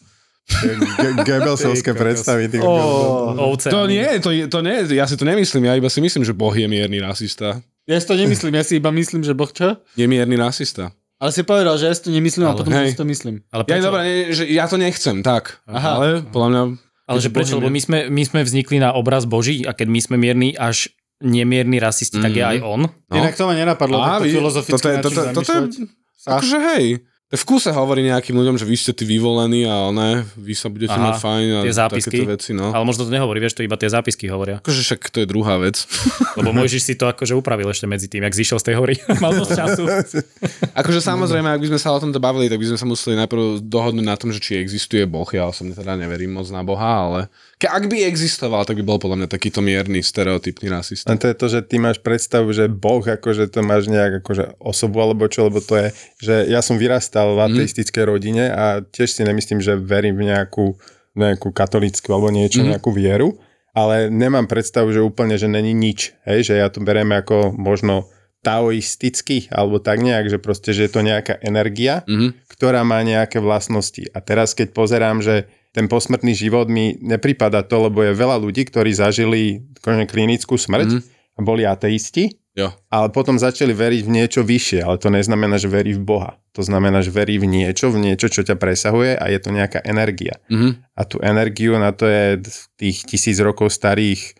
Ge- 0.54 0.78
Goebbelsovské 1.22 1.92
predstavy. 1.92 2.52
Kokos. 2.52 3.38
Ovce. 3.38 3.68
To 3.68 3.86
nie, 3.86 4.06
to, 4.18 4.30
to 4.46 4.60
nie, 4.60 4.78
ja 4.90 5.04
si 5.04 5.14
to 5.14 5.24
nemyslím, 5.24 5.64
ja 5.64 5.74
iba 5.74 5.88
si 5.88 6.00
myslím, 6.00 6.22
že 6.22 6.32
Boh 6.32 6.52
je 6.52 6.66
mierny 6.66 7.00
rasista. 7.00 7.64
Ja 7.84 7.98
si 7.98 8.06
to 8.06 8.14
nemyslím, 8.14 8.54
ja 8.54 8.64
si 8.64 8.78
iba 8.78 8.90
myslím, 8.90 9.22
že 9.22 9.32
Boh 9.32 9.48
čo? 9.48 9.80
Je 9.94 10.06
mierny 10.06 10.36
rasista. 10.36 10.92
Ale 11.18 11.30
si 11.30 11.42
povedal, 11.42 11.76
že 11.76 11.86
ja 11.86 11.94
si 11.94 12.02
to 12.02 12.10
nemyslím 12.10 12.44
a 12.44 12.50
Ale 12.50 12.58
potom 12.58 12.74
hej. 12.76 12.88
si 12.88 12.96
to 12.96 13.06
myslím. 13.06 13.36
Ale 13.48 13.62
Ja, 13.64 13.78
dobré, 13.80 14.02
nie, 14.02 14.18
že 14.32 14.44
ja 14.46 14.66
to 14.66 14.76
nechcem, 14.76 15.22
tak. 15.22 15.62
Aha. 15.66 15.90
Ale 15.96 16.08
podľa 16.26 16.50
mňa... 16.50 16.62
Ale 17.06 17.20
že 17.20 17.30
prečo? 17.30 17.56
Lebo 17.56 17.68
my 17.68 17.78
sme, 17.78 17.98
my 18.08 18.24
sme 18.24 18.40
vznikli 18.42 18.78
na 18.78 18.90
obraz 18.92 19.26
Boží 19.26 19.62
a 19.62 19.72
keď 19.72 19.88
my 19.88 20.00
sme 20.00 20.16
mierni 20.16 20.54
až 20.54 20.90
nemierni 21.20 21.78
rasisti, 21.78 22.18
tak 22.18 22.32
je 22.32 22.40
Mhm. 22.40 22.50
aj 22.50 22.58
on. 22.64 22.82
No. 22.88 23.14
Inak 23.14 23.34
to 23.34 23.44
ma 23.44 23.54
nenapadlo, 23.54 23.98
Á, 24.00 24.18
takto 24.18 24.32
filozoficky 24.32 24.74
toto 24.74 24.88
je- 24.88 24.98
toto- 25.04 25.26
toto 25.36 25.52
je- 25.52 25.86
Akože 26.24 26.58
hej, 26.72 26.86
to 27.32 27.40
v 27.40 27.46
kúse 27.48 27.72
hovorí 27.72 28.04
nejakým 28.04 28.36
ľuďom, 28.36 28.60
že 28.60 28.68
vy 28.68 28.76
ste 28.76 28.92
tí 28.92 29.08
vyvolení 29.08 29.64
a 29.64 29.88
ne, 29.96 30.28
vy 30.36 30.52
sa 30.52 30.68
budete 30.68 30.92
Aha, 30.92 31.16
mať 31.16 31.16
fajn 31.24 31.48
a 31.48 31.60
tie 31.64 31.76
zápisky. 31.80 32.08
takéto 32.12 32.32
veci, 32.36 32.52
no. 32.52 32.76
Ale 32.76 32.84
možno 32.84 33.08
to 33.08 33.12
nehovorí, 33.16 33.40
vieš, 33.40 33.56
to 33.56 33.64
iba 33.64 33.80
tie 33.80 33.88
zápisky 33.88 34.28
hovoria. 34.28 34.60
Akože 34.60 34.84
však 34.84 35.02
to 35.08 35.24
je 35.24 35.28
druhá 35.32 35.56
vec. 35.56 35.80
Lebo 36.40 36.52
Mojžiš 36.52 36.92
si 36.92 36.94
to 37.00 37.08
akože 37.08 37.32
upravil 37.32 37.72
ešte 37.72 37.88
medzi 37.88 38.12
tým, 38.12 38.28
jak 38.28 38.36
zišiel 38.36 38.60
z 38.60 38.66
tej 38.68 38.76
hory. 38.76 38.96
Mal 39.24 39.32
dosť 39.32 39.52
času. 39.56 39.84
Akože 40.84 41.00
samozrejme, 41.00 41.48
ak 41.56 41.64
by 41.64 41.68
sme 41.72 41.80
sa 41.80 41.96
o 41.96 42.04
tomto 42.04 42.20
bavili, 42.20 42.52
tak 42.52 42.60
by 42.60 42.76
sme 42.76 42.78
sa 42.80 42.84
museli 42.84 43.16
najprv 43.24 43.64
dohodnúť 43.64 44.06
na 44.06 44.20
tom, 44.20 44.36
že 44.36 44.44
či 44.44 44.60
existuje 44.60 45.08
Boh. 45.08 45.28
Ja 45.32 45.48
osobne 45.48 45.72
teda 45.72 45.96
neverím 45.96 46.36
moc 46.36 46.52
na 46.52 46.68
Boha, 46.68 47.08
ale 47.08 47.20
ak 47.70 47.86
by 47.92 48.08
existoval, 48.08 48.66
tak 48.66 48.80
by 48.80 48.84
bol 48.88 48.98
podľa 48.98 49.26
mňa 49.26 49.30
takýto 49.30 49.62
mierny, 49.62 50.02
stereotypný 50.02 50.72
rasista. 50.72 51.12
Len 51.12 51.22
to 51.22 51.30
je 51.30 51.38
to, 51.38 51.48
že 51.52 51.60
ty 51.68 51.78
máš 51.78 52.02
predstavu, 52.02 52.50
že 52.56 52.66
Boh, 52.72 53.04
akože 53.06 53.52
to 53.52 53.62
máš 53.62 53.86
nejak 53.92 54.26
akože 54.26 54.58
osobu 54.58 55.04
alebo 55.04 55.30
čo, 55.30 55.46
lebo 55.52 55.62
to 55.62 55.78
je, 55.78 55.88
že 56.22 56.36
ja 56.50 56.66
som 56.66 56.82
vyrastal 56.82 57.38
v 57.38 57.40
Mhm. 57.42 57.46
ateistickej 57.54 58.04
rodine 58.08 58.50
a 58.50 58.82
tiež 58.82 59.14
si 59.14 59.22
nemyslím, 59.22 59.62
že 59.62 59.78
verím 59.78 60.18
v 60.18 60.34
nejakú 60.34 60.78
nejakú 61.12 61.52
katolickú 61.52 62.16
alebo 62.16 62.32
niečo, 62.32 62.64
mm. 62.64 62.72
nejakú 62.72 62.96
vieru, 62.96 63.36
ale 63.76 64.08
nemám 64.08 64.48
predstavu, 64.48 64.96
že 64.96 65.04
úplne, 65.04 65.36
že 65.36 65.52
není 65.52 65.76
nič, 65.76 66.16
hej, 66.24 66.48
že 66.48 66.54
ja 66.56 66.72
to 66.72 66.80
beriem 66.80 67.12
ako 67.12 67.52
možno 67.52 68.08
taoisticky, 68.42 69.52
alebo 69.54 69.78
tak 69.84 70.02
nejak, 70.02 70.32
že 70.32 70.38
proste, 70.42 70.74
že 70.74 70.88
je 70.88 70.92
to 70.92 71.06
nejaká 71.06 71.38
energia, 71.44 72.08
mm-hmm. 72.08 72.48
ktorá 72.50 72.82
má 72.88 73.04
nejaké 73.04 73.38
vlastnosti. 73.44 74.08
A 74.16 74.24
teraz, 74.24 74.56
keď 74.58 74.72
pozerám, 74.72 75.20
že 75.20 75.52
ten 75.72 75.88
posmrtný 75.88 76.36
život 76.36 76.68
mi 76.68 77.00
nepripada 77.00 77.64
to, 77.64 77.88
lebo 77.88 78.04
je 78.04 78.12
veľa 78.12 78.38
ľudí, 78.44 78.68
ktorí 78.68 78.92
zažili 78.92 79.64
klinickú 79.82 80.60
smrť 80.60 80.90
mm-hmm. 81.00 81.36
a 81.36 81.40
boli 81.42 81.64
ateisti, 81.64 82.42
Jo. 82.52 82.76
ale 82.92 83.08
potom 83.16 83.40
začali 83.40 83.72
veriť 83.72 84.02
v 84.04 84.12
niečo 84.12 84.44
vyššie, 84.44 84.84
ale 84.84 85.00
to 85.00 85.08
neznamená, 85.08 85.56
že 85.56 85.72
verí 85.72 85.96
v 85.96 86.04
Boha. 86.04 86.36
To 86.52 86.60
znamená, 86.60 87.00
že 87.00 87.08
verí 87.08 87.40
v 87.40 87.48
niečo, 87.48 87.88
v 87.88 88.12
niečo, 88.12 88.28
čo 88.28 88.44
ťa 88.44 88.60
presahuje 88.60 89.16
a 89.16 89.32
je 89.32 89.40
to 89.40 89.56
nejaká 89.56 89.80
energia. 89.88 90.36
Mm-hmm. 90.52 90.72
A 91.00 91.02
tú 91.08 91.24
energiu 91.24 91.80
na 91.80 91.96
to 91.96 92.12
je 92.12 92.44
v 92.44 92.62
tých 92.76 93.08
tisíc 93.08 93.40
rokov 93.40 93.72
starých 93.72 94.20
e, 94.20 94.32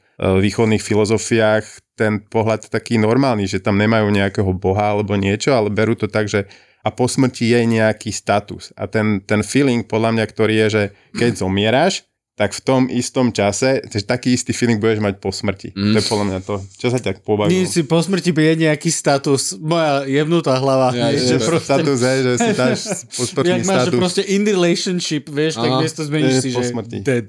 východných 0.44 0.84
filozofiách 0.84 1.64
ten 1.96 2.20
pohľad 2.20 2.68
taký 2.68 3.00
normálny, 3.00 3.48
že 3.48 3.64
tam 3.64 3.80
nemajú 3.80 4.12
nejakého 4.12 4.52
boha 4.52 4.92
alebo 4.92 5.16
niečo, 5.16 5.56
ale 5.56 5.72
berú 5.72 5.96
to 5.96 6.12
tak, 6.12 6.28
že 6.28 6.52
a 6.82 6.90
po 6.90 7.06
smrti 7.06 7.54
je 7.54 7.60
nejaký 7.66 8.10
status. 8.10 8.74
A 8.74 8.90
ten, 8.90 9.22
ten 9.24 9.46
feeling 9.46 9.86
podľa 9.86 10.18
mňa, 10.18 10.26
ktorý 10.26 10.54
je, 10.66 10.68
že 10.70 10.84
keď 11.14 11.32
zomieráš, 11.42 12.06
tak 12.42 12.58
v 12.58 12.62
tom 12.66 12.82
istom 12.90 13.30
čase, 13.30 13.86
že 13.86 14.02
taký 14.02 14.34
istý 14.34 14.50
feeling 14.50 14.82
budeš 14.82 14.98
mať 14.98 15.22
po 15.22 15.30
smrti. 15.30 15.78
Mm. 15.78 15.94
To 15.94 15.98
je 16.02 16.06
podľa 16.10 16.26
mňa 16.26 16.40
to. 16.42 16.56
Čo 16.80 16.88
sa 16.90 16.98
ťa 16.98 17.22
pobavilo? 17.22 17.54
Nie 17.54 17.70
si 17.70 17.86
po 17.86 18.02
smrti 18.02 18.34
je 18.34 18.54
nejaký 18.66 18.90
status. 18.90 19.62
Moja 19.62 20.10
jevnutá 20.10 20.58
hlava. 20.58 20.90
Ja, 20.96 21.14
vieš, 21.14 21.28
že 21.28 21.38
proste... 21.38 21.70
status, 21.70 22.00
je, 22.02 22.16
že 22.26 22.34
si 22.42 22.52
dáš 22.58 22.80
posmrtný 23.20 23.50
Jak 23.52 23.62
máš, 23.68 23.78
status. 23.78 23.94
že 23.94 24.00
proste 24.02 24.22
in 24.26 24.44
relationship, 24.48 25.24
vieš, 25.30 25.54
tak 25.62 25.70
Aha. 25.70 25.80
miesto 25.86 26.02
zmeníš 26.02 26.34
Je 26.34 26.42
si, 26.42 26.50
po 26.50 26.66
že 26.66 26.72
smrti. 26.74 26.98
dead. 27.06 27.28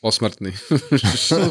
Posmrtný. 0.00 0.50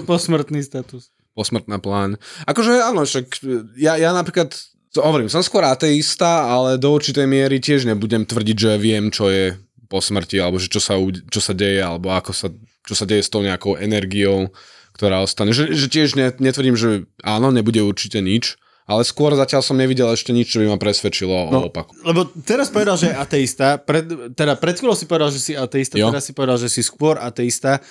Posmrtný 0.10 0.60
status. 0.64 1.12
Posmrtná 1.36 1.78
plán. 1.84 2.16
Akože 2.48 2.80
áno, 2.80 3.04
však 3.04 3.44
ja, 3.76 4.00
ja 4.00 4.16
napríklad, 4.16 4.56
hovorím, 5.02 5.28
som 5.28 5.44
skôr 5.44 5.66
ateista, 5.66 6.48
ale 6.48 6.80
do 6.80 6.92
určitej 6.94 7.28
miery 7.28 7.60
tiež 7.60 7.90
nebudem 7.90 8.24
tvrdiť, 8.24 8.58
že 8.58 8.72
viem, 8.78 9.12
čo 9.12 9.28
je 9.28 9.58
po 9.88 10.00
smrti, 10.00 10.40
alebo 10.40 10.62
že 10.62 10.72
čo 10.72 10.80
sa, 10.84 10.96
čo 11.32 11.42
sa 11.42 11.54
deje, 11.56 11.82
alebo 11.82 12.12
ako 12.12 12.32
sa, 12.32 12.48
čo 12.86 12.94
sa 12.94 13.06
deje 13.08 13.26
s 13.26 13.32
tou 13.32 13.42
nejakou 13.42 13.76
energiou, 13.80 14.54
ktorá 14.96 15.20
ostane. 15.22 15.52
Že, 15.52 15.76
že 15.76 15.88
tiež 15.92 16.10
ne, 16.16 16.32
netvrdím, 16.40 16.80
že 16.80 17.10
áno, 17.22 17.52
nebude 17.52 17.84
určite 17.84 18.24
nič, 18.24 18.56
ale 18.86 19.02
skôr 19.02 19.34
zatiaľ 19.34 19.66
som 19.66 19.76
nevidel 19.76 20.14
ešte 20.14 20.30
nič, 20.30 20.54
čo 20.54 20.62
by 20.62 20.70
ma 20.70 20.78
presvedčilo 20.78 21.50
no. 21.50 21.66
o 21.66 21.74
opaku. 21.74 21.98
Lebo 22.06 22.30
teraz 22.46 22.70
povedal, 22.70 22.96
že 22.96 23.10
je 23.12 23.16
ateista, 23.18 23.82
pred, 23.82 24.06
teda 24.38 24.54
pred 24.62 24.78
chvíľou 24.78 24.94
si 24.94 25.10
povedal, 25.10 25.34
že 25.34 25.42
si 25.42 25.54
ateista, 25.58 25.98
Jo. 25.98 26.14
teraz 26.14 26.30
si 26.30 26.34
povedal, 26.38 26.58
že 26.62 26.70
si 26.70 26.86
skôr 26.86 27.18
ateista. 27.18 27.82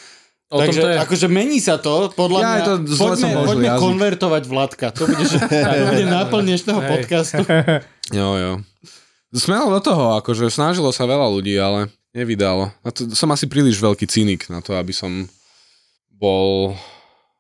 O 0.46 0.57
tom 0.57 0.61
Takže 0.62 0.78
to 0.78 0.87
je. 0.87 0.96
akože 0.98 1.26
mení 1.26 1.59
sa 1.59 1.76
to, 1.76 2.09
podľa 2.11 2.38
Ja, 2.38 2.48
mňa. 2.50 2.62
to 2.62 2.72
poďme, 2.94 3.28
poďme 3.42 3.68
jazyk. 3.68 3.80
konvertovať 3.80 4.42
Vladka. 4.44 4.87
To 4.90 5.02
bude, 5.04 5.24
že, 5.24 5.38
to 5.74 5.85
bude 5.88 6.07
náplň 6.07 6.42
dnešného 6.46 6.80
Hej. 6.80 6.90
podcastu. 6.90 7.42
Jo, 8.12 8.37
jo. 8.37 8.52
Smelo 9.30 9.72
do 9.72 9.80
toho, 9.80 10.20
akože 10.20 10.46
snažilo 10.46 10.88
sa 10.88 11.04
veľa 11.04 11.24
ľudí, 11.26 11.57
ale 11.57 11.88
nevydalo. 12.12 12.68
A 12.78 12.88
to, 12.88 13.09
som 13.11 13.33
asi 13.33 13.44
príliš 13.44 13.80
veľký 13.80 14.04
cynik 14.04 14.44
na 14.46 14.61
to, 14.61 14.72
aby 14.72 14.92
som 14.92 15.24
bol 16.11 16.76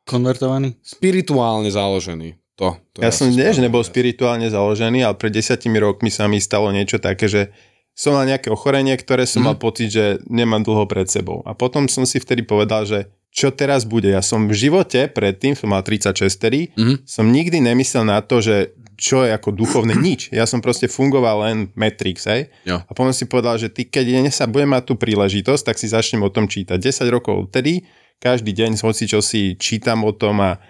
Konvertovaný? 0.02 0.72
spirituálne 0.80 1.68
založený. 1.68 2.40
To, 2.54 2.80
to 2.90 2.98
Ja 2.98 3.08
je 3.08 3.14
som 3.14 3.28
správne 3.28 3.60
nebol 3.60 3.82
spirituálne 3.82 4.46
založený, 4.46 5.02
ale 5.02 5.14
pred 5.14 5.30
desiatimi 5.30 5.76
rokmi 5.76 6.08
sa 6.08 6.24
mi 6.24 6.38
stalo 6.38 6.70
niečo 6.70 6.96
také, 6.96 7.26
že 7.26 7.52
som 7.94 8.12
mal 8.12 8.26
nejaké 8.26 8.50
ochorenie, 8.50 8.92
ktoré 8.98 9.22
som 9.24 9.40
Mhm. 9.40 9.46
mal 9.46 9.56
pocit, 9.56 9.88
že 9.88 10.18
nemám 10.26 10.66
dlho 10.66 10.84
pred 10.84 11.06
sebou. 11.06 11.40
A 11.46 11.54
potom 11.54 11.86
som 11.86 12.02
si 12.02 12.18
vtedy 12.18 12.42
povedal, 12.42 12.84
že 12.84 13.06
čo 13.30 13.50
teraz 13.50 13.82
bude. 13.82 14.10
Ja 14.10 14.22
som 14.22 14.46
v 14.46 14.54
živote, 14.54 15.10
predtým 15.10 15.54
som 15.54 15.70
mal 15.70 15.82
36 15.82 16.38
tedy, 16.38 16.70
Mhm. 16.74 17.06
som 17.06 17.30
nikdy 17.30 17.58
nemyslel 17.58 18.06
na 18.06 18.22
to, 18.22 18.38
že 18.38 18.70
čo 18.94 19.26
je 19.26 19.34
ako 19.34 19.50
duchovné 19.50 19.98
nič. 19.98 20.30
Ja 20.30 20.46
som 20.46 20.62
proste 20.62 20.86
fungoval 20.86 21.42
len 21.42 21.56
Matrix, 21.74 22.30
hej? 22.30 22.46
Jo. 22.62 22.78
A 22.78 22.90
potom 22.94 23.10
si 23.10 23.26
povedal, 23.26 23.58
že 23.58 23.66
ty, 23.66 23.82
keď 23.82 24.22
dnes 24.22 24.38
sa 24.38 24.46
budem 24.46 24.70
mať 24.70 24.86
tú 24.86 24.94
príležitosť, 24.94 25.66
tak 25.66 25.82
si 25.82 25.90
začnem 25.90 26.22
o 26.22 26.30
tom 26.30 26.46
čítať. 26.46 26.78
10 26.78 27.10
rokov 27.10 27.50
tedy, 27.50 27.82
každý 28.22 28.54
deň 28.54 28.78
hoci 28.78 29.10
čo 29.10 29.18
si 29.18 29.58
čítam 29.58 30.06
o 30.06 30.14
tom 30.14 30.38
a 30.38 30.62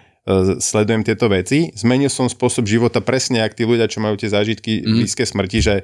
sledujem 0.57 1.05
tieto 1.05 1.29
veci. 1.29 1.69
Zmenil 1.77 2.09
som 2.09 2.25
spôsob 2.25 2.65
života 2.65 2.97
presne, 2.97 3.45
ak 3.45 3.53
tí 3.53 3.61
ľudia, 3.61 3.85
čo 3.85 4.01
majú 4.01 4.17
tie 4.17 4.33
zážitky 4.33 4.81
mm. 4.81 4.89
blízke 4.97 5.21
smrti, 5.21 5.59
že 5.61 5.75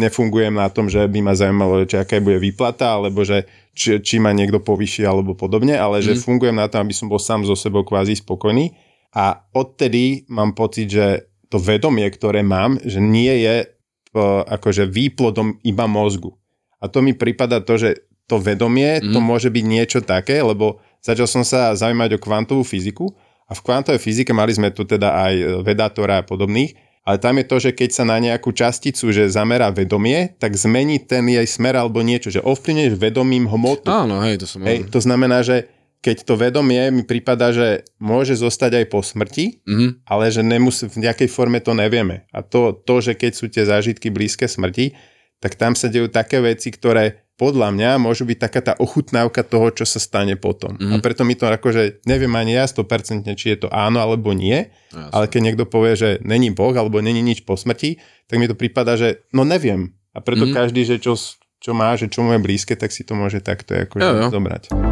nefungujem 0.00 0.56
na 0.56 0.72
tom, 0.72 0.88
že 0.88 1.04
by 1.04 1.20
ma 1.20 1.36
zaujímalo, 1.36 1.84
či 1.84 2.00
aká 2.00 2.16
bude 2.24 2.40
výplata, 2.40 2.96
alebo 2.96 3.20
že 3.20 3.44
či, 3.76 4.00
či 4.00 4.16
ma 4.16 4.32
niekto 4.32 4.56
povyší 4.56 5.04
alebo 5.04 5.36
podobne, 5.36 5.76
ale 5.76 6.00
že 6.00 6.16
fungujem 6.16 6.56
na 6.56 6.72
tom, 6.72 6.88
aby 6.88 6.96
som 6.96 7.12
bol 7.12 7.20
sám 7.20 7.44
so 7.44 7.52
sebou 7.52 7.84
kvázi 7.84 8.16
spokojný. 8.16 8.72
A 9.12 9.44
odtedy 9.52 10.24
mám 10.32 10.56
pocit, 10.56 10.88
že 10.88 11.28
to 11.52 11.60
vedomie, 11.60 12.06
ktoré 12.08 12.40
mám, 12.40 12.80
že 12.80 13.02
nie 13.02 13.42
je 13.42 13.66
uh, 13.66 14.46
akože 14.48 14.86
výplodom 14.86 15.60
iba 15.66 15.84
mozgu. 15.84 16.32
A 16.80 16.88
to 16.88 17.04
mi 17.04 17.12
prípada 17.12 17.60
to, 17.60 17.76
že 17.76 18.06
to 18.30 18.38
vedomie, 18.38 19.02
mm. 19.02 19.10
to 19.12 19.18
môže 19.18 19.50
byť 19.50 19.64
niečo 19.66 20.00
také, 20.00 20.38
lebo 20.40 20.78
začal 21.02 21.26
som 21.26 21.42
sa 21.42 21.74
zaujímať 21.74 22.16
o 22.16 22.22
kvantovú 22.22 22.62
fyziku 22.62 23.10
a 23.50 23.52
v 23.52 23.60
kvantovej 23.60 23.98
fyzike 23.98 24.30
mali 24.30 24.54
sme 24.54 24.70
tu 24.70 24.86
teda 24.86 25.10
aj 25.26 25.34
vedátora 25.66 26.22
a 26.22 26.26
podobných, 26.26 26.78
ale 27.02 27.18
tam 27.18 27.34
je 27.40 27.44
to, 27.44 27.56
že 27.58 27.70
keď 27.74 27.90
sa 27.90 28.04
na 28.06 28.22
nejakú 28.22 28.54
časticu, 28.54 29.10
že 29.10 29.26
zamerá 29.26 29.74
vedomie, 29.74 30.36
tak 30.38 30.54
zmení 30.54 31.02
ten 31.02 31.26
jej 31.26 31.42
smer 31.42 31.74
alebo 31.74 31.98
niečo, 32.00 32.30
že 32.30 32.38
ovplyvneš 32.38 32.94
vedomím 32.94 33.50
hmotu. 33.50 33.90
Áno, 33.90 34.22
hej, 34.22 34.38
to 34.38 34.46
som 34.46 34.62
Hej, 34.62 34.86
to 34.86 35.02
znamená, 35.02 35.42
že 35.42 35.66
keď 36.00 36.24
to 36.24 36.32
vedomie 36.32 36.80
mi 36.88 37.02
prípada, 37.04 37.52
že 37.52 37.84
môže 38.00 38.32
zostať 38.32 38.84
aj 38.84 38.86
po 38.88 39.00
smrti, 39.02 39.60
Mhm. 39.68 40.06
ale 40.06 40.32
že 40.32 40.40
nemusí, 40.40 40.88
v 40.88 41.02
nejakej 41.02 41.28
forme 41.28 41.60
to 41.60 41.74
nevieme. 41.76 42.24
A 42.32 42.40
to, 42.40 42.72
to, 42.72 43.02
že 43.02 43.12
keď 43.18 43.32
sú 43.36 43.50
tie 43.52 43.64
zážitky 43.66 44.08
blízke 44.08 44.48
smrti, 44.48 44.96
tak 45.40 45.56
tam 45.56 45.72
sa 45.72 45.88
dejú 45.88 46.12
také 46.12 46.40
veci, 46.40 46.68
ktoré 46.68 47.24
podľa 47.40 47.72
mňa 47.72 47.90
môžu 47.96 48.22
byť 48.22 48.38
taká 48.38 48.60
tá 48.60 48.72
ochutnávka 48.76 49.40
toho, 49.42 49.72
čo 49.72 49.82
sa 49.82 49.96
stane 49.96 50.36
potom. 50.36 50.76
Mm. 50.76 50.92
A 50.92 50.96
preto 50.98 51.24
mi 51.24 51.32
to 51.32 51.48
akože, 51.48 52.04
neviem 52.04 52.28
ani 52.32 52.52
ja 52.52 52.68
100% 52.68 52.84
či 53.32 53.46
je 53.50 53.64
to 53.64 53.68
áno 53.70 53.96
alebo 53.96 54.30
nie, 54.32 54.68
Jasne. 54.90 55.08
ale 55.08 55.24
keď 55.24 55.40
niekto 55.42 55.64
povie, 55.64 55.92
že 55.94 56.10
není 56.20 56.50
Boh 56.50 56.70
alebo 56.72 57.00
není 57.00 57.18
nič 57.20 57.42
po 57.42 57.56
smrti, 57.56 57.96
tak 58.26 58.36
mi 58.36 58.44
to 58.44 58.52
prípada, 58.52 58.94
že 58.94 59.24
no 59.30 59.40
neviem. 59.42 59.96
A 60.10 60.20
preto 60.20 60.44
Mhm. 60.44 60.52
mm. 60.52 60.56
každý, 60.58 60.80
že 60.84 60.96
čo, 60.98 61.16
čo 61.56 61.72
má, 61.72 61.94
že 61.94 62.06
čo 62.06 62.20
mu 62.20 62.30
je 62.30 62.40
blízke, 62.40 62.74
tak 62.74 62.90
si 62.90 63.00
to 63.00 63.14
môže 63.14 63.40
takto 63.40 63.72
akože 63.78 64.02
Jo, 64.02 64.12
jo. 64.18 64.28
zobrať. 64.28 64.89